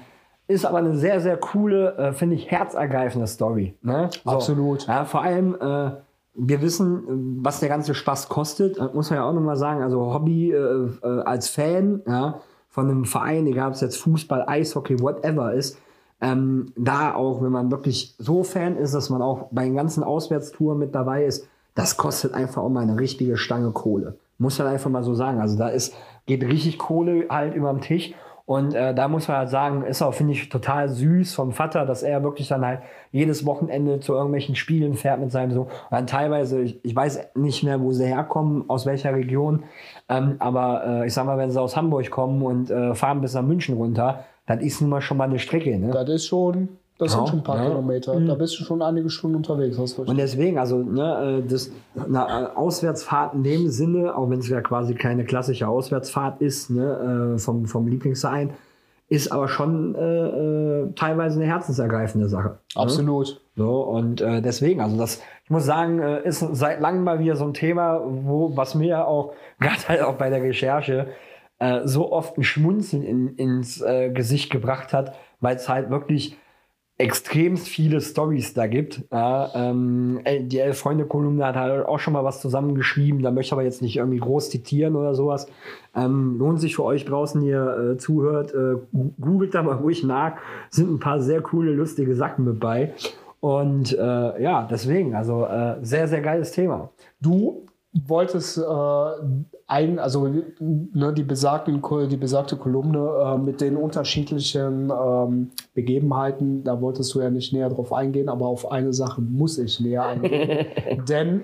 ist 0.48 0.64
aber 0.66 0.78
eine 0.78 0.96
sehr, 0.96 1.20
sehr 1.20 1.36
coole, 1.36 1.96
äh, 1.96 2.12
finde 2.12 2.34
ich, 2.36 2.50
herzergreifende 2.50 3.26
Story. 3.26 3.74
Ne? 3.82 4.10
So. 4.24 4.30
Absolut. 4.30 4.86
Ja, 4.86 5.04
vor 5.04 5.22
allem, 5.22 5.54
äh, 5.54 5.90
wir 6.34 6.62
wissen, 6.62 7.38
was 7.42 7.60
der 7.60 7.68
ganze 7.68 7.94
Spaß 7.94 8.28
kostet. 8.28 8.78
Äh, 8.78 8.88
muss 8.94 9.10
man 9.10 9.18
ja 9.18 9.28
auch 9.28 9.32
nochmal 9.32 9.56
sagen. 9.56 9.82
Also 9.82 10.12
Hobby 10.14 10.52
äh, 10.52 10.88
als 11.24 11.48
Fan 11.50 12.02
ja, 12.06 12.40
von 12.68 12.88
einem 12.90 13.04
Verein, 13.04 13.46
egal 13.46 13.68
ob 13.68 13.74
es 13.74 13.80
jetzt 13.80 13.96
Fußball, 13.98 14.44
Eishockey, 14.46 15.00
whatever 15.00 15.52
ist, 15.52 15.78
ähm, 16.20 16.72
da 16.76 17.14
auch, 17.14 17.42
wenn 17.42 17.52
man 17.52 17.70
wirklich 17.70 18.14
so 18.18 18.44
Fan 18.44 18.76
ist, 18.76 18.94
dass 18.94 19.10
man 19.10 19.22
auch 19.22 19.48
bei 19.50 19.64
den 19.64 19.74
ganzen 19.74 20.02
Auswärtstouren 20.02 20.78
mit 20.78 20.94
dabei 20.94 21.24
ist, 21.24 21.48
das 21.74 21.96
kostet 21.96 22.34
einfach 22.34 22.62
auch 22.62 22.68
mal 22.68 22.82
eine 22.82 22.98
richtige 22.98 23.36
Stange 23.36 23.70
Kohle. 23.70 24.18
Muss 24.38 24.58
man 24.58 24.68
einfach 24.68 24.90
mal 24.90 25.04
so 25.04 25.14
sagen. 25.14 25.40
Also 25.40 25.56
da 25.56 25.68
ist, 25.68 25.94
geht 26.26 26.42
richtig 26.42 26.78
Kohle 26.78 27.26
halt 27.28 27.54
über 27.54 27.72
den 27.72 27.80
Tisch. 27.80 28.14
Und 28.50 28.74
äh, 28.74 28.92
da 28.92 29.06
muss 29.06 29.28
man 29.28 29.36
halt 29.36 29.48
sagen, 29.48 29.84
ist 29.84 30.02
auch, 30.02 30.12
finde 30.12 30.32
ich, 30.32 30.48
total 30.48 30.88
süß 30.88 31.34
vom 31.34 31.52
Vater, 31.52 31.86
dass 31.86 32.02
er 32.02 32.24
wirklich 32.24 32.48
dann 32.48 32.66
halt 32.66 32.80
jedes 33.12 33.46
Wochenende 33.46 34.00
zu 34.00 34.14
irgendwelchen 34.14 34.56
Spielen 34.56 34.94
fährt 34.94 35.20
mit 35.20 35.30
seinem 35.30 35.52
Sohn. 35.52 35.66
Und 35.66 35.92
dann 35.92 36.08
teilweise, 36.08 36.60
ich, 36.60 36.84
ich 36.84 36.96
weiß 36.96 37.28
nicht 37.36 37.62
mehr, 37.62 37.80
wo 37.80 37.92
sie 37.92 38.06
herkommen, 38.06 38.64
aus 38.68 38.86
welcher 38.86 39.14
Region, 39.14 39.62
ähm, 40.08 40.34
aber 40.40 40.84
äh, 40.84 41.06
ich 41.06 41.14
sag 41.14 41.26
mal, 41.26 41.38
wenn 41.38 41.52
sie 41.52 41.60
aus 41.60 41.76
Hamburg 41.76 42.10
kommen 42.10 42.42
und 42.42 42.70
äh, 42.70 42.92
fahren 42.96 43.20
bis 43.20 43.34
nach 43.34 43.42
München 43.42 43.76
runter, 43.76 44.24
das 44.56 44.64
ist 44.64 44.80
nun 44.80 44.90
mal 44.90 45.00
schon 45.00 45.16
mal 45.16 45.24
eine 45.24 45.38
Strecke. 45.38 45.78
Ne? 45.78 45.90
Das 45.92 46.08
ist 46.08 46.26
schon, 46.26 46.68
das 46.98 47.12
Ja, 47.12 47.18
sind 47.18 47.28
schon 47.28 47.38
ein 47.38 47.44
paar 47.44 47.56
ja. 47.56 47.64
Mhm. 47.64 47.68
Kilometer. 47.68 48.20
Da 48.20 48.34
bist 48.34 48.58
du 48.58 48.64
schon 48.64 48.82
einige 48.82 49.08
Stunden 49.08 49.36
unterwegs. 49.36 49.78
Hast 49.78 49.96
du 49.96 50.02
recht. 50.02 50.10
Und 50.10 50.16
deswegen, 50.16 50.58
also 50.58 50.78
ne, 50.78 51.42
äh, 51.44 51.48
das, 51.48 51.70
eine 51.94 52.18
äh, 52.18 52.56
Auswärtsfahrt 52.56 53.34
in 53.34 53.44
dem 53.44 53.68
Sinne, 53.68 54.16
auch 54.16 54.28
wenn 54.28 54.40
es 54.40 54.48
ja 54.48 54.60
quasi 54.60 54.94
keine 54.94 55.24
klassische 55.24 55.68
Auswärtsfahrt 55.68 56.40
ist, 56.40 56.70
ne, 56.70 57.34
äh, 57.36 57.38
vom, 57.38 57.66
vom 57.66 57.86
Lieblingsverein, 57.86 58.50
ist 59.08 59.32
aber 59.32 59.48
schon 59.48 59.94
äh, 59.94 60.92
teilweise 60.94 61.40
eine 61.40 61.46
herzensergreifende 61.46 62.28
Sache. 62.28 62.48
Ne? 62.48 62.82
Absolut. 62.82 63.40
So, 63.56 63.82
und 63.82 64.20
äh, 64.20 64.40
deswegen, 64.40 64.80
also 64.80 64.96
das, 64.96 65.20
ich 65.44 65.50
muss 65.50 65.64
sagen, 65.64 66.00
äh, 66.00 66.22
ist 66.22 66.40
seit 66.52 66.80
langem 66.80 67.04
mal 67.04 67.18
wieder 67.18 67.36
so 67.36 67.44
ein 67.44 67.54
Thema, 67.54 68.00
wo, 68.04 68.56
was 68.56 68.74
mir 68.74 69.06
auch, 69.06 69.32
gerade 69.60 69.88
halt 69.88 70.02
auch 70.02 70.14
bei 70.14 70.30
der 70.30 70.42
Recherche, 70.42 71.08
äh, 71.60 71.82
so 71.84 72.10
oft 72.12 72.36
ein 72.36 72.42
Schmunzeln 72.42 73.02
in, 73.02 73.36
ins 73.36 73.80
äh, 73.80 74.10
Gesicht 74.10 74.50
gebracht 74.50 74.92
hat, 74.92 75.14
weil 75.40 75.56
es 75.56 75.68
halt 75.68 75.90
wirklich 75.90 76.36
extremst 77.00 77.66
viele 77.66 78.00
Stories 78.00 78.52
da 78.52 78.66
gibt. 78.66 79.04
Ja, 79.10 79.50
ähm, 79.54 80.20
äh, 80.24 80.42
die 80.42 80.58
Elf-Freunde-Kolumne 80.58 81.46
hat 81.46 81.56
halt 81.56 81.86
auch 81.86 81.98
schon 81.98 82.12
mal 82.12 82.24
was 82.24 82.40
zusammengeschrieben, 82.40 83.22
da 83.22 83.30
möchte 83.30 83.48
ich 83.48 83.52
aber 83.52 83.62
jetzt 83.62 83.80
nicht 83.80 83.96
irgendwie 83.96 84.18
groß 84.18 84.50
zitieren 84.50 84.96
oder 84.96 85.14
sowas. 85.14 85.46
Ähm, 85.96 86.36
lohnt 86.38 86.60
sich 86.60 86.76
für 86.76 86.84
euch 86.84 87.06
draußen, 87.06 87.42
ihr 87.42 87.92
äh, 87.92 87.96
zuhört, 87.96 88.52
äh, 88.54 88.76
googelt 89.18 89.54
da 89.54 89.62
mal 89.62 89.76
ruhig 89.76 90.04
nach, 90.04 90.34
sind 90.68 90.90
ein 90.90 91.00
paar 91.00 91.20
sehr 91.20 91.40
coole, 91.40 91.72
lustige 91.72 92.14
Sachen 92.14 92.44
mit 92.44 92.60
bei. 92.60 92.92
Und 93.40 93.96
äh, 93.96 94.42
ja, 94.42 94.68
deswegen, 94.70 95.14
also 95.14 95.46
äh, 95.46 95.76
sehr, 95.80 96.06
sehr 96.06 96.20
geiles 96.20 96.52
Thema. 96.52 96.90
Du 97.20 97.64
wolltest 97.92 98.58
äh, 98.58 98.62
ein, 99.66 99.98
also 99.98 100.28
ne, 100.28 101.12
die, 101.12 101.22
besagten, 101.22 101.82
die 102.08 102.16
besagte 102.16 102.56
Kolumne 102.56 103.08
äh, 103.24 103.38
mit 103.38 103.60
den 103.60 103.76
unterschiedlichen 103.76 104.90
ähm, 104.90 105.50
Begebenheiten, 105.74 106.62
da 106.62 106.80
wolltest 106.80 107.14
du 107.14 107.20
ja 107.20 107.30
nicht 107.30 107.52
näher 107.52 107.68
drauf 107.68 107.92
eingehen, 107.92 108.28
aber 108.28 108.46
auf 108.46 108.70
eine 108.70 108.92
Sache 108.92 109.20
muss 109.20 109.58
ich 109.58 109.80
näher 109.80 110.04
eingehen. 110.04 110.66
Denn 111.08 111.42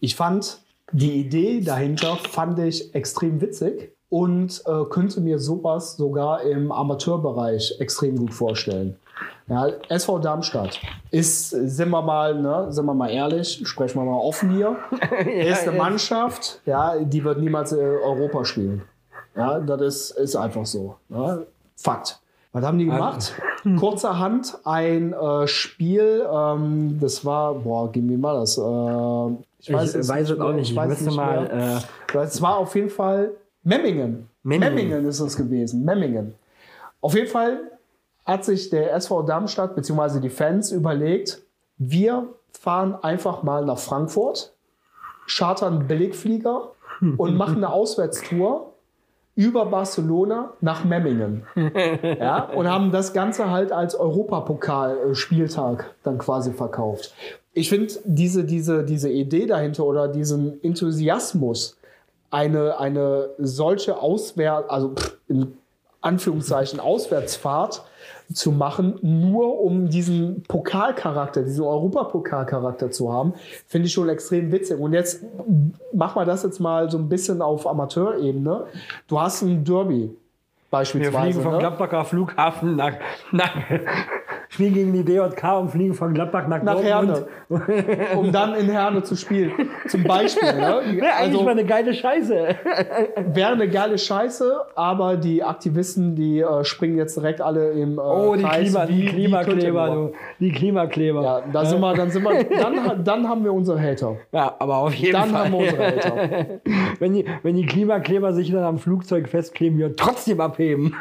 ich 0.00 0.16
fand 0.16 0.60
die 0.92 1.20
Idee 1.20 1.62
dahinter 1.62 2.16
fand 2.16 2.58
ich 2.58 2.94
extrem 2.94 3.40
witzig 3.40 3.91
und 4.12 4.62
äh, 4.66 4.84
könnte 4.90 5.22
mir 5.22 5.38
sowas 5.38 5.96
sogar 5.96 6.42
im 6.42 6.70
Amateurbereich 6.70 7.76
extrem 7.80 8.16
gut 8.18 8.34
vorstellen. 8.34 8.96
Ja, 9.48 9.68
SV 9.88 10.18
Darmstadt 10.18 10.78
ist, 11.10 11.48
sind 11.48 11.88
wir 11.88 12.02
mal, 12.02 12.38
ne, 12.38 12.66
sind 12.70 12.84
wir 12.84 12.92
mal 12.92 13.08
ehrlich, 13.08 13.62
sprechen 13.64 13.98
wir 14.00 14.04
mal 14.04 14.18
offen 14.18 14.50
hier, 14.50 14.76
ist 15.26 15.66
eine 15.66 15.78
Mannschaft, 15.78 16.60
ja, 16.66 16.96
die 16.98 17.24
wird 17.24 17.40
niemals 17.40 17.72
Europa 17.72 18.44
spielen. 18.44 18.82
Ja, 19.34 19.60
das 19.60 19.80
ist, 19.80 20.10
ist 20.10 20.36
einfach 20.36 20.66
so. 20.66 20.96
Ja. 21.08 21.38
Fakt. 21.76 22.20
Was 22.52 22.66
haben 22.66 22.78
die 22.78 22.84
gemacht? 22.84 23.32
Kurzerhand 23.80 24.58
ein 24.64 25.14
äh, 25.14 25.46
Spiel, 25.46 26.26
ähm, 26.30 26.98
das 27.00 27.24
war, 27.24 27.54
boah, 27.54 27.90
gib 27.90 28.04
mir 28.04 28.18
mal 28.18 28.40
das. 28.40 28.58
Äh, 28.58 29.42
Ich 29.60 29.72
weiß, 29.72 29.94
es 29.94 30.38
auch 30.38 30.52
nicht. 30.52 30.70
Ich, 30.70 30.76
weiß 30.76 30.88
müsste 30.90 31.04
nicht 31.06 31.16
mal. 31.16 31.82
Äh, 32.12 32.18
Es 32.18 32.42
war 32.42 32.58
auf 32.58 32.74
jeden 32.74 32.90
Fall 32.90 33.30
Memmingen. 33.62 34.28
Memmingen. 34.42 34.74
Memmingen, 34.74 35.06
ist 35.06 35.20
es 35.20 35.36
gewesen. 35.36 35.84
Memmingen. 35.84 36.34
Auf 37.00 37.14
jeden 37.14 37.28
Fall 37.28 37.60
hat 38.24 38.44
sich 38.44 38.70
der 38.70 38.92
SV 38.94 39.22
Darmstadt 39.22 39.74
bzw. 39.74 40.20
die 40.20 40.30
Fans 40.30 40.72
überlegt, 40.72 41.42
wir 41.78 42.28
fahren 42.52 42.96
einfach 43.02 43.42
mal 43.42 43.64
nach 43.64 43.78
Frankfurt, 43.78 44.52
chartern 45.26 45.86
Billigflieger 45.86 46.72
und 47.16 47.36
machen 47.36 47.56
eine 47.56 47.72
Auswärtstour 47.72 48.72
über 49.34 49.66
Barcelona 49.66 50.52
nach 50.60 50.84
Memmingen. 50.84 51.44
ja, 52.18 52.44
und 52.50 52.68
haben 52.68 52.92
das 52.92 53.12
Ganze 53.12 53.50
halt 53.50 53.72
als 53.72 53.94
Europapokal-Spieltag 53.94 55.94
dann 56.02 56.18
quasi 56.18 56.52
verkauft. 56.52 57.14
Ich 57.54 57.68
finde 57.68 57.92
diese, 58.04 58.44
diese, 58.44 58.84
diese 58.84 59.10
Idee 59.10 59.46
dahinter 59.46 59.84
oder 59.84 60.08
diesen 60.08 60.62
Enthusiasmus, 60.62 61.78
eine, 62.32 62.78
eine 62.80 63.30
solche 63.38 63.98
Auswärts, 63.98 64.68
also 64.70 64.94
in 65.28 65.56
Anführungszeichen 66.00 66.80
Auswärtsfahrt 66.80 67.84
zu 68.32 68.50
machen, 68.50 68.98
nur 69.02 69.60
um 69.60 69.88
diesen 69.88 70.42
Pokalcharakter, 70.44 71.42
diesen 71.42 71.64
Europapokalcharakter 71.64 72.90
zu 72.90 73.12
haben, 73.12 73.34
finde 73.66 73.86
ich 73.86 73.92
schon 73.92 74.08
extrem 74.08 74.50
witzig. 74.50 74.80
Und 74.80 74.94
jetzt 74.94 75.22
mach 75.92 76.14
mal 76.14 76.24
das 76.24 76.42
jetzt 76.42 76.58
mal 76.58 76.90
so 76.90 76.98
ein 76.98 77.08
bisschen 77.08 77.42
auf 77.42 77.66
Amateurebene. 77.66 78.64
Du 79.06 79.20
hast 79.20 79.42
ein 79.42 79.64
Derby 79.64 80.10
wir 80.10 80.16
beispielsweise. 80.70 81.18
fliegen 81.18 81.42
vom 81.42 81.52
ne? 81.52 81.58
Gladbacher 81.58 82.04
Flughafen 82.06 82.76
nach, 82.76 82.94
nach 83.30 83.54
spielen 84.52 84.74
gegen 84.74 84.92
die 84.92 85.02
DJK 85.02 85.58
und 85.60 85.70
fliegen 85.70 85.94
von 85.94 86.12
Gladbach 86.12 86.46
nach, 86.46 86.62
nach. 86.62 86.82
Herne, 86.82 87.24
um 88.16 88.30
dann 88.32 88.54
in 88.54 88.68
Herne 88.68 89.02
zu 89.02 89.16
spielen. 89.16 89.52
Zum 89.88 90.04
Beispiel. 90.04 90.52
Ne? 90.52 90.60
Wäre 91.00 91.14
eigentlich 91.14 91.18
Also, 91.32 91.42
mal 91.42 91.52
eine 91.52 91.64
geile 91.64 91.94
Scheiße. 91.94 92.48
wäre 93.34 93.52
eine 93.52 93.68
geile 93.68 93.96
Scheiße, 93.96 94.60
aber 94.74 95.16
die 95.16 95.42
Aktivisten, 95.42 96.14
die 96.16 96.40
äh, 96.40 96.64
springen 96.64 96.98
jetzt 96.98 97.16
direkt 97.16 97.40
alle 97.40 97.70
im 97.70 97.96
äh, 97.98 98.02
Oh, 98.02 98.34
die, 98.36 98.42
Kreis 98.42 98.68
Klima, 98.68 98.88
wie- 98.88 98.92
die 99.00 99.06
Klimakleber, 99.06 99.86
du. 99.88 100.12
Die 100.38 100.52
Klimakleber. 100.52 101.22
Ja, 101.22 101.42
da 101.50 101.64
sind 101.64 101.80
wir, 101.80 101.94
dann 101.94 102.10
sind 102.10 102.22
wir, 102.22 102.44
dann, 102.44 103.04
dann 103.04 103.28
haben 103.28 103.44
wir 103.44 103.54
unsere 103.54 103.80
Hater. 103.80 104.16
Ja, 104.32 104.54
aber 104.58 104.76
auf 104.78 104.92
jeden 104.94 105.12
Dann 105.14 105.30
Fall. 105.30 105.44
haben 105.46 105.52
wir 105.52 105.58
unsere 105.60 105.86
Hater. 105.86 106.60
wenn, 106.98 107.14
die, 107.14 107.24
wenn 107.42 107.56
die 107.56 107.64
Klimakleber 107.64 108.34
sich 108.34 108.50
dann 108.52 108.64
am 108.64 108.78
Flugzeug 108.78 109.28
festkleben, 109.30 109.78
wir 109.78 109.96
trotzdem 109.96 110.40
abheben. 110.42 110.94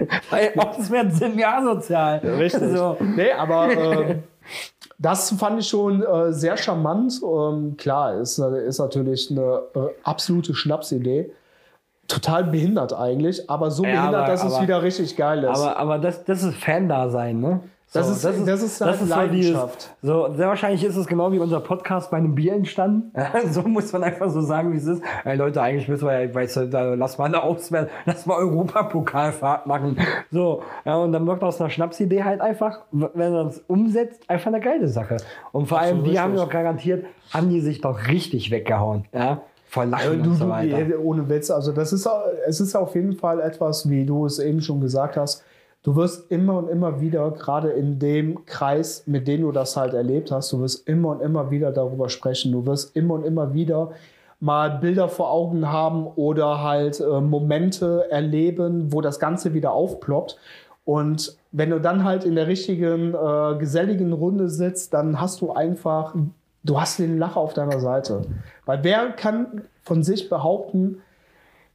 Weil 0.30 0.52
auswärts 0.56 1.18
sind 1.18 1.36
wir 1.36 1.48
asozial. 1.52 2.20
So. 2.50 2.96
Nee, 3.00 3.32
aber 3.32 3.70
ähm, 3.70 4.22
das 4.98 5.30
fand 5.32 5.60
ich 5.60 5.68
schon 5.68 6.02
äh, 6.02 6.32
sehr 6.32 6.56
charmant. 6.56 7.20
Ähm, 7.22 7.76
klar, 7.76 8.14
ist, 8.20 8.38
ist 8.38 8.78
natürlich 8.78 9.30
eine 9.30 9.62
äh, 9.74 9.80
absolute 10.04 10.54
Schnapsidee. 10.54 11.30
Total 12.08 12.44
behindert 12.44 12.94
eigentlich, 12.94 13.50
aber 13.50 13.70
so 13.70 13.84
Ja, 13.84 13.90
behindert, 14.00 14.22
aber- 14.22 14.26
dass 14.32 14.44
es 14.44 14.54
aber- 14.54 14.62
wieder 14.62 14.82
richtig 14.82 15.16
geil 15.16 15.44
ist. 15.44 15.50
Aber, 15.60 15.76
aber 15.76 15.98
das, 15.98 16.24
das 16.24 16.42
ist 16.42 16.56
Fan-Dasein, 16.56 17.38
ne? 17.40 17.60
Das 17.90 18.06
So, 18.06 18.12
ist, 18.28 18.46
das 18.46 18.62
ist, 18.62 18.80
halt 18.82 18.96
so 18.98 19.04
dieses- 19.06 19.16
Leidenschaft. 19.16 19.94
so, 20.02 20.28
sehr 20.34 20.46
wahrscheinlich 20.48 20.84
ist 20.84 20.96
es 20.96 21.06
genau 21.06 21.32
wie 21.32 21.38
unser 21.38 21.60
Podcast 21.60 22.10
bei 22.10 22.18
einem 22.18 22.34
Bier 22.34 22.52
entstanden. 22.52 23.12
So 23.50 23.62
muss 23.62 23.90
man 23.92 24.04
einfach 24.04 24.28
so 24.30 24.42
sagen, 24.42 24.72
wie 24.74 24.76
es 24.76 24.84
ist. 24.86 25.02
Ey, 25.24 25.36
Leute, 25.36 25.62
eigentlich 25.62 25.88
müssen 25.88 26.06
wir 26.06 26.20
ja, 26.22 26.34
weißt 26.34 26.56
du, 26.58 26.66
da, 26.68 26.92
lass 26.94 27.16
mal 27.16 27.24
eine 27.24 27.42
Auswärts, 27.42 27.90
lass 28.04 28.26
mal 28.26 28.36
Europapokalfahrt 28.82 29.66
machen. 29.66 29.96
So, 30.30 30.62
ja, 30.84 30.96
und 30.96 31.12
dann 31.12 31.26
wird 31.26 31.42
aus 31.42 31.60
einer 31.60 31.70
Schnapsidee 31.70 32.24
halt 32.24 32.40
einfach, 32.40 32.80
wenn 32.92 33.32
man 33.32 33.46
es 33.48 33.58
umsetzt, 33.66 34.28
einfach 34.28 34.48
eine 34.48 34.60
geile 34.60 34.88
Sache. 34.88 35.16
Und 35.52 35.66
vor 35.66 35.78
allem, 35.80 36.04
die 36.04 36.18
haben 36.18 36.32
richtig. 36.32 36.46
doch 36.48 36.52
garantiert, 36.52 37.06
haben 37.32 37.48
die 37.48 37.60
sich 37.60 37.80
doch 37.80 38.08
richtig 38.08 38.50
weggehauen. 38.50 39.06
Ja, 39.14 39.42
vor 39.66 39.84
Lachen 39.86 40.22
Du, 40.22 40.30
und 40.30 40.36
so 40.36 40.44
du, 40.44 40.50
weiter. 40.50 40.78
äh, 40.78 40.94
ohne 40.96 41.28
Witz, 41.28 41.50
also 41.50 41.72
das 41.72 41.92
ist, 41.92 42.08
es 42.46 42.60
ist 42.60 42.74
auf 42.74 42.94
jeden 42.94 43.14
Fall 43.14 43.40
etwas, 43.40 43.88
wie 43.88 44.04
du 44.04 44.26
es 44.26 44.38
eben 44.38 44.60
schon 44.60 44.80
gesagt 44.80 45.16
hast, 45.16 45.42
du 45.82 45.96
wirst 45.96 46.30
immer 46.30 46.58
und 46.58 46.68
immer 46.68 47.00
wieder, 47.00 47.30
gerade 47.30 47.70
in 47.70 47.98
dem 47.98 48.44
Kreis, 48.44 49.04
mit 49.06 49.28
dem 49.28 49.42
du 49.42 49.52
das 49.52 49.76
halt 49.76 49.94
erlebt 49.94 50.30
hast, 50.30 50.52
du 50.52 50.60
wirst 50.60 50.88
immer 50.88 51.10
und 51.10 51.20
immer 51.20 51.50
wieder 51.50 51.72
darüber 51.72 52.08
sprechen, 52.08 52.52
du 52.52 52.66
wirst 52.66 52.96
immer 52.96 53.14
und 53.14 53.24
immer 53.24 53.54
wieder 53.54 53.92
mal 54.40 54.78
Bilder 54.78 55.08
vor 55.08 55.30
Augen 55.30 55.68
haben 55.70 56.06
oder 56.06 56.62
halt 56.62 57.00
äh, 57.00 57.20
Momente 57.20 58.06
erleben, 58.10 58.92
wo 58.92 59.00
das 59.00 59.18
Ganze 59.18 59.52
wieder 59.54 59.72
aufploppt. 59.72 60.38
Und 60.84 61.36
wenn 61.52 61.70
du 61.70 61.80
dann 61.80 62.04
halt 62.04 62.24
in 62.24 62.34
der 62.34 62.46
richtigen, 62.46 63.14
äh, 63.14 63.58
geselligen 63.58 64.12
Runde 64.12 64.48
sitzt, 64.48 64.94
dann 64.94 65.20
hast 65.20 65.40
du 65.40 65.52
einfach, 65.52 66.14
du 66.64 66.80
hast 66.80 66.98
den 66.98 67.18
Lacher 67.18 67.40
auf 67.40 67.52
deiner 67.52 67.80
Seite. 67.80 68.22
Weil 68.64 68.84
wer 68.84 69.10
kann 69.10 69.62
von 69.82 70.02
sich 70.02 70.28
behaupten, 70.28 71.02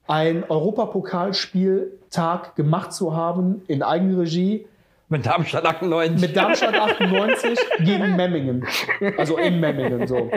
ein 0.07 0.43
Europapokalspieltag 0.47 2.55
gemacht 2.55 2.93
zu 2.93 3.15
haben 3.15 3.61
in 3.67 3.83
Eigenregie 3.83 4.65
Mit 5.09 5.25
Darmstadt 5.25 5.65
98. 5.65 6.21
mit 6.21 6.33
Darmstadt 6.35 6.75
98 6.75 7.57
gegen 7.79 8.15
Memmingen. 8.15 8.65
Also 9.17 9.37
in 9.37 9.59
Memmingen 9.59 10.07
so. 10.07 10.29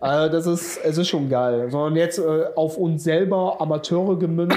Also 0.00 0.32
das 0.32 0.46
ist, 0.46 0.78
es 0.84 0.96
ist 0.96 1.08
schon 1.08 1.28
geil. 1.28 1.70
So, 1.70 1.82
und 1.82 1.96
jetzt 1.96 2.18
äh, 2.18 2.46
auf 2.56 2.78
uns 2.78 3.04
selber 3.04 3.60
Amateure 3.60 4.18
gemünzt, 4.18 4.56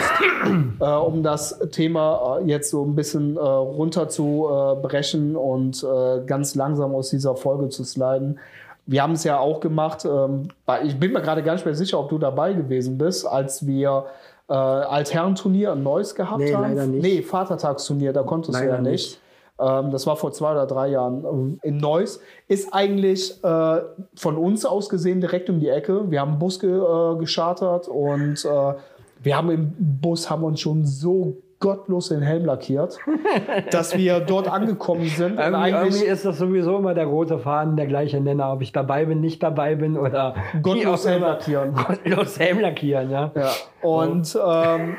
äh, 0.80 0.86
um 0.86 1.22
das 1.22 1.60
Thema 1.72 2.40
äh, 2.40 2.46
jetzt 2.50 2.70
so 2.70 2.86
ein 2.86 2.96
bisschen 2.96 3.36
äh, 3.36 3.40
runter 3.40 4.08
zu 4.08 4.48
äh, 4.50 4.76
brechen 4.82 5.36
und 5.36 5.84
äh, 5.84 6.22
ganz 6.26 6.56
langsam 6.56 6.96
aus 6.96 7.10
dieser 7.10 7.36
Folge 7.36 7.68
zu 7.70 7.84
sliden. 7.84 8.40
Wir 8.86 9.02
haben 9.02 9.14
es 9.14 9.24
ja 9.24 9.40
auch 9.40 9.60
gemacht. 9.60 10.06
Ähm, 10.06 10.50
ich 10.84 11.00
bin 11.00 11.14
mir 11.14 11.22
gerade 11.22 11.44
gar 11.44 11.54
nicht 11.54 11.66
mehr 11.66 11.76
sicher, 11.76 12.00
ob 12.00 12.10
du 12.10 12.18
dabei 12.18 12.54
gewesen 12.54 12.98
bist, 12.98 13.26
als 13.26 13.66
wir 13.66 14.06
äh, 14.50 14.54
Altherrenturnier 14.54 15.72
ein 15.72 15.84
neues 15.84 16.16
gehabt 16.16 16.40
Nee, 16.40 16.54
haben. 16.54 16.64
leider 16.64 16.86
nicht. 16.88 17.02
Nee, 17.04 17.22
Vatertagsturnier, 17.22 18.12
da 18.14 18.24
konntest 18.24 18.56
du 18.58 18.60
Leider 18.64 18.76
ja 18.76 18.82
nicht. 18.82 18.92
nicht. 18.92 19.20
Ähm, 19.60 19.92
das 19.92 20.06
war 20.08 20.16
vor 20.18 20.32
zwei 20.34 20.52
oder 20.52 20.66
drei 20.66 20.88
Jahren 20.90 21.24
ähm, 21.24 21.60
in 21.64 21.78
Neuss. 21.78 22.20
Ist 22.48 22.74
eigentlich 22.74 23.42
äh, 23.44 23.82
von 24.16 24.38
uns 24.38 24.66
aus 24.66 24.90
gesehen 24.90 25.22
direkt 25.22 25.50
um 25.50 25.60
die 25.60 25.70
Ecke. 25.70 26.10
Wir 26.12 26.20
haben 26.22 26.32
einen 26.32 26.40
Bus 26.40 26.60
ge 26.60 26.72
äh, 26.72 27.16
geschartert 27.18 27.88
und 27.88 28.44
äh, 28.44 28.74
wir 29.22 29.38
haben 29.38 29.50
im 29.52 29.74
Bus 30.02 30.30
haben 30.30 30.44
uns 30.44 30.60
schon 30.60 30.86
so 30.86 31.38
gottlos 31.64 32.10
den 32.10 32.22
Helm 32.22 32.44
lackiert, 32.44 33.00
dass 33.72 33.98
wir 33.98 34.20
dort 34.20 34.50
angekommen 34.50 35.08
sind. 35.08 35.38
Und 35.38 35.40
Irgendwie, 35.40 35.56
eigentlich 35.56 35.76
irgendwie 35.76 36.06
ist 36.12 36.26
das 36.26 36.38
sowieso 36.38 36.78
immer 36.78 36.94
der 36.94 37.06
rote 37.06 37.40
Faden, 37.40 37.78
der 37.78 37.88
gleiche 37.88 38.20
Nenner, 38.20 38.52
ob 38.52 38.62
ich 38.62 38.74
dabei 38.74 39.06
bin, 39.06 39.22
nicht 39.22 39.42
dabei 39.42 39.76
bin 39.76 39.98
oder 39.98 40.36
gottlos 40.62 41.08
Helm 41.08 41.22
lackieren. 41.22 41.74
Gottlos 41.88 42.38
Helm 42.38 42.60
lackieren, 42.60 43.10
ja. 43.10 43.32
Ja, 43.34 43.52
und 43.82 44.38
ähm, 44.46 44.98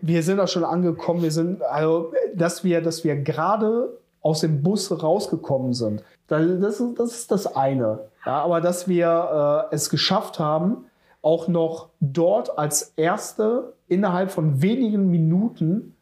wir 0.00 0.22
sind 0.22 0.40
auch 0.40 0.48
schon 0.48 0.64
angekommen. 0.64 1.22
Wir 1.22 1.30
sind, 1.30 1.62
also, 1.62 2.10
dass 2.34 2.64
wir, 2.64 2.80
dass 2.80 3.04
wir 3.04 3.16
gerade 3.16 3.90
aus 4.22 4.40
dem 4.40 4.62
Bus 4.62 4.90
rausgekommen 4.90 5.74
sind. 5.74 6.02
Das, 6.26 6.42
das, 6.58 6.80
ist, 6.80 6.98
das 6.98 7.10
ist 7.12 7.30
das 7.30 7.54
eine. 7.54 7.98
Ja, 8.24 8.44
aber 8.44 8.62
dass 8.62 8.88
wir 8.88 9.68
äh, 9.70 9.74
es 9.74 9.90
geschafft 9.90 10.38
haben, 10.38 10.86
auch 11.20 11.48
noch 11.48 11.90
dort 12.00 12.58
als 12.58 12.94
Erste 12.96 13.74
innerhalb 13.88 14.30
von 14.30 14.62
wenigen 14.62 15.10
Minuten 15.10 15.94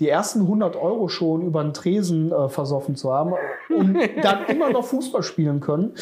die 0.00 0.08
ersten 0.08 0.40
100 0.40 0.76
Euro 0.76 1.08
schon 1.08 1.42
über 1.42 1.62
den 1.62 1.72
Tresen 1.72 2.32
äh, 2.32 2.48
versoffen 2.48 2.96
zu 2.96 3.12
haben 3.12 3.32
und 3.68 3.98
dann 4.22 4.46
immer 4.48 4.70
noch 4.70 4.84
Fußball 4.84 5.22
spielen 5.22 5.60
können, 5.60 5.92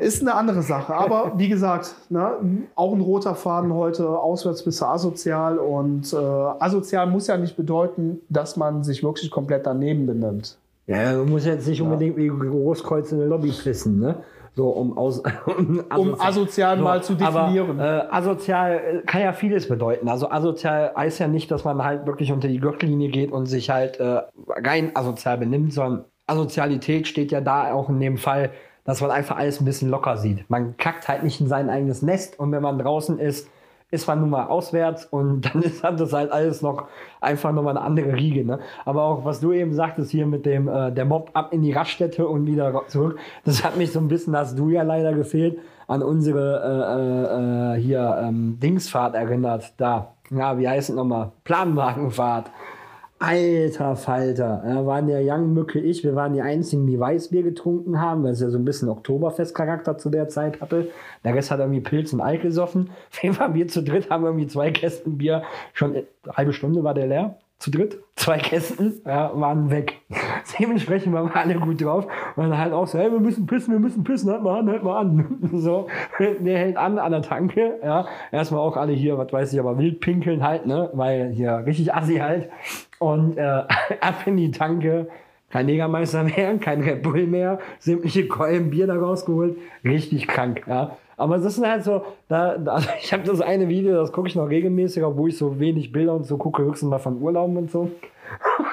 ist 0.00 0.22
eine 0.22 0.34
andere 0.34 0.62
Sache. 0.62 0.94
Aber 0.94 1.32
wie 1.36 1.48
gesagt, 1.48 1.94
ne, 2.08 2.66
auch 2.74 2.92
ein 2.92 3.00
roter 3.00 3.34
Faden 3.34 3.74
heute, 3.74 4.08
auswärts 4.08 4.64
bist 4.64 4.80
du 4.80 4.86
asozial 4.86 5.58
und 5.58 6.12
äh, 6.12 6.16
asozial 6.16 7.06
muss 7.06 7.26
ja 7.26 7.36
nicht 7.36 7.56
bedeuten, 7.56 8.20
dass 8.28 8.56
man 8.56 8.84
sich 8.84 9.02
wirklich 9.02 9.30
komplett 9.30 9.66
daneben 9.66 10.06
benimmt. 10.06 10.58
Ja, 10.86 11.14
du 11.14 11.24
musst 11.24 11.46
jetzt 11.46 11.66
nicht 11.66 11.80
unbedingt 11.80 12.16
wie 12.16 12.28
Großkreuz 12.28 13.10
in 13.12 13.18
der 13.18 13.28
Lobby 13.28 13.50
pissen, 13.50 14.00
ne? 14.00 14.16
So, 14.56 14.68
um 14.68 14.96
aus. 14.96 15.22
Um, 15.46 15.82
Um 15.96 16.20
asozial 16.20 16.76
mal 16.76 17.02
zu 17.02 17.14
definieren. 17.14 17.80
Aber, 17.80 18.04
äh, 18.04 18.14
asozial 18.14 18.72
äh, 18.72 19.02
kann 19.06 19.20
ja 19.20 19.32
vieles 19.32 19.68
bedeuten. 19.68 20.08
Also 20.08 20.30
asozial 20.30 20.92
heißt 20.96 21.18
ja 21.18 21.28
nicht, 21.28 21.50
dass 21.50 21.64
man 21.64 21.82
halt 21.82 22.06
wirklich 22.06 22.30
unter 22.32 22.48
die 22.48 22.60
Gürtellinie 22.60 23.08
geht 23.08 23.32
und 23.32 23.46
sich 23.46 23.70
halt 23.70 23.98
äh, 23.98 24.22
rein 24.48 24.94
asozial 24.94 25.38
benimmt, 25.38 25.72
sondern 25.72 26.04
Asozialität 26.26 27.08
steht 27.08 27.32
ja 27.32 27.40
da 27.40 27.72
auch 27.72 27.88
in 27.88 28.00
dem 28.00 28.16
Fall, 28.16 28.50
dass 28.84 29.00
man 29.00 29.10
einfach 29.10 29.36
alles 29.36 29.60
ein 29.60 29.64
bisschen 29.64 29.90
locker 29.90 30.16
sieht. 30.16 30.48
Man 30.48 30.76
kackt 30.76 31.08
halt 31.08 31.22
nicht 31.22 31.40
in 31.40 31.48
sein 31.48 31.68
eigenes 31.68 32.02
Nest 32.02 32.38
und 32.38 32.52
wenn 32.52 32.62
man 32.62 32.78
draußen 32.78 33.18
ist, 33.18 33.48
ist 33.94 34.06
man 34.06 34.20
nun 34.20 34.30
mal 34.30 34.46
auswärts 34.46 35.06
und 35.06 35.42
dann 35.54 35.62
ist 35.62 35.82
das 35.82 36.12
halt 36.12 36.32
alles 36.32 36.62
noch 36.62 36.88
einfach 37.20 37.52
nochmal 37.52 37.76
eine 37.76 37.86
andere 37.86 38.14
Riege. 38.14 38.44
Ne? 38.44 38.58
Aber 38.84 39.02
auch 39.02 39.24
was 39.24 39.40
du 39.40 39.52
eben 39.52 39.72
sagtest 39.72 40.10
hier 40.10 40.26
mit 40.26 40.44
dem 40.44 40.68
äh, 40.68 40.92
der 40.92 41.04
Mob 41.04 41.30
ab 41.32 41.52
in 41.52 41.62
die 41.62 41.72
Raststätte 41.72 42.26
und 42.26 42.46
wieder 42.46 42.82
zurück, 42.88 43.18
das 43.44 43.64
hat 43.64 43.76
mich 43.76 43.92
so 43.92 44.00
ein 44.00 44.08
bisschen, 44.08 44.36
hast 44.36 44.58
du 44.58 44.68
ja 44.68 44.82
leider 44.82 45.12
gefehlt, 45.12 45.58
an 45.86 46.02
unsere 46.02 47.74
äh, 47.74 47.78
äh, 47.78 47.80
hier 47.80 48.18
ähm, 48.22 48.58
Dingsfahrt 48.60 49.14
erinnert. 49.14 49.72
Da, 49.76 50.14
ja, 50.30 50.58
wie 50.58 50.68
heißt 50.68 50.90
es 50.90 50.96
nochmal? 50.96 51.32
Planwagenfahrt. 51.44 52.50
Alter 53.26 53.96
Falter, 53.96 54.62
ja, 54.66 54.84
waren 54.84 55.06
der 55.06 55.22
Young 55.24 55.54
Mücke 55.54 55.80
ich, 55.80 56.04
wir 56.04 56.14
waren 56.14 56.34
die 56.34 56.42
einzigen, 56.42 56.86
die 56.86 57.00
Weißbier 57.00 57.42
getrunken 57.42 57.98
haben, 57.98 58.22
weil 58.22 58.32
es 58.32 58.40
ja 58.40 58.50
so 58.50 58.58
ein 58.58 58.66
bisschen 58.66 58.90
Oktoberfestcharakter 58.90 59.96
zu 59.96 60.10
der 60.10 60.28
Zeit 60.28 60.60
hatte. 60.60 60.88
Der 61.24 61.34
Rest 61.34 61.50
hat 61.50 61.58
irgendwie 61.58 61.80
Pilz 61.80 62.12
und 62.12 62.20
Alk 62.20 62.42
gesoffen. 62.42 62.90
Jeden 63.22 63.34
Fall 63.34 63.54
wir 63.54 63.66
zu 63.66 63.82
dritt 63.82 64.10
haben 64.10 64.26
irgendwie 64.26 64.46
zwei 64.46 64.70
Kästen 64.70 65.16
Bier, 65.16 65.42
schon 65.72 65.92
eine 65.92 66.04
halbe 66.36 66.52
Stunde 66.52 66.84
war 66.84 66.92
der 66.92 67.06
leer. 67.06 67.38
Zu 67.58 67.70
dritt, 67.70 67.98
zwei 68.16 68.38
Kästen, 68.38 69.00
ja, 69.06 69.30
waren 69.34 69.70
weg. 69.70 70.02
Dementsprechend 70.58 71.14
waren 71.14 71.28
wir 71.28 71.36
alle 71.36 71.54
gut 71.54 71.82
drauf. 71.82 72.06
Dann 72.36 72.58
halt 72.58 72.72
auch 72.72 72.86
so, 72.86 72.98
hey, 72.98 73.10
wir 73.10 73.20
müssen 73.20 73.46
pissen, 73.46 73.72
wir 73.72 73.78
müssen 73.78 74.04
pissen, 74.04 74.30
halt 74.30 74.42
mal 74.42 74.58
an, 74.58 74.68
halt 74.68 74.82
mal 74.82 74.98
an. 74.98 75.38
So, 75.54 75.86
der 76.18 76.58
hält 76.58 76.76
an 76.76 76.98
an 76.98 77.12
der 77.12 77.22
Tanke, 77.22 77.78
ja. 77.82 78.06
Erstmal 78.32 78.60
auch 78.60 78.76
alle 78.76 78.92
hier, 78.92 79.16
was 79.16 79.32
weiß 79.32 79.52
ich, 79.52 79.60
aber 79.60 79.78
wild 79.78 80.00
pinkeln 80.00 80.42
halt, 80.42 80.66
ne, 80.66 80.90
weil 80.92 81.30
hier 81.30 81.64
richtig 81.64 81.94
assi 81.94 82.16
halt. 82.16 82.50
Und 82.98 83.38
äh, 83.38 83.42
ab 84.00 84.26
in 84.26 84.36
die 84.36 84.50
Tanke, 84.50 85.08
kein 85.50 85.68
Jägermeister 85.68 86.24
mehr, 86.24 86.58
kein 86.58 86.82
Red 86.82 87.02
Bull 87.02 87.26
mehr, 87.26 87.60
sämtliche 87.78 88.26
Keulen 88.26 88.70
Bier 88.70 88.88
da 88.88 88.96
rausgeholt, 88.96 89.56
richtig 89.84 90.26
krank, 90.26 90.62
ja. 90.66 90.96
Aber 91.16 91.38
das 91.38 91.56
ist 91.56 91.64
halt 91.64 91.84
so, 91.84 92.02
da, 92.28 92.58
da 92.58 92.80
ich 93.02 93.12
habe 93.12 93.22
das 93.24 93.40
eine 93.40 93.68
Video, 93.68 93.94
das 93.94 94.12
gucke 94.12 94.28
ich 94.28 94.34
noch 94.34 94.48
regelmäßig, 94.48 95.02
wo 95.04 95.26
ich 95.26 95.36
so 95.38 95.58
wenig 95.58 95.92
Bilder 95.92 96.14
und 96.14 96.26
so 96.26 96.36
gucke, 96.36 96.62
höchstens 96.62 96.90
mal 96.90 96.98
von 96.98 97.20
Urlauben 97.20 97.56
und 97.56 97.70
so. 97.70 97.90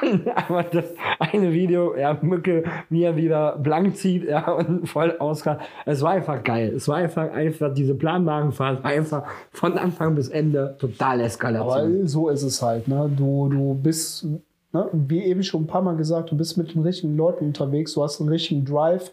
Aber 0.48 0.64
das 0.64 0.86
eine 1.20 1.52
Video, 1.54 1.96
ja, 1.96 2.18
Mücke, 2.22 2.64
er 2.89 3.16
wieder 3.16 3.58
blank 3.58 3.96
zieht, 3.96 4.28
ja, 4.28 4.50
und 4.52 4.88
voll 4.88 5.16
ausgeht. 5.20 5.58
Es 5.86 6.02
war 6.02 6.12
einfach 6.12 6.44
geil. 6.44 6.74
Es 6.76 6.88
war 6.88 6.98
einfach, 6.98 7.32
einfach 7.32 7.74
diese 7.74 7.96
Planwagenfahrt, 7.96 8.84
war 8.84 8.92
einfach 8.92 9.24
von 9.52 9.78
Anfang 9.78 10.16
bis 10.16 10.30
Ende 10.30 10.76
total 10.80 11.16
Aber 11.16 11.26
Eskalation. 11.26 12.08
so 12.08 12.30
ist 12.30 12.44
es 12.44 12.62
halt. 12.62 12.88
Ne? 12.88 13.10
Du, 13.16 13.50
du 13.50 13.74
bist, 13.76 14.26
ne? 14.74 14.89
wie 14.94 15.24
eben 15.24 15.44
schon 15.44 15.64
ein 15.64 15.68
paar 15.68 15.82
Mal 15.82 15.96
gesagt, 15.96 16.32
du 16.32 16.38
bist 16.38 16.58
mit 16.58 16.74
den 16.74 16.82
richtigen 16.82 17.16
Leuten 17.18 17.46
unterwegs, 17.46 17.94
du 17.94 18.04
hast 18.04 18.20
einen 18.20 18.30
richtigen 18.30 18.66
Drive. 18.66 19.12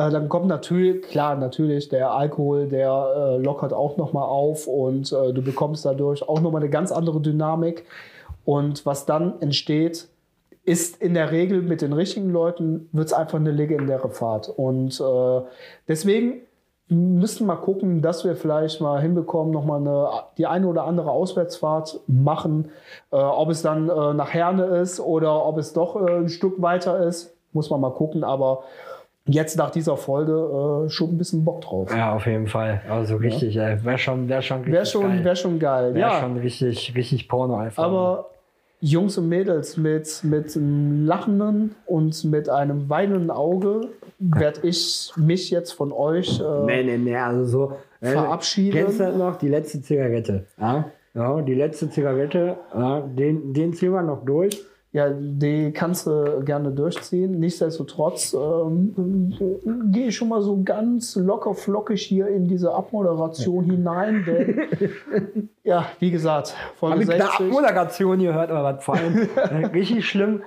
Äh, 0.00 0.10
dann 0.10 0.28
kommt 0.30 0.46
natürlich, 0.46 1.02
klar, 1.02 1.36
natürlich, 1.36 1.90
der 1.90 2.12
Alkohol, 2.12 2.68
der 2.68 2.88
äh, 2.90 3.36
lockert 3.42 3.74
auch 3.74 3.98
nochmal 3.98 4.24
auf 4.24 4.66
und 4.66 5.12
äh, 5.12 5.32
du 5.32 5.42
bekommst 5.42 5.84
dadurch 5.84 6.26
auch 6.26 6.40
nochmal 6.40 6.62
eine 6.62 6.70
ganz 6.70 6.90
andere 6.90 7.20
Dynamik. 7.20 7.84
Und 8.46 8.86
was 8.86 9.04
dann 9.04 9.40
entsteht, 9.40 10.08
ist 10.64 11.02
in 11.02 11.12
der 11.12 11.30
Regel 11.32 11.60
mit 11.60 11.82
den 11.82 11.92
richtigen 11.92 12.30
Leuten, 12.30 12.88
wird 12.92 13.08
es 13.08 13.12
einfach 13.12 13.38
eine 13.38 13.50
legendäre 13.50 14.08
Fahrt. 14.08 14.48
Und 14.48 14.98
äh, 15.00 15.40
deswegen 15.86 16.42
müssen 16.88 17.40
wir 17.40 17.54
mal 17.54 17.60
gucken, 17.60 18.00
dass 18.00 18.24
wir 18.24 18.36
vielleicht 18.36 18.80
mal 18.80 19.02
hinbekommen, 19.02 19.52
nochmal 19.52 19.80
eine, 19.80 20.08
die 20.38 20.46
eine 20.46 20.66
oder 20.66 20.84
andere 20.84 21.10
Auswärtsfahrt 21.10 22.00
machen. 22.06 22.70
Äh, 23.10 23.16
ob 23.16 23.50
es 23.50 23.60
dann 23.60 23.90
äh, 23.90 24.14
nach 24.14 24.32
Herne 24.32 24.64
ist 24.64 24.98
oder 24.98 25.44
ob 25.44 25.58
es 25.58 25.74
doch 25.74 25.96
äh, 25.96 26.20
ein 26.20 26.30
Stück 26.30 26.62
weiter 26.62 27.06
ist, 27.06 27.36
muss 27.52 27.68
man 27.68 27.82
mal 27.82 27.92
gucken. 27.92 28.24
Aber 28.24 28.64
jetzt 29.26 29.56
nach 29.56 29.70
dieser 29.70 29.96
Folge 29.96 30.86
äh, 30.86 30.90
schon 30.90 31.10
ein 31.10 31.18
bisschen 31.18 31.44
Bock 31.44 31.60
drauf. 31.62 31.90
Ja, 31.94 32.14
auf 32.14 32.26
jeden 32.26 32.46
Fall. 32.46 32.80
Also 32.88 33.16
richtig, 33.16 33.56
ey. 33.56 33.84
Wäre 33.84 33.98
schon, 33.98 34.28
wär 34.28 34.42
schon 34.42 34.66
Wäre 34.66 34.86
schon, 34.86 35.02
geil. 35.02 35.24
wär 35.24 35.36
schon 35.36 35.58
geil. 35.58 35.94
Wär 35.94 36.00
ja, 36.00 36.20
schon 36.20 36.36
richtig, 36.38 36.94
richtig 36.96 37.28
Porno 37.28 37.56
einfach. 37.56 37.82
aber 37.84 38.30
Jungs 38.82 39.18
und 39.18 39.28
Mädels 39.28 39.76
mit, 39.76 40.24
mit 40.24 40.56
einem 40.56 41.04
lachenden 41.06 41.74
und 41.84 42.24
mit 42.24 42.48
einem 42.48 42.88
weinenden 42.88 43.30
Auge 43.30 43.88
werde 44.18 44.60
ich 44.66 45.12
mich 45.16 45.50
jetzt 45.50 45.72
von 45.72 45.92
euch 45.92 46.40
äh, 46.40 46.64
Nee, 46.64 46.82
nee, 46.84 46.96
nee, 46.96 47.14
also 47.16 47.44
so. 47.44 47.72
äh, 48.00 48.12
Verabschieden. 48.12 48.72
Kennst 48.78 48.98
du 48.98 49.04
das 49.04 49.16
noch? 49.16 49.36
Die 49.36 49.48
letzte 49.48 49.82
Zigarette. 49.82 50.46
Ja, 50.58 50.86
ja 51.12 51.42
die 51.42 51.54
letzte 51.54 51.90
Zigarette, 51.90 52.56
ja, 52.74 53.00
den, 53.00 53.52
den 53.52 53.74
ziehen 53.74 53.92
wir 53.92 54.00
noch 54.02 54.24
durch. 54.24 54.58
Ja, 54.92 55.08
die 55.08 55.70
kannst 55.70 56.08
du 56.08 56.42
gerne 56.44 56.72
durchziehen. 56.72 57.38
Nichtsdestotrotz 57.38 58.34
ähm, 58.34 59.32
gehe 59.92 60.08
ich 60.08 60.16
schon 60.16 60.28
mal 60.28 60.42
so 60.42 60.60
ganz 60.64 61.14
locker 61.14 61.54
flockig 61.54 62.02
hier 62.02 62.26
in 62.26 62.48
diese 62.48 62.74
Abmoderation 62.74 63.64
hinein, 63.64 64.24
denn 64.26 65.48
ja, 65.62 65.86
wie 66.00 66.10
gesagt, 66.10 66.56
Folge 66.74 66.94
Habe 66.94 67.04
ich 67.04 67.10
eine 67.10 67.22
60. 67.22 67.46
Abmoderation 67.46 68.18
gehört, 68.18 68.50
aber 68.50 68.64
was 68.64 68.84
vor 68.84 68.96
allem 68.96 69.28
äh, 69.36 69.66
richtig 69.66 70.08
schlimm. 70.08 70.42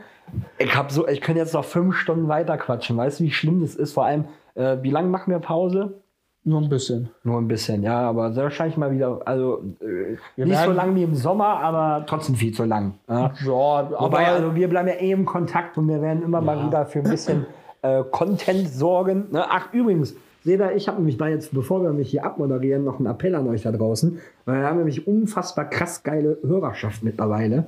Ich 0.57 0.75
habe 0.75 0.91
so, 0.91 1.07
ich 1.07 1.21
könnte 1.21 1.39
jetzt 1.39 1.53
noch 1.53 1.65
fünf 1.65 1.95
Stunden 1.95 2.27
weiter 2.27 2.57
quatschen. 2.57 2.97
Weißt 2.97 3.21
du, 3.21 3.23
wie 3.23 3.31
schlimm 3.31 3.61
das 3.61 3.75
ist? 3.75 3.93
Vor 3.93 4.05
allem, 4.05 4.25
äh, 4.55 4.77
wie 4.81 4.89
lange 4.89 5.07
machen 5.07 5.31
wir 5.31 5.39
Pause? 5.39 6.02
Nur 6.45 6.61
ein 6.61 6.67
bisschen. 6.67 7.09
Nur 7.23 7.39
ein 7.39 7.47
bisschen, 7.47 7.83
ja, 7.83 8.01
aber 8.01 8.35
wahrscheinlich 8.35 8.75
mal 8.75 8.91
wieder, 8.91 9.21
also 9.23 9.63
äh, 9.79 10.43
nicht 10.43 10.59
so 10.59 10.71
lang 10.71 10.93
wie 10.93 11.03
im 11.03 11.15
Sommer, 11.15 11.59
aber 11.59 12.05
trotzdem 12.05 12.35
viel 12.35 12.53
zu 12.53 12.65
lang. 12.65 12.95
Ja. 13.07 13.31
Ja, 13.45 13.53
aber 13.53 14.01
Wobei, 14.01 14.27
also 14.27 14.53
wir 14.53 14.67
bleiben 14.67 14.89
ja 14.89 14.95
eh 14.95 15.11
im 15.11 15.25
Kontakt 15.25 15.77
und 15.77 15.87
wir 15.87 16.01
werden 16.01 16.21
immer 16.21 16.41
mal 16.41 16.65
wieder 16.67 16.85
für 16.85 16.99
ein 16.99 17.09
bisschen 17.09 17.45
äh, 17.81 18.03
Content 18.11 18.67
sorgen. 18.67 19.27
Ne? 19.31 19.45
Ach, 19.47 19.71
übrigens, 19.71 20.15
seht 20.43 20.59
ihr, 20.59 20.75
ich 20.75 20.89
habe 20.89 20.97
nämlich 20.97 21.17
da 21.17 21.29
jetzt, 21.29 21.53
bevor 21.53 21.81
wir 21.81 21.93
mich 21.93 22.11
hier 22.11 22.25
abmoderieren, 22.25 22.83
noch 22.83 22.97
einen 22.97 23.07
Appell 23.07 23.35
an 23.35 23.47
euch 23.47 23.61
da 23.61 23.71
draußen, 23.71 24.19
weil 24.43 24.59
wir 24.59 24.67
haben 24.67 24.77
nämlich 24.77 25.07
unfassbar 25.07 25.69
krass 25.69 26.03
geile 26.03 26.39
Hörerschaft 26.43 27.03
mittlerweile. 27.03 27.65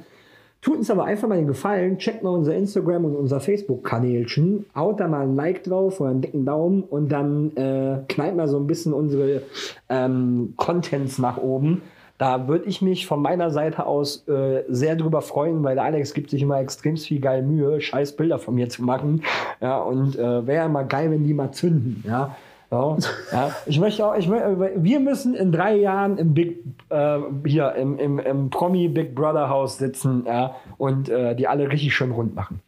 Tut 0.66 0.78
uns 0.78 0.90
aber 0.90 1.06
einfach 1.06 1.28
mal 1.28 1.38
den 1.38 1.46
Gefallen, 1.46 2.00
checkt 2.00 2.24
mal 2.24 2.32
unser 2.32 2.56
Instagram 2.56 3.06
und 3.06 3.16
unser 3.16 3.40
Facebook-Kanälchen, 3.40 4.66
haut 4.76 5.00
da 5.00 5.08
mal 5.08 5.22
ein 5.22 5.36
Like 5.36 5.64
drauf 5.64 6.02
oder 6.02 6.10
einen 6.10 6.22
dicken 6.22 6.44
Daumen 6.44 6.82
und 6.82 7.10
dann 7.12 7.56
äh, 7.56 8.00
knallt 8.08 8.36
mal 8.36 8.48
so 8.48 8.58
ein 8.58 8.66
bisschen 8.66 8.92
unsere 8.92 9.44
ähm, 9.90 10.56
Contents 10.58 11.20
nach 11.20 11.38
oben. 11.38 11.84
Da 12.18 12.48
würde 12.48 12.66
ich 12.66 12.82
mich 12.82 13.06
von 13.06 13.22
meiner 13.22 13.52
Seite 13.52 13.86
aus 13.86 14.28
äh, 14.28 14.64
sehr 14.68 14.96
drüber 14.96 15.22
freuen, 15.22 15.64
weil 15.64 15.78
Alex 15.78 16.16
gibt 16.16 16.32
sich 16.32 16.42
immer 16.42 16.60
extrem 16.60 16.98
viel 16.98 17.22
geil 17.22 17.44
Mühe, 17.44 17.80
scheiß 17.80 18.16
Bilder 18.16 18.40
von 18.40 18.56
mir 18.56 18.68
zu 18.68 18.82
machen. 18.82 19.22
Ja, 19.62 19.78
und 19.78 20.18
äh, 20.18 20.48
wäre 20.48 20.64
ja 20.64 20.68
mal 20.68 20.88
geil, 20.88 21.12
wenn 21.12 21.26
die 21.26 21.36
mal 21.36 21.52
zünden. 21.52 22.04
Ja. 22.08 22.36
Ja, 22.72 22.98
ja. 23.32 23.52
Ich 23.68 23.80
möchte 23.80 24.06
auch, 24.06 24.16
ich, 24.16 24.28
mö- 24.28 24.72
wir 24.76 25.00
müssen 25.00 25.34
in 25.36 25.52
drei 25.52 25.76
Jahren 25.76 26.18
im 26.18 26.34
Big, 26.34 26.64
äh, 26.90 27.20
hier 27.46 27.74
im, 27.76 27.98
im, 28.00 28.20
im 28.20 28.50
Promi 28.50 28.88
Big 28.90 29.16
Brother 29.16 29.50
Haus 29.50 29.78
sitzen 29.78 30.26
ja, 30.26 30.56
und 30.78 31.08
äh, 31.08 31.36
die 31.36 31.48
alle 31.48 31.70
richtig 31.72 31.96
schön 31.96 32.12
rund 32.12 32.36
machen. 32.36 32.62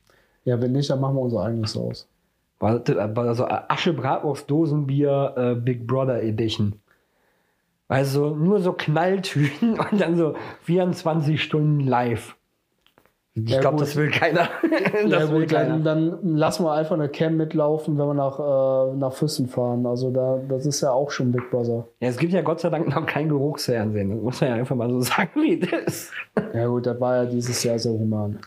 ja, 0.46 0.62
wenn 0.62 0.72
nicht, 0.72 0.90
dann 0.90 1.02
machen 1.02 1.16
wir 1.16 1.22
unser 1.22 1.44
eigenes 1.44 1.76
Haus. 1.76 2.08
Also 2.60 3.48
Asche 3.48 3.94
Bratwurst 3.94 4.50
Dosenbier 4.50 5.34
äh, 5.36 5.56
Big 5.56 5.86
Brother 5.86 6.24
Edition. 6.24 6.74
Also 7.90 8.36
nur 8.36 8.60
so 8.62 8.74
Knalltüten 8.74 9.80
und 9.92 10.00
dann 10.00 10.16
so 10.16 10.36
24 10.64 11.42
Stunden 11.44 11.82
live. 11.82 12.36
Ich 13.46 13.60
glaube, 13.60 13.78
das 13.78 13.96
will 13.96 14.10
keiner. 14.10 14.50
das 15.04 15.12
ja, 15.12 15.32
will 15.32 15.42
gut, 15.42 15.50
keiner. 15.50 15.78
dann, 15.78 15.84
dann 16.20 16.36
lassen 16.36 16.66
wir 16.66 16.74
einfach 16.74 16.96
eine 16.96 17.10
Cam 17.10 17.38
mitlaufen, 17.38 17.98
wenn 17.98 18.08
wir 18.08 18.14
nach, 18.14 18.40
äh, 18.40 18.96
nach 18.96 19.14
Füssen 19.14 19.48
fahren. 19.48 19.86
Also 19.86 20.10
da, 20.12 20.40
das 20.50 20.66
ist 20.66 20.82
ja 20.82 20.92
auch 20.92 21.12
schon 21.12 21.32
Big 21.32 21.50
Brother. 21.52 21.88
Ja, 22.00 22.10
es 22.10 22.18
gibt 22.18 22.34
ja 22.34 22.42
Gott 22.42 22.60
sei 22.60 22.70
Dank 22.70 22.88
noch 22.88 23.06
kein 23.06 23.30
Geruchsfernsehen. 23.30 24.10
Das 24.10 24.22
muss 24.22 24.42
man 24.42 24.50
ja 24.50 24.56
einfach 24.56 24.76
mal 24.76 24.90
so 24.90 25.02
sagen, 25.02 25.30
wie 25.36 25.60
das 25.60 25.84
ist. 25.86 26.12
Ja 26.54 26.68
gut, 26.68 26.86
das 26.86 27.00
war 27.00 27.16
ja 27.18 27.26
dieses 27.26 27.64
Jahr 27.64 27.78
sehr 27.78 27.94
human. 27.94 28.40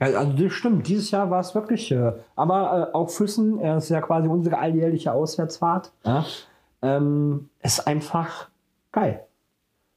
Ja, 0.00 0.06
also 0.18 0.32
das 0.32 0.52
stimmt. 0.52 0.88
Dieses 0.88 1.10
Jahr 1.10 1.30
war 1.30 1.40
es 1.40 1.54
wirklich. 1.54 1.90
Äh, 1.92 2.12
aber 2.36 2.90
äh, 2.92 2.94
auch 2.94 3.10
Füssen, 3.10 3.60
äh, 3.60 3.76
ist 3.76 3.88
ja 3.88 4.00
quasi 4.00 4.28
unsere 4.28 4.58
alljährliche 4.58 5.12
Auswärtsfahrt. 5.12 5.92
Ja, 6.04 6.24
ähm, 6.82 7.48
ist 7.62 7.86
einfach 7.86 8.48
geil. 8.92 9.24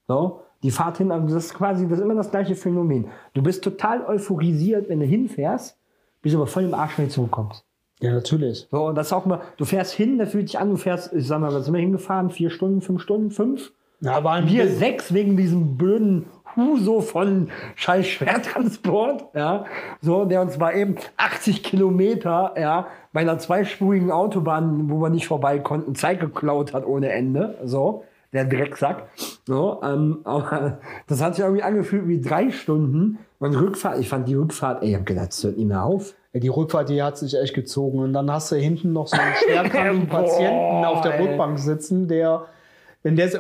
So, 0.08 0.41
die 0.64 0.72
Fahrt 0.72 0.98
hin, 0.98 1.12
also 1.12 1.34
das 1.34 1.46
ist 1.46 1.54
quasi 1.54 1.88
das 1.88 2.00
ist 2.00 2.04
immer 2.04 2.16
das 2.16 2.32
gleiche 2.32 2.56
Phänomen. 2.56 3.08
Du 3.34 3.42
bist 3.42 3.64
total 3.64 4.06
euphorisiert, 4.06 4.90
wenn 4.90 5.00
du 5.00 5.06
hinfährst, 5.06 5.78
bist 6.22 6.36
aber 6.36 6.48
voll 6.48 6.64
im 6.64 6.74
Arsch, 6.74 6.98
wenn 6.98 7.06
du 7.06 7.12
zurückkommst. 7.12 7.66
Ja, 8.02 8.14
natürlich. 8.14 8.68
So, 8.72 8.88
und 8.88 8.96
das 8.96 9.08
ist 9.08 9.14
auch 9.14 9.26
immer, 9.26 9.42
du 9.58 9.66
fährst 9.66 9.94
hin, 9.94 10.18
da 10.18 10.26
fühlt 10.26 10.50
sich 10.50 10.60
an, 10.60 10.72
du 10.72 10.78
fährst, 10.78 11.14
ich 11.14 11.28
sag 11.28 11.40
mal, 11.40 11.54
was 11.54 11.66
sind 11.66 11.74
wir 11.74 11.82
hingefahren? 11.82 12.32
Vier 12.32 12.50
Stunden, 12.50 12.82
fünf 12.82 13.02
Stunden, 13.02 13.32
fünf? 13.32 13.72
Ja, 14.02 14.24
waren 14.24 14.48
Wir 14.48 14.68
sechs 14.68 15.14
wegen 15.14 15.38
diesem 15.38 15.78
blöden 15.78 16.26
Huso 16.56 17.02
von 17.02 17.50
scheiß 17.76 18.08
Schwertransport, 18.08 19.36
ja, 19.36 19.66
so, 20.02 20.26
der 20.26 20.42
uns 20.42 20.58
mal 20.58 20.76
eben 20.76 20.96
80 21.18 21.64
Kilometer, 21.64 22.56
ja, 22.58 22.88
bei 23.14 23.22
einer 23.22 23.38
zweispurigen 23.38 24.12
Autobahn, 24.12 24.90
wo 24.90 25.02
wir 25.02 25.10
nicht 25.10 25.28
vorbei 25.28 25.60
konnten, 25.60 25.96
Zeit 25.96 26.20
geklaut 26.20 26.74
hat 26.74 26.86
ohne 26.86 27.10
Ende, 27.10 27.60
so, 27.64 28.04
der 28.34 28.46
Drecksack, 28.46 29.08
so, 29.48 29.82
ähm, 29.84 30.20
aber 30.24 30.80
das 31.08 31.22
hat 31.22 31.36
sich 31.36 31.44
irgendwie 31.44 31.64
angefühlt 31.64 32.08
wie 32.08 32.22
drei 32.22 32.52
Stunden 32.52 33.20
und 33.42 33.56
Rückfahrt, 33.56 34.00
ich 34.00 34.08
fand 34.08 34.28
die 34.28 34.36
Rückfahrt, 34.36 34.84
ey, 34.84 34.90
ich 34.90 34.96
hab 34.96 35.06
gedacht, 35.06 35.30
das 35.30 35.44
hört 35.44 35.58
nicht 35.58 35.68
mehr 35.68 35.84
auf. 35.84 36.14
Die 36.34 36.48
Rückfahrt, 36.48 36.90
die 36.90 37.02
hat 37.02 37.18
sich 37.18 37.36
echt 37.36 37.56
gezogen. 37.56 37.98
Und 37.98 38.14
dann 38.14 38.32
hast 38.32 38.52
du 38.52 38.56
hinten 38.56 38.94
noch 38.94 39.08
so 39.08 39.18
einen 39.18 39.34
schwerkranken 39.44 40.08
Patienten 40.08 40.86
auf 40.86 41.02
der. 41.02 41.20
Rückbank 41.20 41.58
sitzen, 41.58 42.08
der, 42.08 42.46
wenn 43.04 43.16
der, 43.16 43.34
äh, 43.34 43.40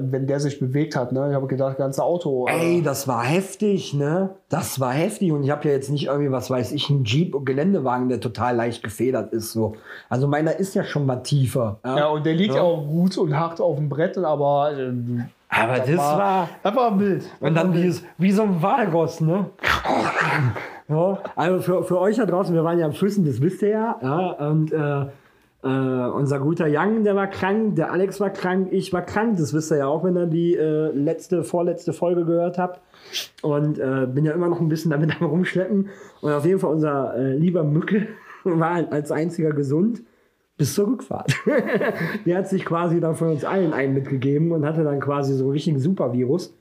wenn 0.00 0.26
der 0.26 0.40
sich 0.40 0.58
bewegt 0.58 0.96
hat, 0.96 1.12
ne, 1.12 1.28
ich 1.28 1.34
habe 1.34 1.46
gedacht, 1.46 1.76
ganze 1.78 2.02
Auto. 2.02 2.46
äh, 2.48 2.52
Ey, 2.76 2.82
das 2.82 3.06
war 3.06 3.22
heftig, 3.24 3.94
ne? 3.94 4.30
Das 4.48 4.80
war 4.80 4.92
heftig. 4.92 5.30
Und 5.32 5.44
ich 5.44 5.50
habe 5.50 5.68
ja 5.68 5.74
jetzt 5.74 5.90
nicht 5.90 6.06
irgendwie, 6.06 6.32
was 6.32 6.50
weiß 6.50 6.72
ich, 6.72 6.90
einen 6.90 7.04
Jeep 7.04 7.34
und 7.34 7.44
Geländewagen, 7.44 8.08
der 8.08 8.20
total 8.20 8.56
leicht 8.56 8.82
gefedert 8.82 9.32
ist. 9.32 9.52
So. 9.52 9.76
Also 10.08 10.26
meiner 10.26 10.56
ist 10.56 10.74
ja 10.74 10.82
schon 10.84 11.06
mal 11.06 11.16
tiefer. 11.22 11.78
Ja, 11.84 11.96
ja, 11.98 12.06
und 12.08 12.26
der 12.26 12.34
liegt 12.34 12.54
Ja. 12.54 12.62
auch 12.62 12.84
gut 12.86 13.16
und 13.18 13.38
hart 13.38 13.60
auf 13.60 13.76
dem 13.76 13.88
Brett, 13.88 14.18
aber 14.18 14.72
äh, 14.76 14.92
Aber 15.48 15.78
das 15.78 15.96
war. 15.96 16.48
das 16.62 16.74
war 16.76 16.98
wild. 16.98 17.24
Und 17.40 17.54
dann 17.54 17.72
dieses, 17.72 18.02
wie 18.18 18.32
so 18.32 18.42
ein 18.42 18.60
Walross, 18.60 19.20
ne? 19.20 19.46
Ja, 20.88 21.18
also 21.36 21.60
für, 21.60 21.84
für 21.84 22.00
euch 22.00 22.16
da 22.16 22.24
draußen, 22.26 22.54
wir 22.54 22.64
waren 22.64 22.78
ja 22.78 22.86
am 22.86 22.92
Füssen, 22.94 23.26
das 23.26 23.40
wisst 23.42 23.60
ihr 23.62 23.68
ja. 23.68 23.96
ja 24.02 24.30
und 24.48 24.72
äh, 24.72 25.06
äh, 25.62 25.68
unser 25.68 26.38
guter 26.38 26.66
Young, 26.68 27.02
der 27.02 27.16
war 27.16 27.26
krank, 27.26 27.74
der 27.74 27.90
Alex 27.92 28.20
war 28.20 28.30
krank, 28.30 28.68
ich 28.70 28.92
war 28.92 29.02
krank. 29.02 29.36
Das 29.38 29.52
wisst 29.52 29.72
ihr 29.72 29.78
ja 29.78 29.86
auch, 29.86 30.04
wenn 30.04 30.16
ihr 30.16 30.26
die 30.26 30.54
äh, 30.54 30.92
letzte, 30.92 31.42
vorletzte 31.42 31.92
Folge 31.92 32.24
gehört 32.24 32.58
habt. 32.58 32.80
Und 33.42 33.78
äh, 33.78 34.06
bin 34.06 34.24
ja 34.24 34.32
immer 34.32 34.48
noch 34.48 34.60
ein 34.60 34.68
bisschen 34.68 34.90
damit 34.90 35.20
am 35.20 35.26
Rumschleppen. 35.26 35.88
Und 36.20 36.32
auf 36.32 36.44
jeden 36.44 36.60
Fall 36.60 36.72
unser 36.72 37.16
äh, 37.16 37.36
lieber 37.36 37.64
Mücke 37.64 38.06
war 38.44 38.92
als 38.92 39.10
einziger 39.10 39.50
gesund 39.50 40.02
bis 40.56 40.74
zur 40.74 40.88
Rückfahrt. 40.88 41.32
der 42.26 42.38
hat 42.38 42.48
sich 42.48 42.64
quasi 42.64 43.00
dann 43.00 43.14
von 43.14 43.28
uns 43.28 43.44
allen 43.44 43.72
einen 43.72 43.94
mitgegeben 43.94 44.52
und 44.52 44.64
hatte 44.64 44.84
dann 44.84 45.00
quasi 45.00 45.34
so 45.34 45.44
einen 45.44 45.52
richtigen 45.52 45.78
Supervirus. 45.78 46.54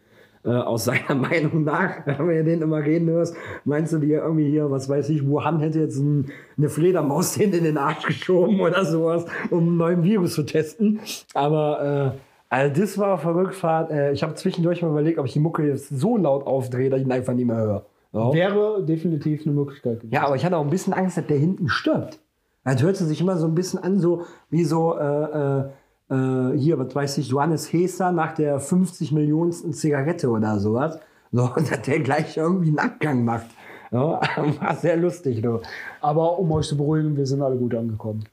Äh, 0.48 0.52
aus 0.52 0.86
seiner 0.86 1.14
Meinung 1.16 1.66
nach, 1.66 2.06
wenn 2.06 2.18
du 2.18 2.44
den 2.46 2.62
immer 2.62 2.78
reden 2.78 3.10
hörst, 3.10 3.36
meinst 3.66 3.92
du 3.92 3.98
dir 3.98 4.22
irgendwie 4.22 4.50
hier, 4.50 4.72
was 4.72 4.88
weiß 4.88 5.10
ich, 5.10 5.28
Wuhan 5.28 5.60
hätte 5.60 5.80
jetzt 5.80 5.98
ein, 5.98 6.32
eine 6.58 6.70
Fledermaus 6.70 7.36
hin 7.36 7.52
in 7.52 7.66
den 7.66 7.78
Arsch 7.78 8.06
geschoben 8.06 8.62
oder 8.62 8.86
sowas, 8.86 9.26
um 9.50 9.60
einen 9.60 9.78
neuen 9.78 10.04
Virus 10.04 10.36
zu 10.36 10.44
testen. 10.44 11.02
Aber 11.34 12.16
äh, 12.16 12.18
also 12.48 12.82
das 12.82 12.98
war 12.98 13.24
Rückfahrt. 13.26 13.92
Äh, 13.92 14.14
ich 14.14 14.24
habe 14.24 14.36
zwischendurch 14.36 14.82
mal 14.82 14.92
überlegt, 14.92 15.20
ob 15.20 15.26
ich 15.26 15.34
die 15.34 15.40
Mucke 15.40 15.68
jetzt 15.68 15.90
so 15.90 16.16
laut 16.16 16.48
aufdrehe, 16.48 16.90
dass 16.90 17.02
ich 17.02 17.06
ihn 17.06 17.12
einfach 17.12 17.34
nicht 17.34 17.48
mehr 17.48 17.58
höre. 17.58 17.86
Ja. 18.14 18.34
Wäre 18.34 18.86
definitiv 18.86 19.46
eine 19.46 19.54
Möglichkeit 19.54 20.00
gewesen. 20.00 20.14
Ja, 20.14 20.28
aber 20.28 20.38
ich 20.38 20.46
hatte 20.46 20.56
auch 20.56 20.64
ein 20.64 20.70
bisschen 20.70 20.94
Angst, 20.94 21.18
dass 21.18 21.28
der 21.28 21.38
hinten 21.38 21.68
stirbt. 21.68 22.20
Das 22.64 22.82
hört 22.82 22.96
sich 22.96 23.20
immer 23.20 23.36
so 23.36 23.48
ein 23.48 23.56
bisschen 23.56 23.84
an, 23.84 24.00
so 24.00 24.24
wie 24.50 24.64
so, 24.64 24.98
äh, 24.98 25.66
äh, 26.10 26.14
äh, 26.16 26.58
hier, 26.58 26.80
was 26.80 26.94
weiß 26.96 27.18
ich, 27.20 27.30
Johannes 27.30 27.72
Heser 27.72 28.12
nach 28.12 28.34
der 28.34 28.60
50 28.60 29.12
Millionensten 29.12 29.74
Zigarette 29.74 30.30
oder 30.30 30.60
sowas. 30.60 31.00
So, 31.32 31.48
dass 31.56 31.82
der 31.82 32.00
gleich 32.00 32.38
irgendwie 32.38 32.70
einen 32.70 32.80
Abgang 32.80 33.26
macht. 33.26 33.48
Ja, 33.92 34.20
war 34.62 34.76
sehr 34.76 34.98
lustig, 34.98 35.42
du. 35.42 35.62
Aber 36.02 36.40
um 36.40 36.52
euch 36.52 36.68
zu 36.68 36.78
beruhigen, 36.78 37.16
wir 37.16 37.26
sind 37.26 37.42
alle 37.42 37.56
gut 37.56 37.74
angekommen. 37.76 38.26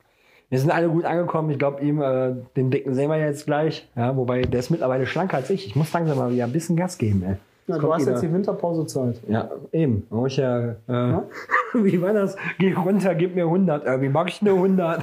Wir 0.51 0.59
sind 0.61 0.71
alle 0.71 0.89
gut 0.89 1.05
angekommen. 1.05 1.51
Ich 1.51 1.59
glaube, 1.59 1.83
ihm, 1.83 2.01
äh, 2.01 2.35
den 2.57 2.71
Dicken 2.71 2.95
sehen 2.95 3.11
wir 3.11 3.19
jetzt 3.19 3.47
gleich. 3.47 3.89
Ja, 3.97 4.17
wobei, 4.17 4.43
der 4.43 4.61
ist 4.61 4.71
mittlerweile 4.71 5.07
schlanker 5.07 5.39
als 5.39 5.51
ich. 5.51 5.67
Ich 5.67 5.75
muss 5.77 5.93
langsam 5.93 6.19
mal 6.19 6.31
wieder 6.33 6.45
ein 6.45 6.53
bisschen 6.53 6.77
Gas 6.77 6.99
geben, 6.99 7.23
ey. 7.27 7.37
Ja, 7.67 7.79
du 7.79 7.93
hast 7.93 8.03
wieder- 8.03 8.13
jetzt 8.13 8.23
die 8.23 8.33
Winterpause 8.33 8.87
Zeit. 8.87 9.21
Ja, 9.27 9.51
eben. 9.73 10.07
Man 10.11 10.21
muss 10.21 10.37
ja, 10.37 10.75
äh, 10.87 11.19
wie 11.75 12.01
war 12.03 12.13
das? 12.13 12.37
Geh 12.59 12.73
runter, 12.75 13.15
gib 13.15 13.35
mir 13.35 13.45
100. 13.45 13.87
Äh, 13.87 14.01
wie 14.03 14.09
mag 14.11 14.29
ich 14.29 14.43
nur 14.43 14.55
100? 14.57 15.03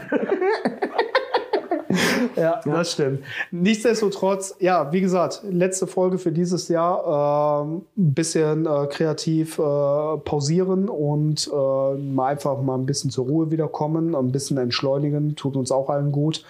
Ja, 2.42 2.60
das 2.66 2.94
stimmt. 2.94 3.24
Nichtsdestotrotz, 3.52 4.56
ja, 4.60 4.92
wie 4.92 5.02
gesagt, 5.02 5.42
letzte 5.50 5.86
Folge 5.86 6.18
für 6.18 6.32
dieses 6.32 6.68
Jahr. 6.68 7.62
Ein 7.62 7.84
bisschen 7.96 8.66
äh, 8.66 8.88
kreativ 8.88 9.60
äh, 9.60 9.62
pausieren 9.62 10.89
und 10.89 11.48
äh, 11.48 11.98
mal 11.98 12.28
einfach 12.28 12.62
mal 12.62 12.76
ein 12.76 12.86
bisschen 12.86 13.12
zur 13.12 13.26
Ruhe 13.26 13.52
wiederkommen, 13.52 14.16
ein 14.16 14.32
bisschen 14.32 14.58
entschleunigen, 14.58 15.36
tut 15.36 15.56
uns 15.56 15.72
auch 15.72 15.89
allen 15.89 16.12
gut. 16.12 16.44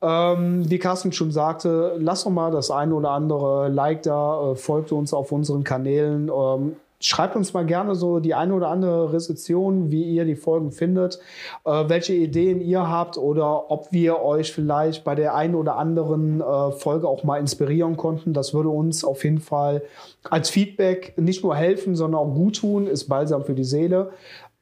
Ähm, 0.00 0.68
wie 0.68 0.78
Carsten 0.78 1.12
schon 1.12 1.32
sagte, 1.32 1.96
lasst 1.98 2.26
doch 2.26 2.30
mal 2.30 2.50
das 2.50 2.70
eine 2.70 2.94
oder 2.94 3.10
andere 3.10 3.68
Like 3.68 4.02
da, 4.02 4.52
äh, 4.52 4.56
folgt 4.56 4.92
uns 4.92 5.12
auf 5.12 5.32
unseren 5.32 5.64
Kanälen. 5.64 6.28
Ähm, 6.28 6.76
schreibt 7.00 7.36
uns 7.36 7.52
mal 7.52 7.64
gerne 7.64 7.94
so 7.94 8.18
die 8.18 8.34
eine 8.34 8.54
oder 8.54 8.68
andere 8.68 9.12
Rezension, 9.12 9.90
wie 9.90 10.02
ihr 10.04 10.24
die 10.24 10.36
Folgen 10.36 10.72
findet, 10.72 11.18
äh, 11.64 11.84
welche 11.88 12.14
Ideen 12.14 12.60
ihr 12.60 12.88
habt 12.88 13.18
oder 13.18 13.70
ob 13.70 13.92
wir 13.92 14.20
euch 14.20 14.52
vielleicht 14.52 15.04
bei 15.04 15.14
der 15.14 15.34
einen 15.34 15.54
oder 15.54 15.76
anderen 15.76 16.40
äh, 16.40 16.72
Folge 16.72 17.08
auch 17.08 17.24
mal 17.24 17.38
inspirieren 17.38 17.96
konnten. 17.96 18.32
Das 18.32 18.52
würde 18.54 18.68
uns 18.70 19.04
auf 19.04 19.24
jeden 19.24 19.40
Fall 19.40 19.82
als 20.28 20.50
Feedback 20.50 21.14
nicht 21.16 21.44
nur 21.44 21.54
helfen, 21.54 21.94
sondern 21.94 22.20
auch 22.20 22.34
gut 22.34 22.56
tun, 22.56 22.86
ist 22.86 23.08
balsam 23.08 23.44
für 23.44 23.54
die 23.54 23.64
Seele. 23.64 24.10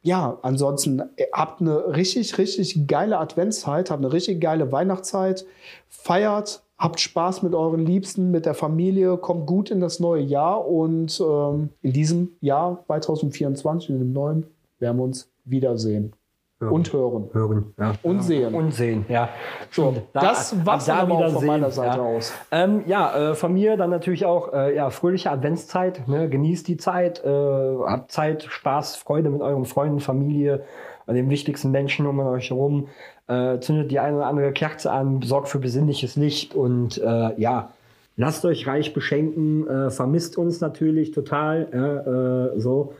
Ja, 0.03 0.39
ansonsten 0.43 1.01
äh, 1.16 1.26
habt 1.32 1.61
eine 1.61 1.97
richtig, 1.97 2.39
richtig 2.39 2.87
geile 2.87 3.18
Adventszeit, 3.18 3.91
habt 3.91 4.05
eine 4.05 4.12
richtig 4.12 4.41
geile 4.41 4.70
Weihnachtszeit, 4.70 5.47
feiert, 5.89 6.62
habt 6.79 7.01
Spaß 7.01 7.43
mit 7.43 7.55
euren 7.55 7.85
Liebsten, 7.85 8.31
mit 8.31 8.47
der 8.47 8.55
Familie, 8.55 9.16
kommt 9.16 9.47
gut 9.47 9.70
in 9.70 9.81
das 9.81 10.01
neue 10.01 10.22
Jahr 10.22 10.66
und 10.66 11.20
ähm, 11.20 11.70
in 11.83 11.93
diesem 11.93 12.33
Jahr 12.41 12.85
2024, 12.87 13.91
in 13.91 13.99
dem 13.99 14.12
neuen, 14.12 14.47
werden 14.79 14.99
wir 14.99 15.05
uns 15.05 15.31
wiedersehen. 15.45 16.12
Hören. 16.59 16.72
Und 16.72 16.93
hören. 16.93 17.31
Hören, 17.35 17.74
ja. 17.79 17.93
Und 18.03 18.22
sehen. 18.22 18.55
Und 18.55 18.72
sehen, 18.72 19.05
ja. 19.11 19.29
So, 19.70 19.95
da, 20.14 20.20
das 20.20 20.64
war 20.64 20.79
da 20.79 20.97
aber 21.01 21.14
auch 21.14 21.31
von 21.33 21.41
sehen, 21.41 21.47
meiner 21.49 21.70
Seite 21.70 21.99
ja. 21.99 22.03
aus. 22.03 22.33
Ähm, 22.51 22.83
ja, 22.87 23.31
äh, 23.31 23.35
von 23.35 23.53
mir 23.53 23.77
dann 23.77 23.91
natürlich 23.91 24.24
auch 24.24 24.55
äh, 24.55 24.74
ja, 24.74 24.89
fröhliche 24.89 25.31
Adventszeit. 25.31 26.09
Ne? 26.09 26.31
Genießt 26.31 26.66
die 26.66 26.79
Zeit, 26.79 27.22
äh, 27.22 27.29
habt 27.29 28.11
Zeit, 28.11 28.45
Spaß, 28.45 28.97
Freude 28.97 29.29
mit 29.29 29.43
euren 29.43 29.66
Freunden, 29.66 30.01
Familie, 30.01 30.64
den 31.07 31.29
wichtigsten 31.29 31.70
Menschen 31.70 32.07
um 32.07 32.18
euch 32.20 32.49
herum. 32.49 32.89
Äh, 33.29 33.59
zündet 33.61 33.91
die 33.91 33.99
eine 33.99 34.18
oder 34.18 34.27
andere 34.27 34.53
Kerze 34.53 34.91
an, 34.93 35.20
sorgt 35.22 35.49
für 35.49 35.59
besinnliches 35.59 36.14
Licht 36.16 36.55
und 36.55 36.99
äh, 36.99 37.41
ja, 37.41 37.70
lasst 38.16 38.45
euch 38.45 38.66
reich 38.66 38.95
beschenken, 38.95 39.66
äh, 39.66 39.91
vermisst 39.91 40.39
uns 40.39 40.61
natürlich 40.61 41.11
total, 41.11 42.53
äh, 42.55 42.61
so. 42.61 42.95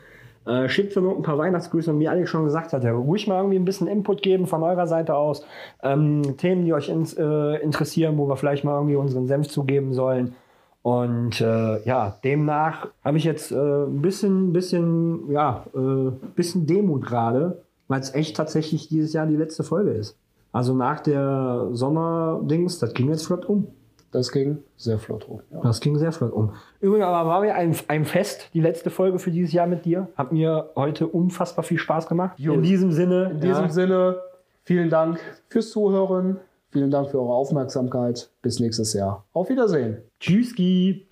Äh, 0.45 0.69
schickt 0.69 0.95
mir 0.95 1.01
noch 1.01 1.17
ein 1.17 1.23
paar 1.23 1.37
Weihnachtsgrüße 1.37 1.91
und 1.91 1.99
wie 1.99 2.07
Alex 2.07 2.29
schon 2.29 2.45
gesagt 2.45 2.71
hat, 2.71 2.85
ruhig 2.85 3.27
mal 3.27 3.39
irgendwie 3.39 3.57
ein 3.57 3.65
bisschen 3.65 3.87
Input 3.87 4.21
geben 4.21 4.47
von 4.47 4.63
eurer 4.63 4.87
Seite 4.87 5.13
aus. 5.13 5.45
Ähm, 5.83 6.37
Themen, 6.37 6.63
die 6.63 6.73
euch 6.73 6.87
ins, 6.87 7.13
äh, 7.13 7.55
interessieren, 7.61 8.17
wo 8.17 8.29
wir 8.29 8.37
vielleicht 8.37 8.63
mal 8.63 8.75
irgendwie 8.75 8.95
unseren 8.95 9.27
Senf 9.27 9.49
zugeben 9.49 9.93
sollen. 9.93 10.35
Und 10.83 11.41
äh, 11.41 11.83
ja, 11.83 12.17
demnach 12.23 12.87
habe 13.03 13.17
ich 13.17 13.25
jetzt 13.25 13.51
äh, 13.51 13.55
ein 13.57 14.01
bisschen, 14.01 14.53
bisschen, 14.53 15.29
ja, 15.31 15.65
äh, 15.75 16.11
bisschen 16.35 16.65
Demut 16.65 17.05
gerade, 17.05 17.61
weil 17.87 17.99
es 17.99 18.13
echt 18.13 18.35
tatsächlich 18.35 18.87
dieses 18.87 19.13
Jahr 19.13 19.25
die 19.25 19.35
letzte 19.35 19.63
Folge 19.63 19.91
ist. 19.91 20.17
Also 20.51 20.73
nach 20.73 21.01
der 21.01 21.67
Sommerdings, 21.71 22.79
das 22.79 22.93
ging 22.93 23.09
jetzt 23.09 23.25
flott 23.25 23.45
um. 23.45 23.67
Das 24.11 24.31
ging 24.31 24.59
sehr 24.77 24.97
flott 24.97 25.27
um. 25.27 25.41
Ja. 25.51 25.61
Das 25.61 25.81
ging 25.81 25.97
sehr 25.97 26.11
flott 26.11 26.31
um. 26.31 26.53
Übrigens 26.79 27.05
aber 27.05 27.29
war 27.29 27.41
mir 27.41 27.55
ein, 27.55 27.75
ein 27.89 28.05
Fest, 28.05 28.49
die 28.53 28.61
letzte 28.61 28.89
Folge 28.89 29.19
für 29.19 29.31
dieses 29.31 29.51
Jahr 29.51 29.67
mit 29.67 29.85
dir. 29.85 30.07
Hat 30.15 30.31
mir 30.31 30.71
heute 30.75 31.07
unfassbar 31.07 31.63
viel 31.63 31.77
Spaß 31.77 32.07
gemacht. 32.07 32.39
Jo. 32.39 32.53
In 32.53 32.63
diesem 32.63 32.91
Sinne. 32.91 33.31
In 33.31 33.41
diesem 33.41 33.65
ja. 33.65 33.69
Sinne, 33.69 34.17
vielen 34.63 34.89
Dank 34.89 35.19
fürs 35.49 35.69
Zuhören. 35.71 36.39
Vielen 36.69 36.91
Dank 36.91 37.09
für 37.09 37.19
eure 37.19 37.33
Aufmerksamkeit. 37.33 38.29
Bis 38.41 38.59
nächstes 38.59 38.93
Jahr. 38.93 39.25
Auf 39.33 39.49
Wiedersehen. 39.49 39.97
Tschüsski. 40.19 41.06